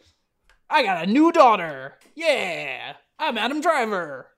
I 0.68 0.82
got 0.82 1.04
a 1.04 1.10
new 1.10 1.30
daughter. 1.30 1.96
Yeah. 2.16 2.94
I'm 3.20 3.38
Adam 3.38 3.60
Driver. 3.60 4.32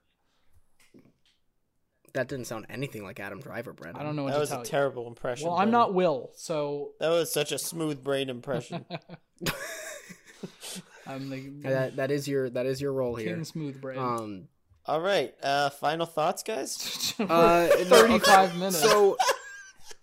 That 2.12 2.28
didn't 2.28 2.46
sound 2.48 2.66
anything 2.68 3.02
like 3.04 3.18
Adam 3.20 3.40
Driver, 3.40 3.72
Brett. 3.72 3.96
I 3.96 4.02
don't 4.02 4.16
know 4.16 4.24
what 4.24 4.30
That 4.30 4.34
to 4.36 4.40
was 4.40 4.52
a 4.52 4.58
you. 4.58 4.64
terrible 4.64 5.06
impression. 5.06 5.48
Well, 5.48 5.56
I'm 5.58 5.70
not 5.70 5.94
Will, 5.94 6.32
so 6.34 6.92
That 7.00 7.08
was 7.10 7.32
such 7.32 7.50
a 7.52 7.58
smooth 7.58 8.02
brain 8.04 8.28
impression. 8.28 8.84
I'm 11.06 11.30
the 11.30 11.68
That 11.68 11.96
that 11.96 12.10
is 12.10 12.26
your 12.28 12.50
that 12.50 12.66
is 12.66 12.80
your 12.80 12.92
role 12.92 13.16
King 13.16 13.26
here. 13.26 13.44
Smooth 13.44 13.80
Brain. 13.80 13.98
Um, 13.98 14.48
All 14.86 15.00
right. 15.00 15.34
Uh, 15.42 15.70
final 15.70 16.06
thoughts, 16.06 16.42
guys. 16.42 17.14
Uh, 17.20 17.66
35 17.68 18.48
okay, 18.48 18.56
minutes. 18.58 18.80
So 18.80 19.16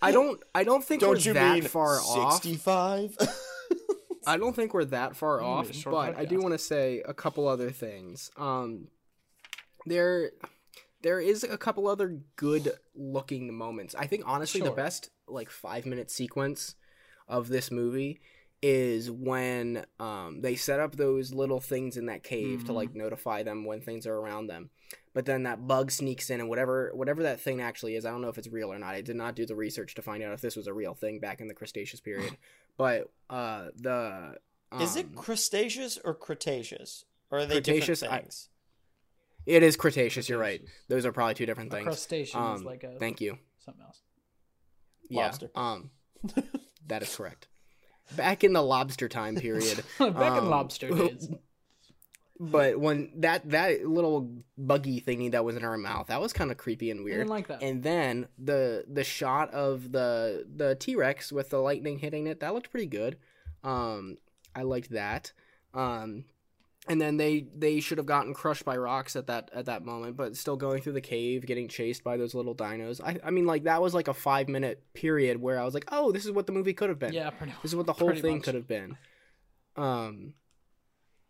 I 0.01 0.11
don't 0.11 0.41
I 0.53 0.63
don't 0.63 0.83
think 0.83 1.01
Don't 1.01 1.11
we're 1.11 1.17
you 1.17 1.33
that 1.33 1.53
mean 1.55 1.63
far 1.63 1.99
off. 1.99 2.33
sixty-five? 2.43 3.17
I 4.27 4.37
don't 4.37 4.55
think 4.55 4.73
we're 4.73 4.85
that 4.85 5.15
far 5.15 5.39
Mm, 5.39 5.45
off, 5.45 5.69
a 5.69 5.73
short 5.73 5.93
but 5.93 6.17
I 6.17 6.25
do 6.25 6.39
want 6.39 6.53
to 6.53 6.57
say 6.57 7.01
a 7.07 7.13
couple 7.13 7.47
other 7.47 7.71
things. 7.71 8.29
Um, 8.37 8.89
there, 9.85 10.31
there 11.01 11.19
is 11.21 11.43
a 11.45 11.57
couple 11.57 11.87
other 11.87 12.19
good 12.35 12.73
looking 12.93 13.53
moments. 13.53 13.95
I 13.97 14.05
think 14.05 14.23
honestly, 14.25 14.59
the 14.61 14.71
best 14.71 15.09
like 15.27 15.49
five 15.49 15.85
minute 15.85 16.11
sequence 16.11 16.75
of 17.27 17.47
this 17.47 17.71
movie 17.71 18.19
is 18.61 19.11
when 19.11 19.85
um 19.99 20.41
they 20.41 20.55
set 20.55 20.79
up 20.79 20.95
those 20.95 21.31
little 21.33 21.59
things 21.59 21.95
in 21.95 22.07
that 22.07 22.23
cave 22.23 22.65
to 22.65 22.71
Mhm. 22.71 22.75
like 22.75 22.95
notify 22.95 23.43
them 23.43 23.65
when 23.65 23.81
things 23.81 24.07
are 24.07 24.15
around 24.15 24.47
them. 24.47 24.71
But 25.13 25.25
then 25.25 25.43
that 25.43 25.67
bug 25.67 25.91
sneaks 25.91 26.29
in 26.29 26.39
and 26.39 26.49
whatever 26.49 26.91
whatever 26.93 27.23
that 27.23 27.39
thing 27.39 27.61
actually 27.61 27.95
is, 27.95 28.05
I 28.05 28.09
don't 28.11 28.21
know 28.21 28.29
if 28.29 28.37
it's 28.37 28.47
real 28.47 28.71
or 28.73 28.79
not. 28.79 28.95
I 28.95 29.01
did 29.01 29.15
not 29.15 29.35
do 29.35 29.45
the 29.45 29.55
research 29.55 29.93
to 29.95 30.01
find 30.01 30.23
out 30.23 30.33
if 30.33 30.41
this 30.41 30.55
was 30.55 30.67
a 30.67 30.73
real 30.73 30.93
thing 30.95 31.19
back 31.19 31.39
in 31.39 31.47
the 31.47 31.53
Cretaceous 31.53 31.99
period. 31.99 32.35
but 32.77 33.11
uh 33.29 33.67
the 33.75 34.37
Is 34.81 34.95
it 34.95 35.05
um, 35.07 35.13
Cretaceous 35.15 35.97
or 36.03 36.13
Cretaceous? 36.15 37.05
Or 37.29 37.39
are 37.39 37.45
they 37.45 37.55
Cretaceous, 37.55 37.99
different 37.99 38.13
I- 38.13 38.21
things? 38.23 38.49
It 39.45 39.63
is 39.63 39.77
Cretaceous. 39.77 40.27
You're 40.29 40.39
right. 40.39 40.61
Those 40.89 41.05
are 41.05 41.11
probably 41.13 41.35
two 41.35 41.45
different 41.45 41.71
a 41.71 41.75
things. 41.77 41.85
crustacean 41.85 42.41
is 42.53 42.59
Um, 42.61 42.65
like 42.65 42.83
a 42.83 42.97
Thank 42.99 43.21
you. 43.21 43.37
something 43.59 43.83
else. 43.83 44.01
Yeah. 45.09 45.21
Lobster. 45.27 45.51
Um, 45.55 45.91
that 46.87 47.01
is 47.01 47.15
correct. 47.15 47.47
Back 48.15 48.43
in 48.43 48.53
the 48.53 48.61
lobster 48.61 49.07
time 49.09 49.35
period. 49.35 49.83
Back 49.99 50.11
in 50.33 50.39
um, 50.39 50.49
lobster 50.49 50.89
days. 50.89 51.29
But 52.39 52.79
when 52.79 53.11
that 53.21 53.49
that 53.49 53.87
little 53.87 54.29
buggy 54.57 55.01
thingy 55.01 55.31
that 55.31 55.43
was 55.43 55.55
in 55.55 55.63
her 55.63 55.75
mouth, 55.75 56.07
that 56.07 56.21
was 56.21 56.33
kind 56.33 56.51
of 56.51 56.57
creepy 56.57 56.91
and 56.91 56.99
I 56.99 57.03
weird. 57.03 57.17
didn't 57.21 57.29
like 57.31 57.47
that. 57.47 57.63
And 57.63 57.81
then 57.81 58.27
the 58.37 58.85
the 58.87 59.03
shot 59.03 59.51
of 59.55 59.91
the 59.91 60.45
the 60.55 60.75
T 60.75 60.95
Rex 60.95 61.31
with 61.31 61.49
the 61.49 61.57
lightning 61.57 61.97
hitting 61.97 62.27
it, 62.27 62.41
that 62.41 62.53
looked 62.53 62.69
pretty 62.69 62.85
good. 62.85 63.17
Um, 63.63 64.17
I 64.55 64.61
liked 64.63 64.91
that. 64.91 65.31
Um, 65.73 66.25
and 66.87 67.01
then 67.01 67.17
they 67.17 67.47
they 67.55 67.79
should 67.79 67.97
have 67.97 68.07
gotten 68.07 68.33
crushed 68.33 68.63
by 68.65 68.77
rocks 68.77 69.15
at 69.15 69.27
that 69.27 69.49
at 69.53 69.65
that 69.65 69.83
moment, 69.83 70.15
but 70.15 70.35
still 70.37 70.55
going 70.55 70.81
through 70.81 70.93
the 70.93 71.01
cave, 71.01 71.45
getting 71.45 71.67
chased 71.67 72.03
by 72.03 72.17
those 72.17 72.33
little 72.33 72.55
dinos. 72.55 73.01
I 73.03 73.19
I 73.25 73.31
mean, 73.31 73.45
like 73.45 73.63
that 73.63 73.81
was 73.81 73.93
like 73.93 74.07
a 74.07 74.13
five 74.13 74.47
minute 74.47 74.83
period 74.93 75.41
where 75.41 75.59
I 75.59 75.65
was 75.65 75.73
like, 75.73 75.85
oh, 75.91 76.11
this 76.11 76.25
is 76.25 76.31
what 76.31 76.45
the 76.47 76.53
movie 76.53 76.73
could 76.73 76.89
have 76.89 76.99
been. 76.99 77.13
yeah, 77.13 77.29
pretty 77.29 77.53
This 77.61 77.71
is 77.71 77.75
what 77.75 77.85
the 77.85 77.93
whole 77.93 78.13
thing 78.15 78.35
much. 78.37 78.43
could 78.43 78.55
have 78.55 78.67
been. 78.67 78.97
Um, 79.75 80.33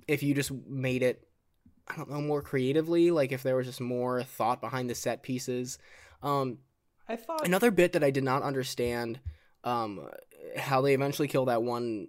if 0.07 0.23
you 0.23 0.33
just 0.33 0.51
made 0.51 1.03
it, 1.03 1.27
I 1.87 1.95
don't 1.97 2.09
know, 2.09 2.21
more 2.21 2.41
creatively, 2.41 3.11
like 3.11 3.31
if 3.31 3.43
there 3.43 3.55
was 3.55 3.67
just 3.67 3.81
more 3.81 4.23
thought 4.23 4.61
behind 4.61 4.89
the 4.89 4.95
set 4.95 5.23
pieces. 5.23 5.77
Um, 6.23 6.59
I 7.09 7.15
thought 7.15 7.45
another 7.45 7.71
bit 7.71 7.93
that 7.93 8.03
I 8.03 8.11
did 8.11 8.23
not 8.23 8.43
understand, 8.43 9.19
um, 9.63 10.07
how 10.55 10.81
they 10.81 10.93
eventually 10.93 11.27
kill 11.27 11.45
that 11.45 11.63
one 11.63 12.07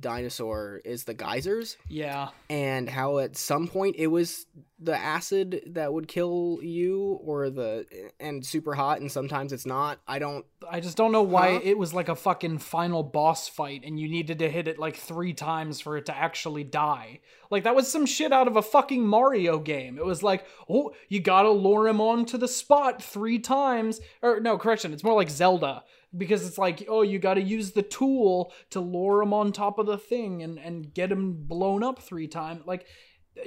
dinosaur 0.00 0.80
is 0.84 1.04
the 1.04 1.14
geysers 1.14 1.76
yeah, 1.88 2.28
and 2.48 2.88
how 2.88 3.18
at 3.18 3.36
some 3.36 3.68
point 3.68 3.96
it 3.98 4.08
was 4.08 4.46
the 4.78 4.96
acid 4.96 5.62
that 5.66 5.92
would 5.92 6.08
kill 6.08 6.58
you 6.62 7.20
or 7.22 7.50
the 7.50 7.86
and 8.18 8.44
super 8.44 8.74
hot 8.74 9.00
and 9.00 9.12
sometimes 9.12 9.52
it's 9.52 9.66
not 9.66 10.00
i 10.08 10.18
don't 10.18 10.44
I 10.70 10.80
just 10.80 10.96
don't 10.96 11.12
know 11.12 11.22
why 11.22 11.54
Huh? 11.54 11.60
it 11.62 11.78
was 11.78 11.92
like 11.92 12.08
a 12.08 12.16
fucking 12.16 12.58
final 12.58 13.02
boss 13.02 13.48
fight 13.48 13.82
and 13.84 13.98
you 13.98 14.08
needed 14.08 14.38
to 14.40 14.50
hit 14.50 14.68
it 14.68 14.78
like 14.78 14.96
three 14.96 15.32
times 15.32 15.80
for 15.80 15.96
it 15.96 16.06
to 16.06 16.16
actually 16.16 16.64
die. 16.64 17.20
Like 17.50 17.64
that 17.64 17.74
was 17.74 17.90
some 17.90 18.06
shit 18.06 18.32
out 18.32 18.48
of 18.48 18.56
a 18.56 18.62
fucking 18.62 19.06
Mario 19.06 19.58
game. 19.58 19.98
It 19.98 20.04
was 20.04 20.22
like, 20.22 20.46
oh, 20.68 20.92
you 21.08 21.20
gotta 21.20 21.50
lure 21.50 21.88
him 21.88 22.00
onto 22.00 22.38
the 22.38 22.48
spot 22.48 23.02
three 23.02 23.38
times. 23.38 24.00
Or 24.22 24.40
no, 24.40 24.56
correction, 24.58 24.92
it's 24.92 25.04
more 25.04 25.14
like 25.16 25.30
Zelda. 25.30 25.82
Because 26.16 26.46
it's 26.46 26.58
like, 26.58 26.84
oh, 26.88 27.02
you 27.02 27.18
gotta 27.18 27.40
use 27.40 27.72
the 27.72 27.82
tool 27.82 28.52
to 28.70 28.80
lure 28.80 29.22
him 29.22 29.32
on 29.32 29.52
top 29.52 29.78
of 29.78 29.86
the 29.86 29.98
thing 29.98 30.42
and, 30.42 30.58
and 30.58 30.92
get 30.92 31.10
him 31.10 31.32
blown 31.34 31.82
up 31.82 32.02
three 32.02 32.28
times. 32.28 32.62
Like, 32.66 32.86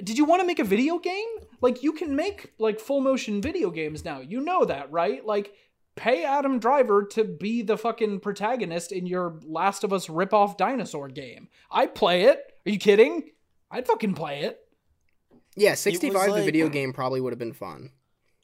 did 0.02 0.18
you 0.18 0.24
want 0.24 0.40
to 0.40 0.46
make 0.46 0.58
a 0.58 0.64
video 0.64 0.98
game? 0.98 1.28
Like, 1.60 1.82
you 1.82 1.92
can 1.92 2.16
make 2.16 2.52
like 2.58 2.80
full 2.80 3.00
motion 3.00 3.40
video 3.40 3.70
games 3.70 4.04
now. 4.04 4.20
You 4.20 4.40
know 4.40 4.64
that, 4.64 4.90
right? 4.90 5.24
Like, 5.24 5.52
pay 5.94 6.24
Adam 6.24 6.58
Driver 6.58 7.04
to 7.12 7.24
be 7.24 7.62
the 7.62 7.78
fucking 7.78 8.20
protagonist 8.20 8.92
in 8.92 9.06
your 9.06 9.40
Last 9.44 9.84
of 9.84 9.92
Us 9.92 10.08
rip-off 10.08 10.56
dinosaur 10.56 11.08
game. 11.08 11.48
I'd 11.70 11.94
play 11.94 12.22
it. 12.24 12.38
Are 12.66 12.70
you 12.70 12.78
kidding? 12.78 13.30
I'd 13.70 13.86
fucking 13.86 14.14
play 14.14 14.40
it. 14.42 14.60
Yeah, 15.56 15.74
65 15.74 16.26
the 16.26 16.32
like- 16.32 16.44
video 16.44 16.68
game 16.68 16.92
probably 16.92 17.20
would 17.20 17.32
have 17.32 17.38
been 17.38 17.52
fun. 17.54 17.90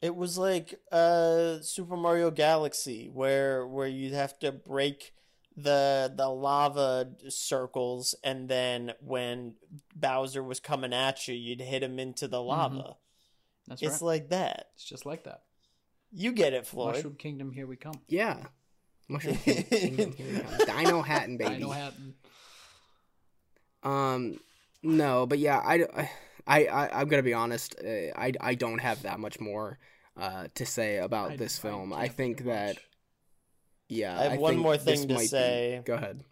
It 0.03 0.15
was 0.15 0.37
like 0.37 0.79
uh 0.91 1.61
Super 1.61 1.95
Mario 1.95 2.29
Galaxy 2.29 3.09
where 3.11 3.65
where 3.65 3.87
you 3.87 4.13
have 4.13 4.37
to 4.39 4.51
break 4.51 5.13
the 5.55 6.11
the 6.13 6.27
lava 6.27 7.11
circles 7.29 8.13
and 8.23 8.49
then 8.49 8.91
when 8.99 9.53
Bowser 9.95 10.43
was 10.43 10.59
coming 10.59 10.93
at 10.93 11.27
you 11.27 11.35
you'd 11.35 11.61
hit 11.61 11.83
him 11.83 11.99
into 11.99 12.27
the 12.27 12.41
lava. 12.41 12.97
That's 13.67 13.81
It's 13.81 13.93
right. 14.01 14.07
like 14.07 14.29
that. 14.29 14.65
it's 14.75 14.83
just 14.83 15.05
like 15.05 15.23
that. 15.23 15.43
You 16.11 16.33
get 16.33 16.51
it, 16.53 16.67
Floyd. 16.67 16.95
Mushroom 16.95 17.15
Kingdom, 17.15 17.51
here 17.53 17.65
we 17.65 17.77
come. 17.77 18.01
Yeah. 18.09 18.37
Mushroom 19.07 19.37
Kingdom, 19.37 20.11
here 20.17 20.27
we 20.33 20.39
come. 20.65 20.77
Dino 20.83 21.01
Hatton, 21.01 21.37
baby. 21.37 21.55
Dino 21.55 21.69
Hatton. 21.69 22.13
Um, 23.83 24.39
no, 24.81 25.25
but 25.25 25.39
yeah, 25.39 25.59
I, 25.59 25.85
I, 26.45 26.65
I 26.65 26.99
I'm 26.99 27.07
gonna 27.07 27.23
be 27.23 27.33
honest. 27.33 27.75
Uh, 27.83 28.11
I, 28.17 28.33
I 28.41 28.55
don't 28.55 28.79
have 28.79 29.03
that 29.03 29.19
much 29.19 29.39
more 29.39 29.77
uh 30.17 30.47
to 30.55 30.65
say 30.65 30.97
about 30.97 31.31
I- 31.31 31.35
this 31.37 31.57
film. 31.57 31.93
I, 31.93 32.05
can't 32.07 32.17
think 32.17 32.43
that 32.45 32.75
much. 32.75 32.83
yeah. 33.89 34.19
I 34.19 34.23
have 34.29 34.39
one 34.39 34.57
more 34.57 34.77
thing 34.77 35.07
to 35.07 35.13
might 35.13 35.21
be- 35.21 35.27
say. 35.27 35.81
Go 35.85 35.95
ahead. 35.95 36.23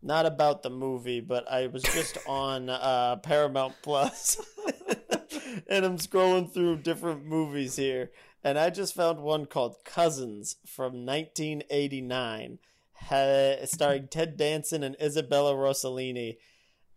Not 0.00 0.26
about 0.26 0.62
the 0.62 0.70
movie, 0.70 1.20
but 1.20 1.50
I 1.50 1.66
was 1.66 1.82
just 1.82 2.18
on 2.28 2.68
uh 2.70 3.16
Paramount 3.16 3.74
Plus 3.82 4.40
and 5.68 5.84
I'm 5.84 5.98
scrolling 5.98 6.52
through 6.52 6.78
different 6.78 7.24
movies 7.26 7.76
here 7.76 8.10
and 8.44 8.58
I 8.58 8.70
just 8.70 8.94
found 8.94 9.20
one 9.20 9.46
called 9.46 9.76
Cousins 9.84 10.56
from 10.66 11.04
1989 11.04 12.58
ha- 12.94 13.56
starring 13.64 14.08
Ted 14.08 14.36
Danson 14.36 14.82
and 14.82 14.96
Isabella 15.02 15.54
Rossellini. 15.54 16.36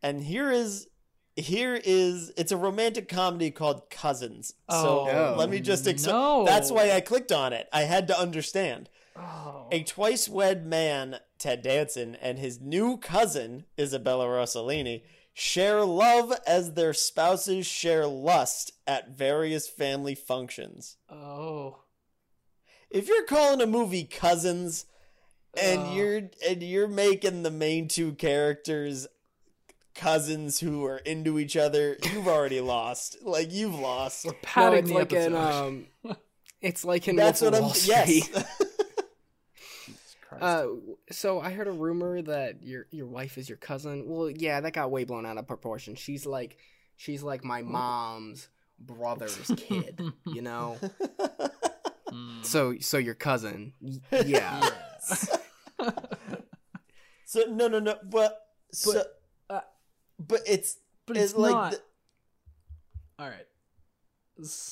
And 0.04 0.22
here 0.24 0.52
is 0.52 0.88
here 1.36 1.80
is 1.84 2.32
it's 2.38 2.52
a 2.52 2.58
romantic 2.58 3.08
comedy 3.08 3.52
called 3.52 3.90
Cousins. 3.90 4.54
So 4.70 5.08
Oh, 5.10 5.36
let 5.38 5.50
me 5.50 5.60
just 5.60 5.86
no. 6.06 6.46
That's 6.46 6.72
why 6.72 6.92
I 6.92 7.02
clicked 7.02 7.32
on 7.32 7.54
it. 7.54 7.68
I 7.72 7.82
had 7.84 8.08
to 8.08 8.20
understand. 8.20 8.90
Oh. 9.16 9.68
A 9.72 9.84
twice 9.84 10.28
wed 10.30 10.66
man, 10.66 11.18
Ted 11.38 11.62
Danson, 11.62 12.16
and 12.16 12.40
his 12.40 12.60
new 12.62 12.98
cousin, 12.98 13.66
Isabella 13.80 14.26
Rossellini, 14.26 15.04
share 15.34 15.84
love 15.84 16.34
as 16.46 16.74
their 16.74 16.94
spouses 16.94 17.66
share 17.66 18.08
lust 18.08 18.72
at 18.88 19.10
various 19.18 19.68
family 19.68 20.16
functions. 20.16 20.98
oh. 21.10 21.78
If 22.90 23.08
you're 23.08 23.26
calling 23.26 23.62
a 23.62 23.66
movie 23.68 24.04
Cousins 24.04 24.86
and 25.54 25.80
Ugh. 25.80 25.96
you're 25.96 26.22
and 26.48 26.62
you're 26.62 26.90
making 26.90 27.44
the 27.44 27.52
main 27.52 27.88
two 27.88 28.14
characters 28.14 29.08
cousins 29.96 30.60
who 30.60 30.86
are 30.86 30.98
into 30.98 31.38
each 31.40 31.56
other, 31.58 31.98
you've 32.12 32.28
already 32.28 32.62
lost. 32.62 33.18
Like 33.22 33.52
you've 33.52 33.76
lost. 33.76 34.26
We're 34.26 34.32
No, 34.32 34.38
padding 34.42 34.80
it's 34.80 34.90
the 34.90 34.96
like 34.96 35.14
episode. 35.14 35.28
in 35.28 35.36
um, 35.36 36.18
it's 36.62 36.86
like 36.86 37.08
in 37.08 37.16
That's 37.16 37.42
Wolf 37.42 37.54
what 37.54 37.58
of 37.60 37.64
I'm 37.64 37.66
Wall 37.68 37.74
Street. 37.76 38.30
yes. 38.34 38.60
Uh, 40.40 40.68
so 41.12 41.42
I 41.42 41.52
heard 41.52 41.68
a 41.68 41.72
rumor 41.72 42.22
that 42.22 42.64
your 42.64 42.88
your 42.90 43.06
wife 43.06 43.38
is 43.38 43.50
your 43.50 43.58
cousin. 43.58 44.06
Well, 44.08 44.30
yeah, 44.30 44.62
that 44.62 44.72
got 44.72 44.90
way 44.90 45.04
blown 45.04 45.26
out 45.26 45.38
of 45.38 45.46
proportion. 45.46 45.94
She's 45.96 46.26
like, 46.26 46.58
she's 46.96 47.22
like 47.22 47.44
my 47.44 47.62
mom's 47.62 48.48
brother's 48.80 49.52
kid. 49.58 50.02
You 50.26 50.42
know. 50.42 50.78
Hmm. 52.10 52.42
So 52.44 52.76
so 52.80 52.98
your 52.98 53.14
cousin. 53.14 53.74
Y- 53.82 54.00
Yeah. 54.26 54.70
so 57.26 57.44
no 57.50 57.68
no 57.68 57.80
no 57.80 57.96
but 58.10 58.40
so 58.72 59.00
uh, 59.00 59.04
but 60.28 60.42
it's 60.48 60.78
but 61.06 61.18
it's 61.18 61.32
it's 61.32 61.40
like 61.40 61.52
not. 61.54 61.72
the- 61.72 61.82
All 63.20 63.30
right. 63.30 63.46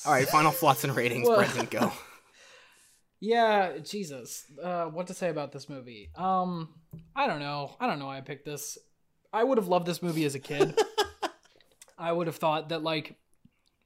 All 0.06 0.12
right. 0.12 0.28
Final 0.28 0.50
thoughts 0.50 0.84
and 0.84 0.94
ratings. 0.96 1.28
Well- 1.28 1.38
Brendan, 1.38 1.66
go. 1.70 1.92
Yeah, 3.22 3.76
Jesus. 3.78 4.46
Uh, 4.62 4.86
what 4.86 5.08
to 5.08 5.14
say 5.14 5.28
about 5.28 5.52
this 5.52 5.68
movie? 5.68 6.08
Um, 6.16 6.70
I 7.14 7.26
don't 7.26 7.40
know. 7.40 7.76
I 7.78 7.86
don't 7.86 7.98
know 7.98 8.06
why 8.06 8.16
I 8.16 8.22
picked 8.22 8.46
this. 8.46 8.78
I 9.30 9.44
would 9.44 9.58
have 9.58 9.68
loved 9.68 9.84
this 9.86 10.02
movie 10.02 10.24
as 10.24 10.34
a 10.34 10.38
kid. 10.38 10.74
I 11.98 12.12
would 12.12 12.28
have 12.28 12.36
thought 12.36 12.70
that 12.70 12.82
like 12.82 13.16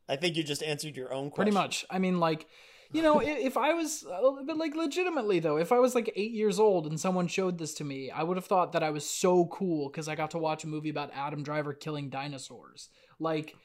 I 0.08 0.14
think 0.14 0.36
you 0.36 0.44
just 0.44 0.62
answered 0.62 0.96
your 0.96 1.12
own 1.12 1.30
question. 1.30 1.34
pretty 1.34 1.50
much. 1.50 1.84
I 1.90 1.98
mean, 1.98 2.20
like, 2.20 2.46
you 2.94 3.02
know, 3.02 3.20
if 3.20 3.56
I 3.56 3.74
was, 3.74 4.04
uh, 4.04 4.30
but 4.46 4.56
like, 4.56 4.74
legitimately 4.76 5.40
though, 5.40 5.56
if 5.56 5.72
I 5.72 5.80
was 5.80 5.94
like 5.94 6.12
eight 6.14 6.30
years 6.30 6.60
old 6.60 6.86
and 6.86 6.98
someone 6.98 7.26
showed 7.26 7.58
this 7.58 7.74
to 7.74 7.84
me, 7.84 8.10
I 8.10 8.22
would 8.22 8.36
have 8.36 8.46
thought 8.46 8.72
that 8.72 8.84
I 8.84 8.90
was 8.90 9.04
so 9.08 9.46
cool 9.46 9.88
because 9.88 10.08
I 10.08 10.14
got 10.14 10.30
to 10.30 10.38
watch 10.38 10.62
a 10.62 10.68
movie 10.68 10.90
about 10.90 11.10
Adam 11.12 11.42
Driver 11.42 11.74
killing 11.74 12.08
dinosaurs. 12.08 12.88
Like, 13.18 13.56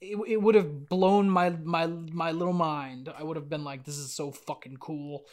it, 0.00 0.16
it 0.28 0.40
would 0.40 0.54
have 0.54 0.88
blown 0.88 1.28
my 1.28 1.50
my 1.50 1.86
my 1.86 2.30
little 2.30 2.54
mind. 2.54 3.12
I 3.18 3.22
would 3.24 3.36
have 3.36 3.48
been 3.48 3.64
like, 3.64 3.84
this 3.84 3.98
is 3.98 4.14
so 4.14 4.30
fucking 4.30 4.76
cool. 4.76 5.24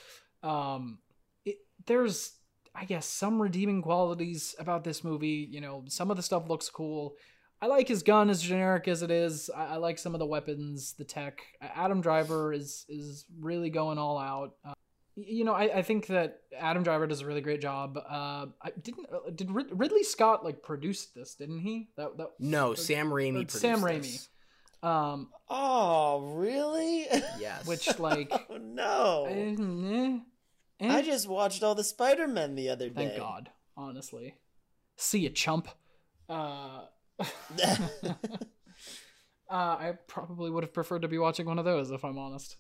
Um, 0.41 0.99
it, 1.45 1.58
there's, 1.86 2.34
I 2.74 2.86
guess, 2.86 3.06
some 3.06 3.41
redeeming 3.41 3.82
qualities 3.82 4.56
about 4.58 4.84
this 4.84 5.04
movie. 5.04 5.47
You 5.49 5.62
know, 5.62 5.86
some 5.89 6.10
of 6.10 6.18
the 6.18 6.24
stuff 6.24 6.49
looks 6.49 6.70
cool. 6.70 7.16
I 7.64 7.68
like 7.68 7.88
his 7.88 8.03
gun 8.03 8.30
as 8.30 8.41
generic 8.41 8.89
as 8.89 9.03
it 9.03 9.09
is. 9.09 9.49
I, 9.55 9.66
I 9.66 9.76
like 9.78 9.97
some 9.97 10.14
of 10.14 10.20
the 10.20 10.26
weapons, 10.26 10.95
the 10.97 11.05
tech. 11.05 11.41
Adam 11.61 12.01
Driver 12.01 12.51
is 12.51 12.86
is 12.89 13.26
really 13.39 13.70
going 13.70 13.97
all 13.97 14.18
out. 14.18 14.55
Uh, 14.66 14.74
you 15.16 15.45
know, 15.45 15.53
I, 15.53 15.78
I 15.78 15.82
think 15.82 16.07
that 16.07 16.41
Adam 16.59 16.84
Driver 16.84 17.07
does 17.07 17.22
a 17.22 17.26
really 17.26 17.39
great 17.39 17.61
job. 17.61 17.97
Uh, 17.97 18.47
I 18.61 18.72
didn't 18.82 19.05
uh, 19.14 19.30
did 19.34 19.49
Rid- 19.49 19.80
Ridley 19.80 20.03
Scott 20.03 20.43
like 20.43 20.61
produce 20.61 21.05
this? 21.05 21.36
Didn't 21.36 21.59
he? 21.59 21.88
That 21.95 22.18
that 22.18 22.32
No, 22.38 22.74
Sam 22.74 23.09
Raimi. 23.09 23.34
Produced 23.47 23.61
Sam 23.61 23.80
this. 23.82 24.28
Raimi. 24.84 24.88
um, 24.89 25.30
Oh, 25.49 26.34
really? 26.36 27.05
Yes. 27.39 27.66
which 27.66 27.97
like 27.97 28.30
oh 28.49 28.57
no. 28.57 29.26
eh, 29.30 30.86
eh, 30.86 30.93
I 30.93 31.01
just 31.01 31.30
watched 31.30 31.64
all 31.64 31.76
the 31.76 31.84
Spider-Man 31.86 32.55
the 32.55 32.68
other 32.68 32.89
day. 32.89 33.07
thank 33.07 33.18
God, 33.18 33.51
honestly. 33.78 34.36
See 34.97 35.20
you, 35.20 35.30
chump. 35.30 35.70
Uh, 36.28 36.82
uh, 38.07 38.13
I 39.49 39.93
probably 40.07 40.49
would 40.49 40.63
have 40.63 40.74
preferred 40.74 41.01
to 41.03 41.07
be 41.07 41.17
watching 41.17 41.45
one 41.45 41.59
of 41.59 41.65
those 41.65 41.91
if 41.91 42.03
I'm 42.03 42.17
honest. 42.17 42.57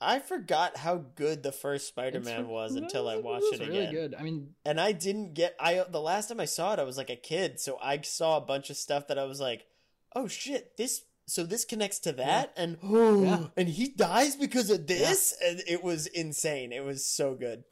I 0.00 0.18
forgot 0.18 0.76
how 0.78 0.96
good 1.14 1.42
the 1.42 1.52
first 1.52 1.86
Spider-Man 1.88 2.40
It's- 2.40 2.46
was 2.50 2.74
until 2.76 3.08
I 3.08 3.14
it 3.16 3.24
watched 3.24 3.46
was 3.52 3.60
it 3.60 3.68
really 3.68 3.78
again. 3.86 3.92
good. 3.94 4.14
I 4.18 4.22
mean, 4.22 4.54
And 4.64 4.80
I 4.80 4.92
didn't 4.92 5.34
get 5.34 5.54
I 5.58 5.82
the 5.88 6.00
last 6.00 6.28
time 6.28 6.40
I 6.40 6.44
saw 6.44 6.72
it 6.74 6.78
I 6.78 6.82
was 6.84 6.96
like 6.98 7.10
a 7.10 7.16
kid, 7.16 7.60
so 7.60 7.78
I 7.82 8.00
saw 8.02 8.36
a 8.36 8.40
bunch 8.42 8.68
of 8.70 8.76
stuff 8.76 9.06
that 9.08 9.18
I 9.18 9.24
was 9.24 9.40
like, 9.40 9.64
"Oh 10.14 10.28
shit, 10.28 10.76
this 10.76 11.02
so 11.26 11.44
this 11.44 11.64
connects 11.64 12.00
to 12.00 12.12
that 12.12 12.52
and 12.56 12.76
Yeah. 12.82 13.46
and 13.56 13.68
he 13.68 13.88
dies 13.88 14.36
because 14.36 14.68
of 14.68 14.86
this?" 14.86 15.34
And 15.42 15.62
it 15.66 15.82
was 15.82 16.06
insane. 16.08 16.72
It 16.72 16.84
was 16.84 17.06
so 17.06 17.34
good. 17.34 17.64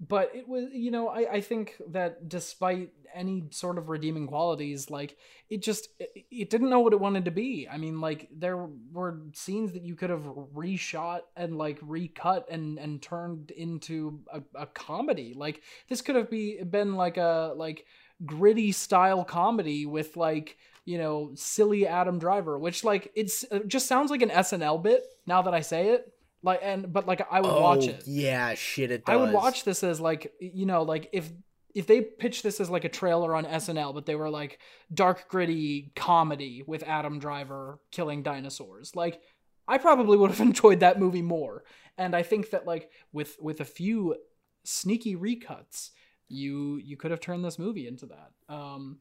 But 0.00 0.30
it 0.34 0.48
was 0.48 0.68
you 0.72 0.90
know 0.90 1.08
I, 1.08 1.34
I 1.34 1.40
think 1.40 1.76
that 1.88 2.28
despite 2.28 2.90
any 3.14 3.44
sort 3.50 3.76
of 3.76 3.88
redeeming 3.88 4.26
qualities 4.26 4.88
like 4.88 5.16
it 5.48 5.62
just 5.62 5.88
it, 5.98 6.24
it 6.30 6.50
didn't 6.50 6.70
know 6.70 6.80
what 6.80 6.92
it 6.92 7.00
wanted 7.00 7.24
to 7.26 7.30
be. 7.30 7.68
I 7.70 7.76
mean 7.76 8.00
like 8.00 8.28
there 8.32 8.68
were 8.92 9.20
scenes 9.34 9.72
that 9.72 9.82
you 9.82 9.94
could 9.94 10.10
have 10.10 10.22
reshot 10.54 11.20
and 11.36 11.58
like 11.58 11.78
recut 11.82 12.46
and 12.50 12.78
and 12.78 13.02
turned 13.02 13.50
into 13.50 14.20
a, 14.32 14.42
a 14.54 14.66
comedy. 14.66 15.34
Like 15.34 15.62
this 15.88 16.00
could 16.00 16.16
have 16.16 16.30
be 16.30 16.62
been 16.62 16.94
like 16.94 17.16
a 17.16 17.52
like 17.56 17.84
gritty 18.24 18.72
style 18.72 19.24
comedy 19.24 19.86
with 19.86 20.16
like 20.16 20.56
you 20.84 20.98
know 20.98 21.30
silly 21.34 21.86
adam 21.86 22.18
driver 22.18 22.58
which 22.58 22.84
like 22.84 23.10
it's 23.14 23.44
it 23.44 23.66
just 23.68 23.86
sounds 23.86 24.10
like 24.10 24.22
an 24.22 24.28
snl 24.30 24.82
bit 24.82 25.02
now 25.26 25.40
that 25.40 25.54
i 25.54 25.60
say 25.60 25.88
it 25.88 26.12
like 26.42 26.60
and 26.62 26.92
but 26.92 27.06
like 27.06 27.26
i 27.30 27.40
would 27.40 27.50
oh, 27.50 27.60
watch 27.60 27.86
it 27.86 28.02
Yeah, 28.06 28.54
shit. 28.54 28.90
It 28.90 29.04
does. 29.04 29.12
I 29.12 29.16
would 29.16 29.32
watch 29.32 29.64
this 29.64 29.82
as 29.82 30.00
like 30.00 30.32
you 30.40 30.66
know 30.66 30.82
like 30.82 31.08
if 31.12 31.30
if 31.74 31.86
they 31.86 32.00
pitched 32.00 32.42
this 32.42 32.60
as 32.60 32.70
like 32.70 32.84
a 32.84 32.88
trailer 32.88 33.34
on 33.34 33.44
SNL, 33.44 33.94
but 33.94 34.06
they 34.06 34.16
were 34.16 34.30
like 34.30 34.58
dark 34.92 35.28
gritty 35.28 35.92
comedy 35.94 36.64
with 36.66 36.82
Adam 36.82 37.18
Driver 37.18 37.78
killing 37.92 38.22
dinosaurs, 38.22 38.96
like 38.96 39.20
I 39.68 39.78
probably 39.78 40.16
would 40.16 40.30
have 40.30 40.40
enjoyed 40.46 40.80
that 40.80 40.98
movie 40.98 41.22
more. 41.22 41.64
And 41.96 42.16
I 42.16 42.22
think 42.22 42.50
that 42.50 42.66
like 42.66 42.90
with 43.12 43.36
with 43.40 43.60
a 43.60 43.64
few 43.64 44.16
sneaky 44.64 45.16
recuts, 45.16 45.90
you 46.28 46.80
you 46.82 46.96
could 46.96 47.10
have 47.10 47.20
turned 47.20 47.44
this 47.44 47.58
movie 47.58 47.86
into 47.86 48.06
that. 48.06 48.32
Um, 48.48 48.98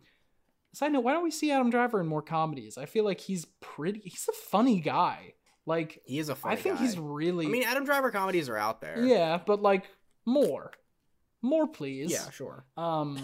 side 0.73 0.91
note, 0.91 1.03
why 1.03 1.13
don't 1.13 1.23
we 1.23 1.31
see 1.31 1.51
Adam 1.51 1.69
Driver 1.69 1.99
in 2.01 2.07
more 2.07 2.21
comedies? 2.21 2.77
I 2.77 2.85
feel 2.85 3.05
like 3.05 3.21
he's 3.21 3.45
pretty. 3.61 4.01
He's 4.03 4.27
a 4.29 4.33
funny 4.33 4.79
guy. 4.79 5.33
Like 5.69 6.01
He 6.03 6.17
is 6.17 6.29
a 6.29 6.35
funny 6.35 6.55
I 6.55 6.57
think 6.57 6.77
guy. 6.77 6.81
he's 6.81 6.97
really. 6.97 7.45
I 7.45 7.49
mean, 7.49 7.63
Adam 7.63 7.85
Driver 7.85 8.09
comedies 8.09 8.49
are 8.49 8.57
out 8.57 8.81
there. 8.81 9.05
Yeah, 9.05 9.39
but 9.45 9.61
like 9.61 9.85
more, 10.25 10.71
more, 11.43 11.67
please. 11.67 12.11
Yeah, 12.11 12.27
sure. 12.31 12.65
Um. 12.75 13.19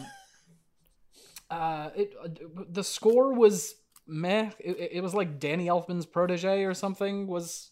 uh, 1.50 1.90
it 1.96 2.14
uh, 2.24 2.28
the 2.70 2.84
score 2.84 3.34
was 3.34 3.74
meh. 4.06 4.52
It, 4.60 4.92
it 4.98 5.02
was 5.02 5.16
like 5.16 5.40
Danny 5.40 5.66
Elfman's 5.66 6.06
protege 6.06 6.64
or 6.66 6.76
something. 6.76 7.26
Was 7.26 7.72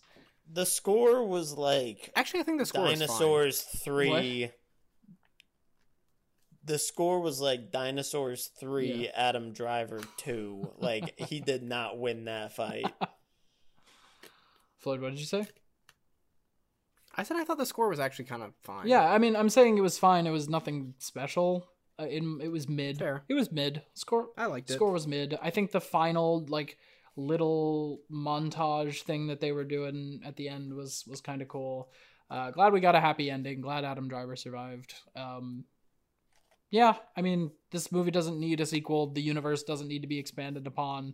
The 0.51 0.65
score 0.65 1.27
was 1.27 1.53
like 1.53 2.09
Actually, 2.15 2.39
I 2.39 2.43
think 2.43 2.59
the 2.59 2.65
score 2.65 2.87
is 2.87 2.99
fine. 2.99 2.99
Dinosaurs 3.07 3.61
3 3.61 4.49
The 6.65 6.79
score 6.79 7.19
was 7.19 7.39
like 7.41 7.71
Dinosaurs 7.71 8.49
3 8.59 9.03
Yeah. 9.05 9.09
Adam 9.15 9.53
Driver 9.53 10.01
2. 10.17 10.71
Like 10.79 11.19
he 11.19 11.39
did 11.39 11.61
not 11.61 11.99
win 11.99 12.25
that 12.25 12.55
fight. 12.55 12.91
Floyd, 14.83 15.01
what 15.01 15.11
did 15.11 15.19
you 15.19 15.25
say? 15.25 15.47
I 17.15 17.23
said 17.23 17.37
I 17.37 17.43
thought 17.43 17.57
the 17.57 17.65
score 17.65 17.89
was 17.89 17.99
actually 17.99 18.25
kind 18.25 18.43
of 18.43 18.53
fine. 18.61 18.87
Yeah, 18.87 19.09
I 19.09 19.17
mean, 19.17 19.35
I'm 19.35 19.49
saying 19.49 19.77
it 19.77 19.81
was 19.81 19.97
fine. 19.97 20.27
It 20.27 20.31
was 20.31 20.49
nothing 20.49 20.95
special. 20.97 21.67
Uh, 21.99 22.03
it, 22.09 22.23
it 22.41 22.51
was 22.51 22.67
mid. 22.67 22.97
Fair. 22.97 23.23
It 23.29 23.35
was 23.35 23.51
mid. 23.51 23.83
Score 23.93 24.29
I 24.37 24.47
liked 24.47 24.69
it. 24.69 24.73
score 24.73 24.91
was 24.91 25.07
mid. 25.07 25.37
I 25.41 25.51
think 25.51 25.71
the 25.71 25.81
final 25.81 26.45
like 26.49 26.77
little 27.15 28.01
montage 28.11 29.03
thing 29.03 29.27
that 29.27 29.39
they 29.39 29.51
were 29.51 29.63
doing 29.63 30.21
at 30.25 30.35
the 30.35 30.49
end 30.49 30.73
was 30.73 31.05
was 31.07 31.21
kind 31.21 31.41
of 31.41 31.47
cool. 31.47 31.89
Uh, 32.29 32.49
glad 32.51 32.73
we 32.73 32.79
got 32.79 32.95
a 32.95 32.99
happy 32.99 33.29
ending. 33.29 33.61
Glad 33.61 33.85
Adam 33.85 34.07
Driver 34.07 34.35
survived. 34.35 34.95
Um, 35.15 35.65
yeah, 36.73 36.95
I 37.15 37.21
mean, 37.21 37.51
this 37.69 37.91
movie 37.91 38.09
doesn't 38.09 38.39
need 38.39 38.59
a 38.59 38.65
sequel. 38.65 39.05
The 39.13 39.21
universe 39.21 39.61
doesn't 39.61 39.87
need 39.87 40.01
to 40.01 40.07
be 40.07 40.17
expanded 40.17 40.65
upon. 40.65 41.13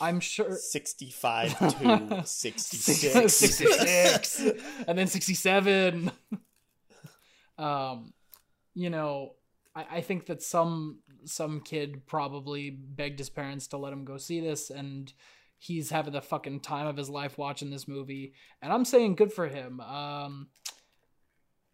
I'm 0.00 0.18
sure. 0.18 0.56
65 0.56 1.58
to 1.78 2.22
66. 2.24 3.34
66 3.34 4.42
and 4.88 4.98
then 4.98 5.06
67 5.06 6.10
um 7.58 8.14
you 8.74 8.88
know 8.88 9.34
I, 9.76 9.86
I 9.96 10.00
think 10.00 10.24
that 10.26 10.42
some 10.42 11.00
some 11.26 11.60
kid 11.60 12.06
probably 12.06 12.70
begged 12.70 13.18
his 13.18 13.28
parents 13.28 13.66
to 13.68 13.76
let 13.76 13.92
him 13.92 14.06
go 14.06 14.16
see 14.16 14.40
this 14.40 14.70
and 14.70 15.12
he's 15.58 15.90
having 15.90 16.14
the 16.14 16.22
fucking 16.22 16.60
time 16.60 16.86
of 16.86 16.96
his 16.96 17.10
life 17.10 17.36
watching 17.36 17.70
this 17.70 17.86
movie 17.86 18.32
and 18.60 18.72
i'm 18.72 18.84
saying 18.84 19.14
good 19.14 19.32
for 19.32 19.46
him 19.46 19.80
um 19.80 20.48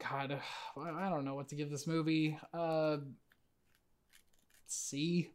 god 0.01 0.40
i 0.76 1.09
don't 1.09 1.24
know 1.24 1.34
what 1.34 1.48
to 1.48 1.57
give 1.57 1.70
this 1.70 1.86
movie 1.86 2.38
uh 2.55 2.96
c 4.66 5.30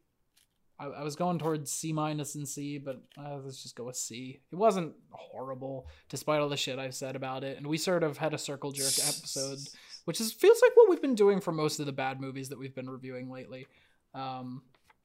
I, 0.79 0.87
I 0.87 1.03
was 1.03 1.15
going 1.15 1.39
towards 1.39 1.71
C 1.71 1.93
minus 1.93 2.35
and 2.35 2.47
C, 2.47 2.77
but 2.77 3.01
uh, 3.17 3.37
let's 3.43 3.63
just 3.63 3.75
go 3.75 3.85
with 3.85 3.95
C. 3.95 4.41
It 4.51 4.55
wasn't 4.55 4.93
horrible, 5.09 5.87
despite 6.09 6.41
all 6.41 6.49
the 6.49 6.57
shit 6.57 6.79
I've 6.79 6.95
said 6.95 7.15
about 7.15 7.43
it. 7.43 7.57
And 7.57 7.67
we 7.67 7.77
sort 7.77 8.03
of 8.03 8.17
had 8.17 8.33
a 8.33 8.37
circle 8.37 8.71
jerk 8.71 8.93
episode, 9.07 9.59
which 10.05 10.19
is 10.19 10.33
feels 10.33 10.61
like 10.61 10.75
what 10.75 10.89
we've 10.89 11.01
been 11.01 11.15
doing 11.15 11.39
for 11.39 11.51
most 11.51 11.79
of 11.79 11.85
the 11.85 11.91
bad 11.91 12.19
movies 12.19 12.49
that 12.49 12.59
we've 12.59 12.75
been 12.75 12.89
reviewing 12.89 13.29
lately. 13.29 13.67
Um, 14.13 14.63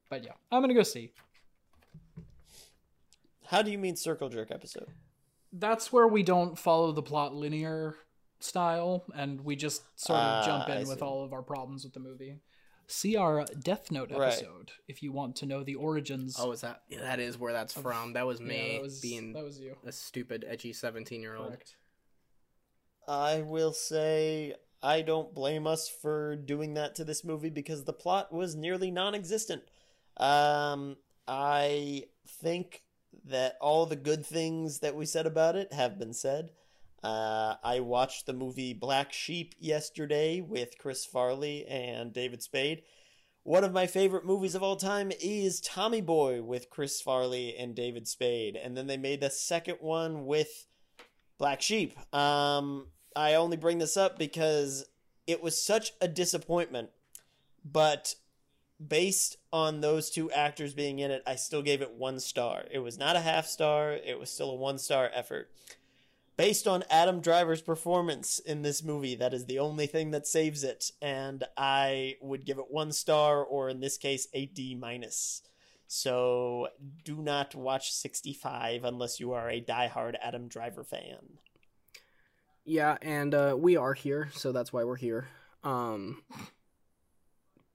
but 0.09 0.25
yeah, 0.25 0.33
I'm 0.51 0.61
gonna 0.61 0.75
go 0.75 0.83
C. 0.83 1.13
How 3.47 3.63
do 3.63 3.71
you 3.71 3.79
mean 3.79 3.97
circle 3.97 4.29
jerk 4.29 4.51
episode? 4.51 4.89
That's 5.53 5.93
where 5.93 6.07
we 6.07 6.23
don't 6.23 6.59
follow 6.59 6.93
the 6.93 7.03
plot 7.03 7.35
linear 7.35 7.97
style, 8.43 9.05
and 9.15 9.41
we 9.43 9.57
just 9.57 9.83
sort 9.99 10.19
of 10.19 10.25
Ah, 10.25 10.43
jump 10.45 10.69
I 10.69 10.77
in 10.77 10.89
with 10.89 10.99
see. 10.99 11.05
all 11.05 11.25
of 11.25 11.33
our 11.33 11.43
problems 11.43 11.85
with 11.85 11.93
the 11.95 12.01
movie. 12.01 12.37
See 12.87 13.17
our 13.17 13.45
Death 13.45 13.91
Note 13.93 14.11
Right. 14.11 14.33
episode 14.33 14.73
if 14.89 15.03
you 15.03 15.13
want 15.13 15.37
to 15.37 15.47
know 15.47 15.63
the 15.63 15.77
origins. 15.77 16.37
Oh, 16.39 16.51
is 16.51 16.63
that? 16.63 16.83
Yeah, 16.89 17.01
that 17.03 17.21
is 17.21 17.39
where 17.39 17.53
that's 17.53 17.73
from. 17.73 18.15
That 18.15 18.27
was 18.27 18.41
Yeah, 18.41 18.47
me 18.47 18.73
that 18.75 18.83
was, 18.83 19.01
being 19.01 19.33
that 19.35 19.45
was 19.45 19.61
you. 19.61 19.77
a 19.87 19.93
stupid, 19.93 20.45
edgy 20.49 20.73
seventeen-year-old. 20.73 21.57
I 23.07 23.43
will 23.43 23.73
say 23.73 24.55
I 24.83 25.03
don't 25.03 25.35
blame 25.35 25.67
us 25.67 25.89
for 25.89 26.37
doing 26.37 26.75
that 26.75 26.95
to 26.97 27.05
this 27.05 27.25
movie 27.25 27.51
because 27.51 27.85
the 27.85 27.93
plot 27.93 28.33
was 28.33 28.55
nearly 28.57 28.91
non-existent. 28.91 29.63
Um, 30.17 30.97
I 31.29 32.05
think 32.27 32.83
that 33.27 33.57
all 33.61 33.87
the 33.87 33.97
good 33.97 34.25
things 34.25 34.81
that 34.81 34.97
we 34.97 35.07
said 35.07 35.27
about 35.27 35.57
it 35.57 35.73
have 35.73 35.99
been 35.99 36.13
said. 36.13 36.51
Uh, 37.03 37.55
I 37.63 37.81
watched 37.81 38.27
the 38.27 38.33
movie 38.33 38.75
Black 38.75 39.13
Sheep 39.13 39.55
yesterday 39.59 40.41
with 40.41 40.79
Chris 40.79 41.05
Farley 41.07 41.67
and 41.67 42.13
David 42.13 42.43
Spade. 42.43 42.83
One 43.43 43.65
of 43.65 43.73
my 43.73 43.87
favorite 43.87 44.27
movies 44.27 44.55
of 44.55 44.63
all 44.63 44.77
time 44.77 45.11
is 45.21 45.61
Tommy 45.61 46.03
Boy 46.03 46.43
with 46.43 46.69
Chris 46.69 47.01
Farley 47.01 47.57
and 47.57 47.75
David 47.75 48.07
Spade, 48.07 48.55
and 48.55 48.77
then 48.77 48.87
they 48.87 48.99
made 48.99 49.21
the 49.21 49.31
second 49.31 49.79
one 49.81 50.27
with 50.27 50.67
Black 51.39 51.63
Sheep. 51.63 51.99
Um, 52.15 52.89
I 53.17 53.35
only 53.35 53.57
bring 53.57 53.79
this 53.79 53.97
up 53.97 54.19
because 54.19 54.85
it 55.27 55.43
was 55.43 55.61
such 55.61 55.93
a 56.03 56.09
disappointment, 56.09 56.91
but 57.65 58.15
based 58.87 59.37
on 59.53 59.81
those 59.81 60.11
two 60.11 60.31
actors 60.31 60.75
being 60.75 60.99
in 60.99 61.11
it, 61.11 61.23
I 61.27 61.37
still 61.37 61.63
gave 61.63 61.81
it 61.81 61.95
one 61.95 62.21
star. 62.21 62.65
It 62.71 62.81
was 62.81 62.99
not 62.99 63.17
a 63.17 63.21
half 63.21 63.47
star, 63.47 63.93
it 63.93 64.19
was 64.19 64.31
still 64.31 64.51
a 64.51 64.57
one 64.57 64.79
star 64.79 65.11
effort. 65.15 65.51
Based 66.41 66.67
on 66.67 66.85
Adam 66.89 67.21
Driver's 67.21 67.61
performance 67.61 68.39
in 68.39 68.63
this 68.63 68.83
movie, 68.83 69.15
that 69.15 69.35
is 69.35 69.45
the 69.45 69.59
only 69.59 69.87
thing 69.87 70.13
that 70.13 70.27
saves 70.27 70.65
it, 70.65 70.91
and 71.03 71.45
I 71.55 72.17
would 72.23 72.47
give 72.47 72.57
it 72.57 72.71
one 72.71 72.93
star, 72.93 73.45
or 73.45 73.69
in 73.69 73.81
this 73.81 73.99
case, 73.99 74.27
a 74.33 74.47
D 74.47 74.75
minus. 74.75 75.43
So 75.87 76.69
do 77.05 77.21
not 77.21 77.55
watch 77.55 77.93
65 77.93 78.85
unless 78.85 79.21
you 79.21 79.35
are 79.35 79.51
a 79.51 79.61
diehard 79.61 80.15
Adam 80.23 80.49
Driver 80.49 80.83
fan. 80.83 81.41
Yeah, 82.65 82.97
and 83.03 83.35
uh, 83.35 83.55
we 83.59 83.77
are 83.77 83.93
here, 83.93 84.31
so 84.33 84.51
that's 84.51 84.73
why 84.73 84.85
we're 84.85 84.97
here. 84.97 85.29
Um, 85.63 86.23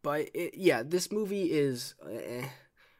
but 0.02 0.32
it, 0.34 0.58
yeah, 0.58 0.82
this 0.82 1.12
movie 1.12 1.52
is 1.52 1.94
eh, 2.12 2.48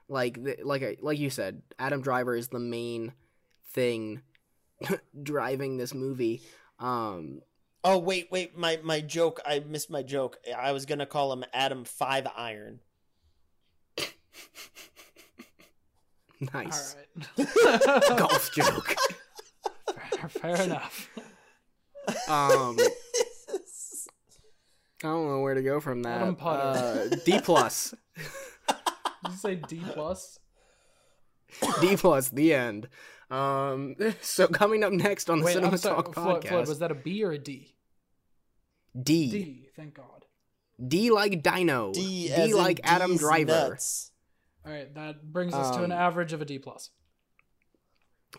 like 0.08 0.38
like 0.64 1.00
like 1.02 1.18
you 1.18 1.32
said, 1.32 1.64
Adam 1.80 2.04
Driver 2.04 2.36
is 2.36 2.50
the 2.50 2.60
main 2.60 3.14
thing 3.72 4.22
driving 5.24 5.78
this 5.78 5.94
movie. 5.94 6.42
Um, 6.80 7.42
Oh 7.88 8.00
wait, 8.00 8.32
wait, 8.32 8.58
my 8.58 8.80
my 8.84 9.00
joke. 9.00 9.40
I 9.46 9.60
missed 9.60 9.92
my 9.92 10.02
joke. 10.02 10.40
I 10.58 10.72
was 10.72 10.88
gonna 10.88 11.06
call 11.06 11.32
him 11.32 11.46
Adam 11.54 11.86
Five 11.86 12.26
Iron. 12.36 12.80
nice 16.54 16.96
All 17.38 17.46
right. 17.46 18.08
golf 18.18 18.52
joke. 18.52 18.96
fair, 20.18 20.30
fair 20.30 20.62
enough. 20.64 21.12
Um, 22.28 22.78
I 22.80 22.90
don't 25.04 25.30
know 25.30 25.42
where 25.42 25.54
to 25.54 25.62
go 25.62 25.80
from 25.80 26.02
that. 26.04 26.22
Adam 26.22 26.36
Putter. 26.36 27.10
Uh, 27.14 27.16
D 27.24 27.40
plus, 27.40 27.94
Did 28.18 28.26
you 29.30 29.38
say 29.38 29.56
D 29.56 29.84
plus? 29.94 30.40
D 31.82 31.96
plus, 31.98 32.30
the 32.30 32.56
end. 32.56 32.88
Um, 33.32 33.96
so 34.22 34.48
coming 34.48 34.84
up 34.84 34.94
next 34.94 35.30
on 35.30 35.40
the 35.40 35.46
Wait, 35.46 35.54
Cinema 35.54 35.78
sorry. 35.78 35.96
Talk 36.04 36.14
Floyd, 36.14 36.44
podcast, 36.44 36.48
Floyd, 36.50 36.68
was 36.68 36.80
that 36.80 36.92
a 36.92 36.96
B 36.96 37.24
or 37.24 37.32
a 37.32 37.38
D? 37.38 37.76
D. 39.02 39.30
D. 39.32 39.70
Thank 39.76 39.96
God. 39.96 40.26
D 40.86 41.10
like 41.12 41.42
Dino. 41.42 41.92
D, 41.94 42.28
D, 42.28 42.34
as 42.34 42.52
in 42.52 42.58
like 42.58 42.80
Adam 42.84 43.12
D's 43.12 43.20
Driver. 43.20 43.52
nuts. 43.70 44.12
All 44.66 44.72
right, 44.72 44.94
that 44.96 45.32
brings 45.32 45.54
us 45.54 45.76
to 45.76 45.84
an 45.84 45.92
Um, 45.92 45.98
average 45.98 46.34
of 46.34 46.42
a 46.42 46.46
D 46.46 46.60
plus. 46.60 46.90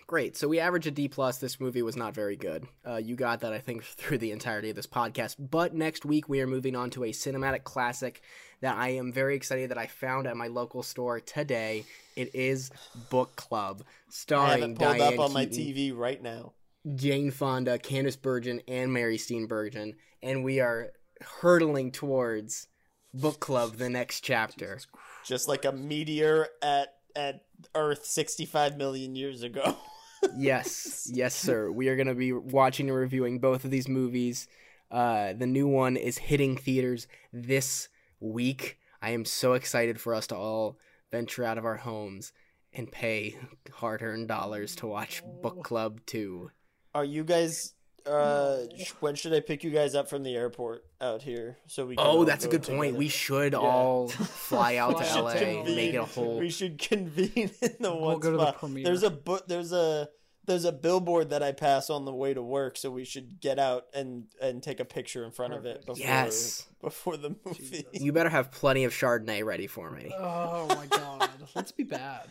Great. 0.06 0.36
So 0.36 0.46
we 0.46 0.60
average 0.60 0.86
a 0.86 0.90
D 0.90 1.08
plus. 1.08 1.38
This 1.38 1.58
movie 1.58 1.82
was 1.82 1.96
not 1.96 2.14
very 2.14 2.36
good. 2.36 2.66
Uh, 2.86 2.96
you 2.96 3.16
got 3.16 3.40
that, 3.40 3.52
I 3.52 3.58
think, 3.58 3.82
through 3.84 4.18
the 4.18 4.30
entirety 4.32 4.70
of 4.70 4.76
this 4.76 4.86
podcast. 4.86 5.36
But 5.38 5.74
next 5.74 6.04
week 6.04 6.28
we 6.28 6.40
are 6.40 6.46
moving 6.46 6.76
on 6.76 6.90
to 6.90 7.04
a 7.04 7.08
cinematic 7.12 7.64
classic 7.64 8.20
that 8.60 8.76
I 8.76 8.90
am 8.90 9.12
very 9.12 9.36
excited 9.36 9.70
that 9.70 9.78
I 9.78 9.86
found 9.86 10.26
at 10.26 10.36
my 10.36 10.46
local 10.46 10.82
store 10.82 11.20
today. 11.20 11.84
It 12.16 12.34
is 12.34 12.70
Book 13.10 13.36
Club, 13.36 13.82
I 13.86 13.90
starring 14.08 14.60
have 14.62 14.70
it 14.70 14.78
pulled 14.78 14.98
Diane 14.98 15.14
up 15.14 15.20
on 15.20 15.32
my 15.32 15.46
Keaton, 15.46 15.74
TV 15.74 15.96
right 15.96 16.22
now. 16.22 16.52
Jane 16.94 17.30
Fonda, 17.30 17.78
Candice 17.78 18.20
Bergen, 18.20 18.60
and 18.68 18.92
Mary 18.92 19.18
Steenburgen, 19.18 19.94
and 20.22 20.44
we 20.44 20.60
are 20.60 20.92
hurtling 21.40 21.90
towards 21.90 22.68
Book 23.12 23.40
Club, 23.40 23.76
the 23.76 23.90
next 23.90 24.20
chapter. 24.20 24.78
Just 25.24 25.48
like 25.48 25.64
a 25.64 25.72
meteor 25.72 26.48
at 26.62 26.94
at 27.16 27.44
Earth 27.74 28.04
65 28.04 28.76
million 28.76 29.16
years 29.16 29.42
ago. 29.42 29.76
yes, 30.36 31.10
yes, 31.12 31.34
sir. 31.34 31.70
We 31.70 31.88
are 31.88 31.96
going 31.96 32.06
to 32.08 32.14
be 32.14 32.32
watching 32.32 32.88
and 32.88 32.98
reviewing 32.98 33.38
both 33.38 33.64
of 33.64 33.70
these 33.70 33.88
movies. 33.88 34.46
Uh, 34.90 35.32
the 35.32 35.46
new 35.46 35.66
one 35.66 35.96
is 35.96 36.18
hitting 36.18 36.56
theaters 36.56 37.08
this 37.32 37.88
week. 38.20 38.78
I 39.02 39.10
am 39.10 39.24
so 39.24 39.52
excited 39.54 40.00
for 40.00 40.14
us 40.14 40.26
to 40.28 40.36
all 40.36 40.78
venture 41.10 41.44
out 41.44 41.58
of 41.58 41.64
our 41.64 41.76
homes 41.76 42.32
and 42.72 42.90
pay 42.90 43.36
hard 43.72 44.02
earned 44.02 44.28
dollars 44.28 44.74
to 44.76 44.86
watch 44.86 45.22
Book 45.42 45.62
Club 45.64 46.00
2. 46.06 46.50
Are 46.94 47.04
you 47.04 47.24
guys? 47.24 47.72
Uh, 48.04 48.58
when 49.00 49.16
should 49.16 49.32
I 49.34 49.40
pick 49.40 49.64
you 49.64 49.70
guys 49.70 49.96
up 49.96 50.08
from 50.08 50.22
the 50.22 50.34
airport 50.36 50.84
out 51.00 51.22
here 51.22 51.58
so 51.66 51.86
we? 51.86 51.96
Can 51.96 52.06
Oh, 52.06 52.18
all 52.18 52.24
that's 52.24 52.44
a 52.44 52.48
go 52.48 52.52
good 52.58 52.62
point. 52.62 52.96
We 52.96 53.08
should 53.08 53.52
all 53.52 54.08
fly 54.08 54.76
out 54.76 54.98
to 54.98 55.20
LA 55.22 55.32
to 55.34 55.44
and 55.44 55.64
make 55.76 55.92
it 55.94 55.96
a 55.96 56.04
whole. 56.04 56.38
We 56.38 56.50
should 56.50 56.78
convene 56.78 57.50
in 57.60 57.72
the 57.80 57.90
one 57.92 58.00
We'll 58.02 58.18
go 58.18 58.30
to 58.30 58.36
the 58.36 58.42
spot. 58.44 58.58
premiere. 58.58 58.84
There's 58.84 59.02
a 59.02 59.10
book. 59.10 59.48
There's 59.48 59.72
a 59.72 60.08
there's 60.46 60.64
a 60.64 60.72
billboard 60.72 61.30
that 61.30 61.42
I 61.42 61.52
pass 61.52 61.90
on 61.90 62.04
the 62.04 62.12
way 62.14 62.32
to 62.34 62.42
work, 62.42 62.76
so 62.76 62.90
we 62.90 63.04
should 63.04 63.40
get 63.40 63.58
out 63.58 63.84
and 63.94 64.24
and 64.40 64.62
take 64.62 64.80
a 64.80 64.84
picture 64.84 65.24
in 65.24 65.30
front 65.32 65.54
of 65.54 65.66
it 65.66 65.80
before 65.86 65.96
Yes. 66.04 66.66
before 66.80 67.16
the 67.16 67.36
movie. 67.44 67.58
Jesus. 67.58 67.84
You 67.92 68.12
better 68.12 68.28
have 68.30 68.50
plenty 68.50 68.84
of 68.84 68.92
Chardonnay 68.92 69.44
ready 69.44 69.66
for 69.66 69.90
me. 69.90 70.12
Oh 70.16 70.66
my 70.68 70.86
God. 70.86 71.28
Let's 71.54 71.72
be 71.72 71.84
bad. 71.84 72.30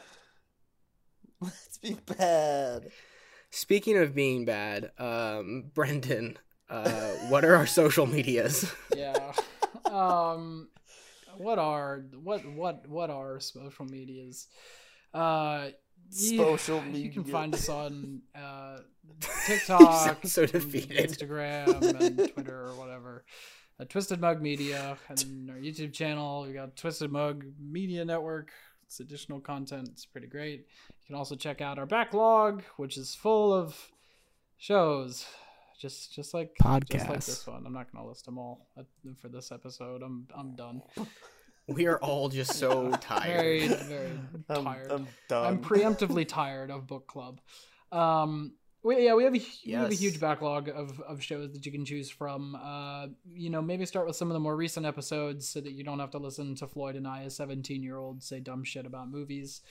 Let's 1.42 1.78
be 1.78 1.98
bad. 2.18 2.90
Speaking 3.52 3.98
of 3.98 4.16
being 4.16 4.46
bad, 4.46 4.92
um, 4.98 5.66
Brendan, 5.74 6.38
uh, 6.70 7.12
what 7.30 7.46
are 7.46 7.56
our 7.56 7.68
social 7.68 8.06
medias? 8.06 8.72
Yeah. 8.96 9.34
Um, 9.86 10.70
what 11.38 11.60
are 11.60 12.06
what 12.24 12.46
what 12.46 12.88
what 12.88 13.10
are 13.10 13.40
social 13.40 13.86
medias? 13.86 14.48
Uh, 15.14 15.70
social 16.10 16.78
You 16.86 16.92
media. 16.92 17.12
can 17.12 17.24
find 17.26 17.54
us 17.54 17.70
on 17.70 18.22
uh, 18.36 18.80
TikTok, 19.46 20.26
so 20.26 20.44
and 20.44 20.52
defeated. 20.52 21.10
Instagram, 21.10 21.82
and 22.02 22.18
Twitter 22.34 22.68
or 22.68 22.76
whatever. 22.76 23.26
Uh, 23.80 23.86
Twisted 23.86 24.22
Mug 24.22 24.42
Media 24.42 24.98
and 25.10 25.50
our 25.50 25.58
YouTube 25.58 25.94
channel. 25.94 26.44
We 26.48 26.54
got 26.54 26.76
Twisted 26.78 27.12
Mug 27.12 27.44
Media 27.60 28.06
Network. 28.06 28.52
It's 28.86 29.00
additional 29.00 29.40
content. 29.40 29.90
It's 29.92 30.06
pretty 30.06 30.28
great. 30.28 30.60
You 30.90 31.08
can 31.08 31.16
also 31.16 31.36
check 31.36 31.60
out 31.60 31.78
our 31.80 31.86
backlog, 31.86 32.64
which 32.78 32.98
is 32.98 33.16
full 33.16 33.54
of 33.54 33.76
shows, 34.58 35.26
just 35.80 36.14
just 36.14 36.34
like 36.34 36.52
just 36.90 37.10
like 37.10 37.26
this 37.26 37.46
one. 37.48 37.66
I'm 37.66 37.74
not 37.74 37.92
gonna 37.92 38.08
list 38.08 38.26
them 38.26 38.38
all 38.38 38.68
for 39.20 39.28
this 39.28 39.52
episode. 39.52 40.02
I'm 40.04 40.28
I'm 40.38 40.56
done. 40.56 40.82
We 41.68 41.88
are 41.88 41.98
all 41.98 42.30
just 42.30 42.54
so 42.54 42.90
Very 42.90 42.98
tired. 43.00 43.80
very 43.80 44.20
I'm, 44.50 44.64
tired. 44.66 44.92
I'm 44.92 45.08
done. 45.28 45.46
I'm 45.46 45.58
preemptively 45.64 46.28
tired 46.28 46.70
of 46.70 46.86
book 46.86 47.08
club. 47.08 47.42
Um, 47.92 48.54
we, 48.84 49.04
yeah, 49.04 49.16
we 49.16 49.24
have 49.24 49.34
a 49.34 49.40
hu- 49.40 49.46
we 49.66 49.72
have 49.72 49.92
a 49.92 49.96
huge 49.96 50.20
backlog 50.20 50.70
of, 50.70 51.00
of 51.02 51.24
shows 51.24 51.54
that 51.54 51.66
you 51.66 51.72
can 51.72 51.86
choose 51.86 52.10
from. 52.12 52.56
Uh, 52.56 53.08
you 53.34 53.50
know, 53.50 53.62
maybe 53.62 53.84
start 53.88 54.06
with 54.06 54.16
some 54.16 54.30
of 54.30 54.34
the 54.36 54.40
more 54.40 54.56
recent 54.56 54.86
episodes 54.86 55.50
so 55.50 55.60
that 55.60 55.72
you 55.72 55.84
don't 55.84 55.98
have 55.98 56.12
to 56.12 56.20
listen 56.20 56.54
to 56.58 56.68
Floyd 56.68 56.96
and 56.96 57.08
I, 57.08 57.22
a 57.22 57.30
17 57.32 57.82
year 57.82 57.98
old, 57.98 58.22
say 58.22 58.40
dumb 58.40 58.64
shit 58.64 58.86
about 58.86 59.10
movies. 59.10 59.62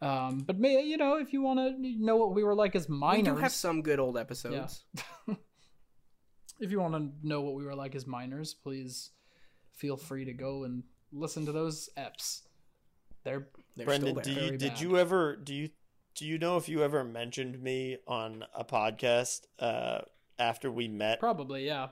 Um, 0.00 0.38
but 0.46 0.58
may 0.58 0.82
you 0.82 0.96
know, 0.96 1.16
if 1.16 1.32
you 1.32 1.42
want 1.42 1.58
to 1.58 1.74
know 1.98 2.16
what 2.16 2.32
we 2.32 2.44
were 2.44 2.54
like 2.54 2.76
as 2.76 2.88
minors, 2.88 3.26
We 3.26 3.34
do 3.34 3.36
have 3.38 3.52
some 3.52 3.82
good 3.82 3.98
old 3.98 4.16
episodes. 4.16 4.84
if 6.60 6.70
you 6.70 6.80
want 6.80 6.94
to 6.94 7.10
know 7.26 7.40
what 7.40 7.54
we 7.54 7.64
were 7.64 7.74
like 7.74 7.96
as 7.96 8.06
minors, 8.06 8.54
please 8.54 9.10
feel 9.74 9.96
free 9.96 10.26
to 10.26 10.32
go 10.32 10.62
and 10.64 10.84
listen 11.12 11.46
to 11.46 11.52
those 11.52 11.88
eps. 11.96 12.42
They're 13.24 13.48
They're 13.76 13.86
Brendan, 13.86 14.22
still 14.22 14.34
do 14.34 14.40
you 14.40 14.50
did 14.56 14.70
bad. 14.72 14.80
you 14.80 14.96
ever 14.98 15.36
do 15.36 15.54
you 15.54 15.70
do 16.14 16.26
you 16.26 16.38
know 16.38 16.56
if 16.56 16.68
you 16.68 16.82
ever 16.82 17.04
mentioned 17.04 17.62
me 17.62 17.98
on 18.06 18.44
a 18.54 18.64
podcast 18.64 19.42
uh 19.58 20.00
after 20.38 20.70
we 20.70 20.88
met? 20.88 21.20
probably 21.20 21.66
yeah. 21.66 21.88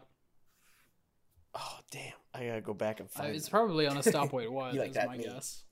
Oh 1.54 1.78
damn! 1.90 2.12
I 2.34 2.46
gotta 2.46 2.60
go 2.60 2.74
back 2.74 3.00
and 3.00 3.08
Uh, 3.08 3.22
find. 3.22 3.36
it's 3.36 3.48
it. 3.48 3.50
probably 3.50 3.86
on 3.86 3.96
a 3.96 4.02
stop 4.10 4.32
wait 4.32 4.50
what 4.50 4.74
You 4.74 4.80
like 4.80 4.90
is 4.90 4.96
my 4.96 5.16
meme. 5.16 5.20
guess. 5.20 5.64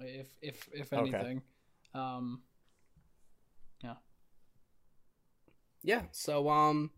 If 0.00 0.28
if 0.42 0.68
if 0.72 0.92
Okay. 0.92 1.16
anything. 1.16 1.42
Um 1.94 2.42
Yeah. 3.82 3.94
Yeah. 5.82 6.02
So, 6.12 6.48
um, 6.50 6.90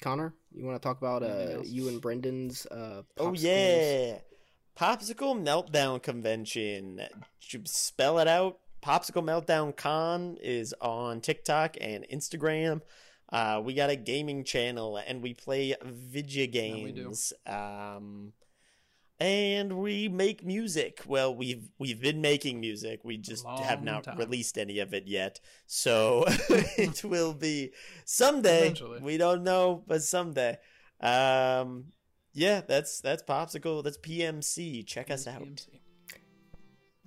Connor, 0.00 0.34
you 0.52 0.64
want 0.66 0.80
to 0.80 0.86
talk 0.86 0.98
about 0.98 1.22
uh 1.22 1.56
else? 1.56 1.68
you 1.68 1.88
and 1.88 2.00
Brendan's 2.00 2.66
uh? 2.66 3.02
Oh 3.18 3.28
popsicles? 3.32 3.42
yeah, 3.42 4.18
Popsicle 4.78 5.36
Meltdown 5.36 6.02
Convention. 6.02 7.00
Should 7.40 7.68
spell 7.68 8.18
it 8.18 8.28
out. 8.28 8.58
Popsicle 8.82 9.22
Meltdown 9.22 9.76
Con 9.76 10.36
is 10.42 10.74
on 10.80 11.20
TikTok 11.20 11.76
and 11.80 12.04
Instagram. 12.12 12.80
Uh, 13.30 13.62
we 13.64 13.74
got 13.74 13.90
a 13.90 13.96
gaming 13.96 14.44
channel 14.44 14.96
and 14.98 15.22
we 15.22 15.34
play 15.34 15.74
video 15.82 16.46
Yeah, 16.50 16.84
we 16.84 16.92
do. 16.92 17.12
um, 17.46 18.32
and 19.20 19.78
we 19.78 20.08
make 20.08 20.44
music. 20.44 21.02
Well, 21.06 21.34
we've 21.34 21.68
we've 21.78 22.00
been 22.00 22.20
making 22.20 22.58
music. 22.60 23.00
We 23.04 23.18
just 23.18 23.46
have 23.46 23.82
not 23.84 24.04
time. 24.04 24.18
released 24.18 24.58
any 24.58 24.80
of 24.80 24.92
it 24.92 25.06
yet. 25.06 25.38
So 25.66 26.24
it 26.28 27.04
will 27.04 27.32
be 27.32 27.70
someday. 28.04 28.62
Eventually. 28.62 29.00
We 29.00 29.16
don't 29.16 29.44
know, 29.44 29.84
but 29.86 30.02
someday. 30.02 30.58
Um, 31.00 31.84
yeah, 32.32 32.60
that's 32.66 33.00
that's 33.00 33.22
popsicle. 33.22 33.82
That's 33.84 33.98
PMC. 33.98 34.86
Check 34.86 35.10
us 35.10 35.26
out. 35.26 35.42
PMC. 35.42 35.68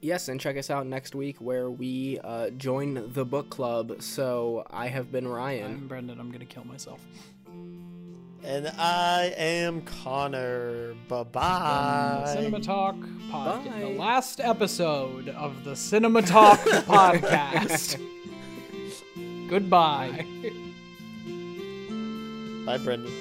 Yes, 0.01 0.27
and 0.27 0.39
check 0.39 0.57
us 0.57 0.69
out 0.69 0.85
next 0.85 1.15
week 1.15 1.37
where 1.37 1.69
we 1.71 2.19
uh, 2.23 2.51
join 2.51 3.11
the 3.13 3.25
book 3.25 3.49
club. 3.49 4.01
So 4.01 4.65
I 4.69 4.87
have 4.87 5.11
been 5.11 5.27
Ryan. 5.27 5.65
I'm 5.71 5.87
Brendan. 5.87 6.19
I'm 6.19 6.31
gonna 6.31 6.45
kill 6.45 6.65
myself. 6.65 6.99
And 8.43 8.67
I 8.77 9.33
am 9.37 9.81
Connor. 9.81 10.93
Bye 11.07 11.23
bye. 11.23 12.33
Cinema 12.35 12.59
Talk 12.59 12.95
podcast. 13.31 13.71
Bye. 13.71 13.79
The 13.79 13.87
last 13.97 14.39
episode 14.39 15.29
of 15.29 15.63
the 15.63 15.75
Cinema 15.75 16.21
Talk 16.21 16.59
podcast. 16.59 17.99
Goodbye. 19.49 20.25
Bye, 22.65 22.77
Brendan. 22.77 23.11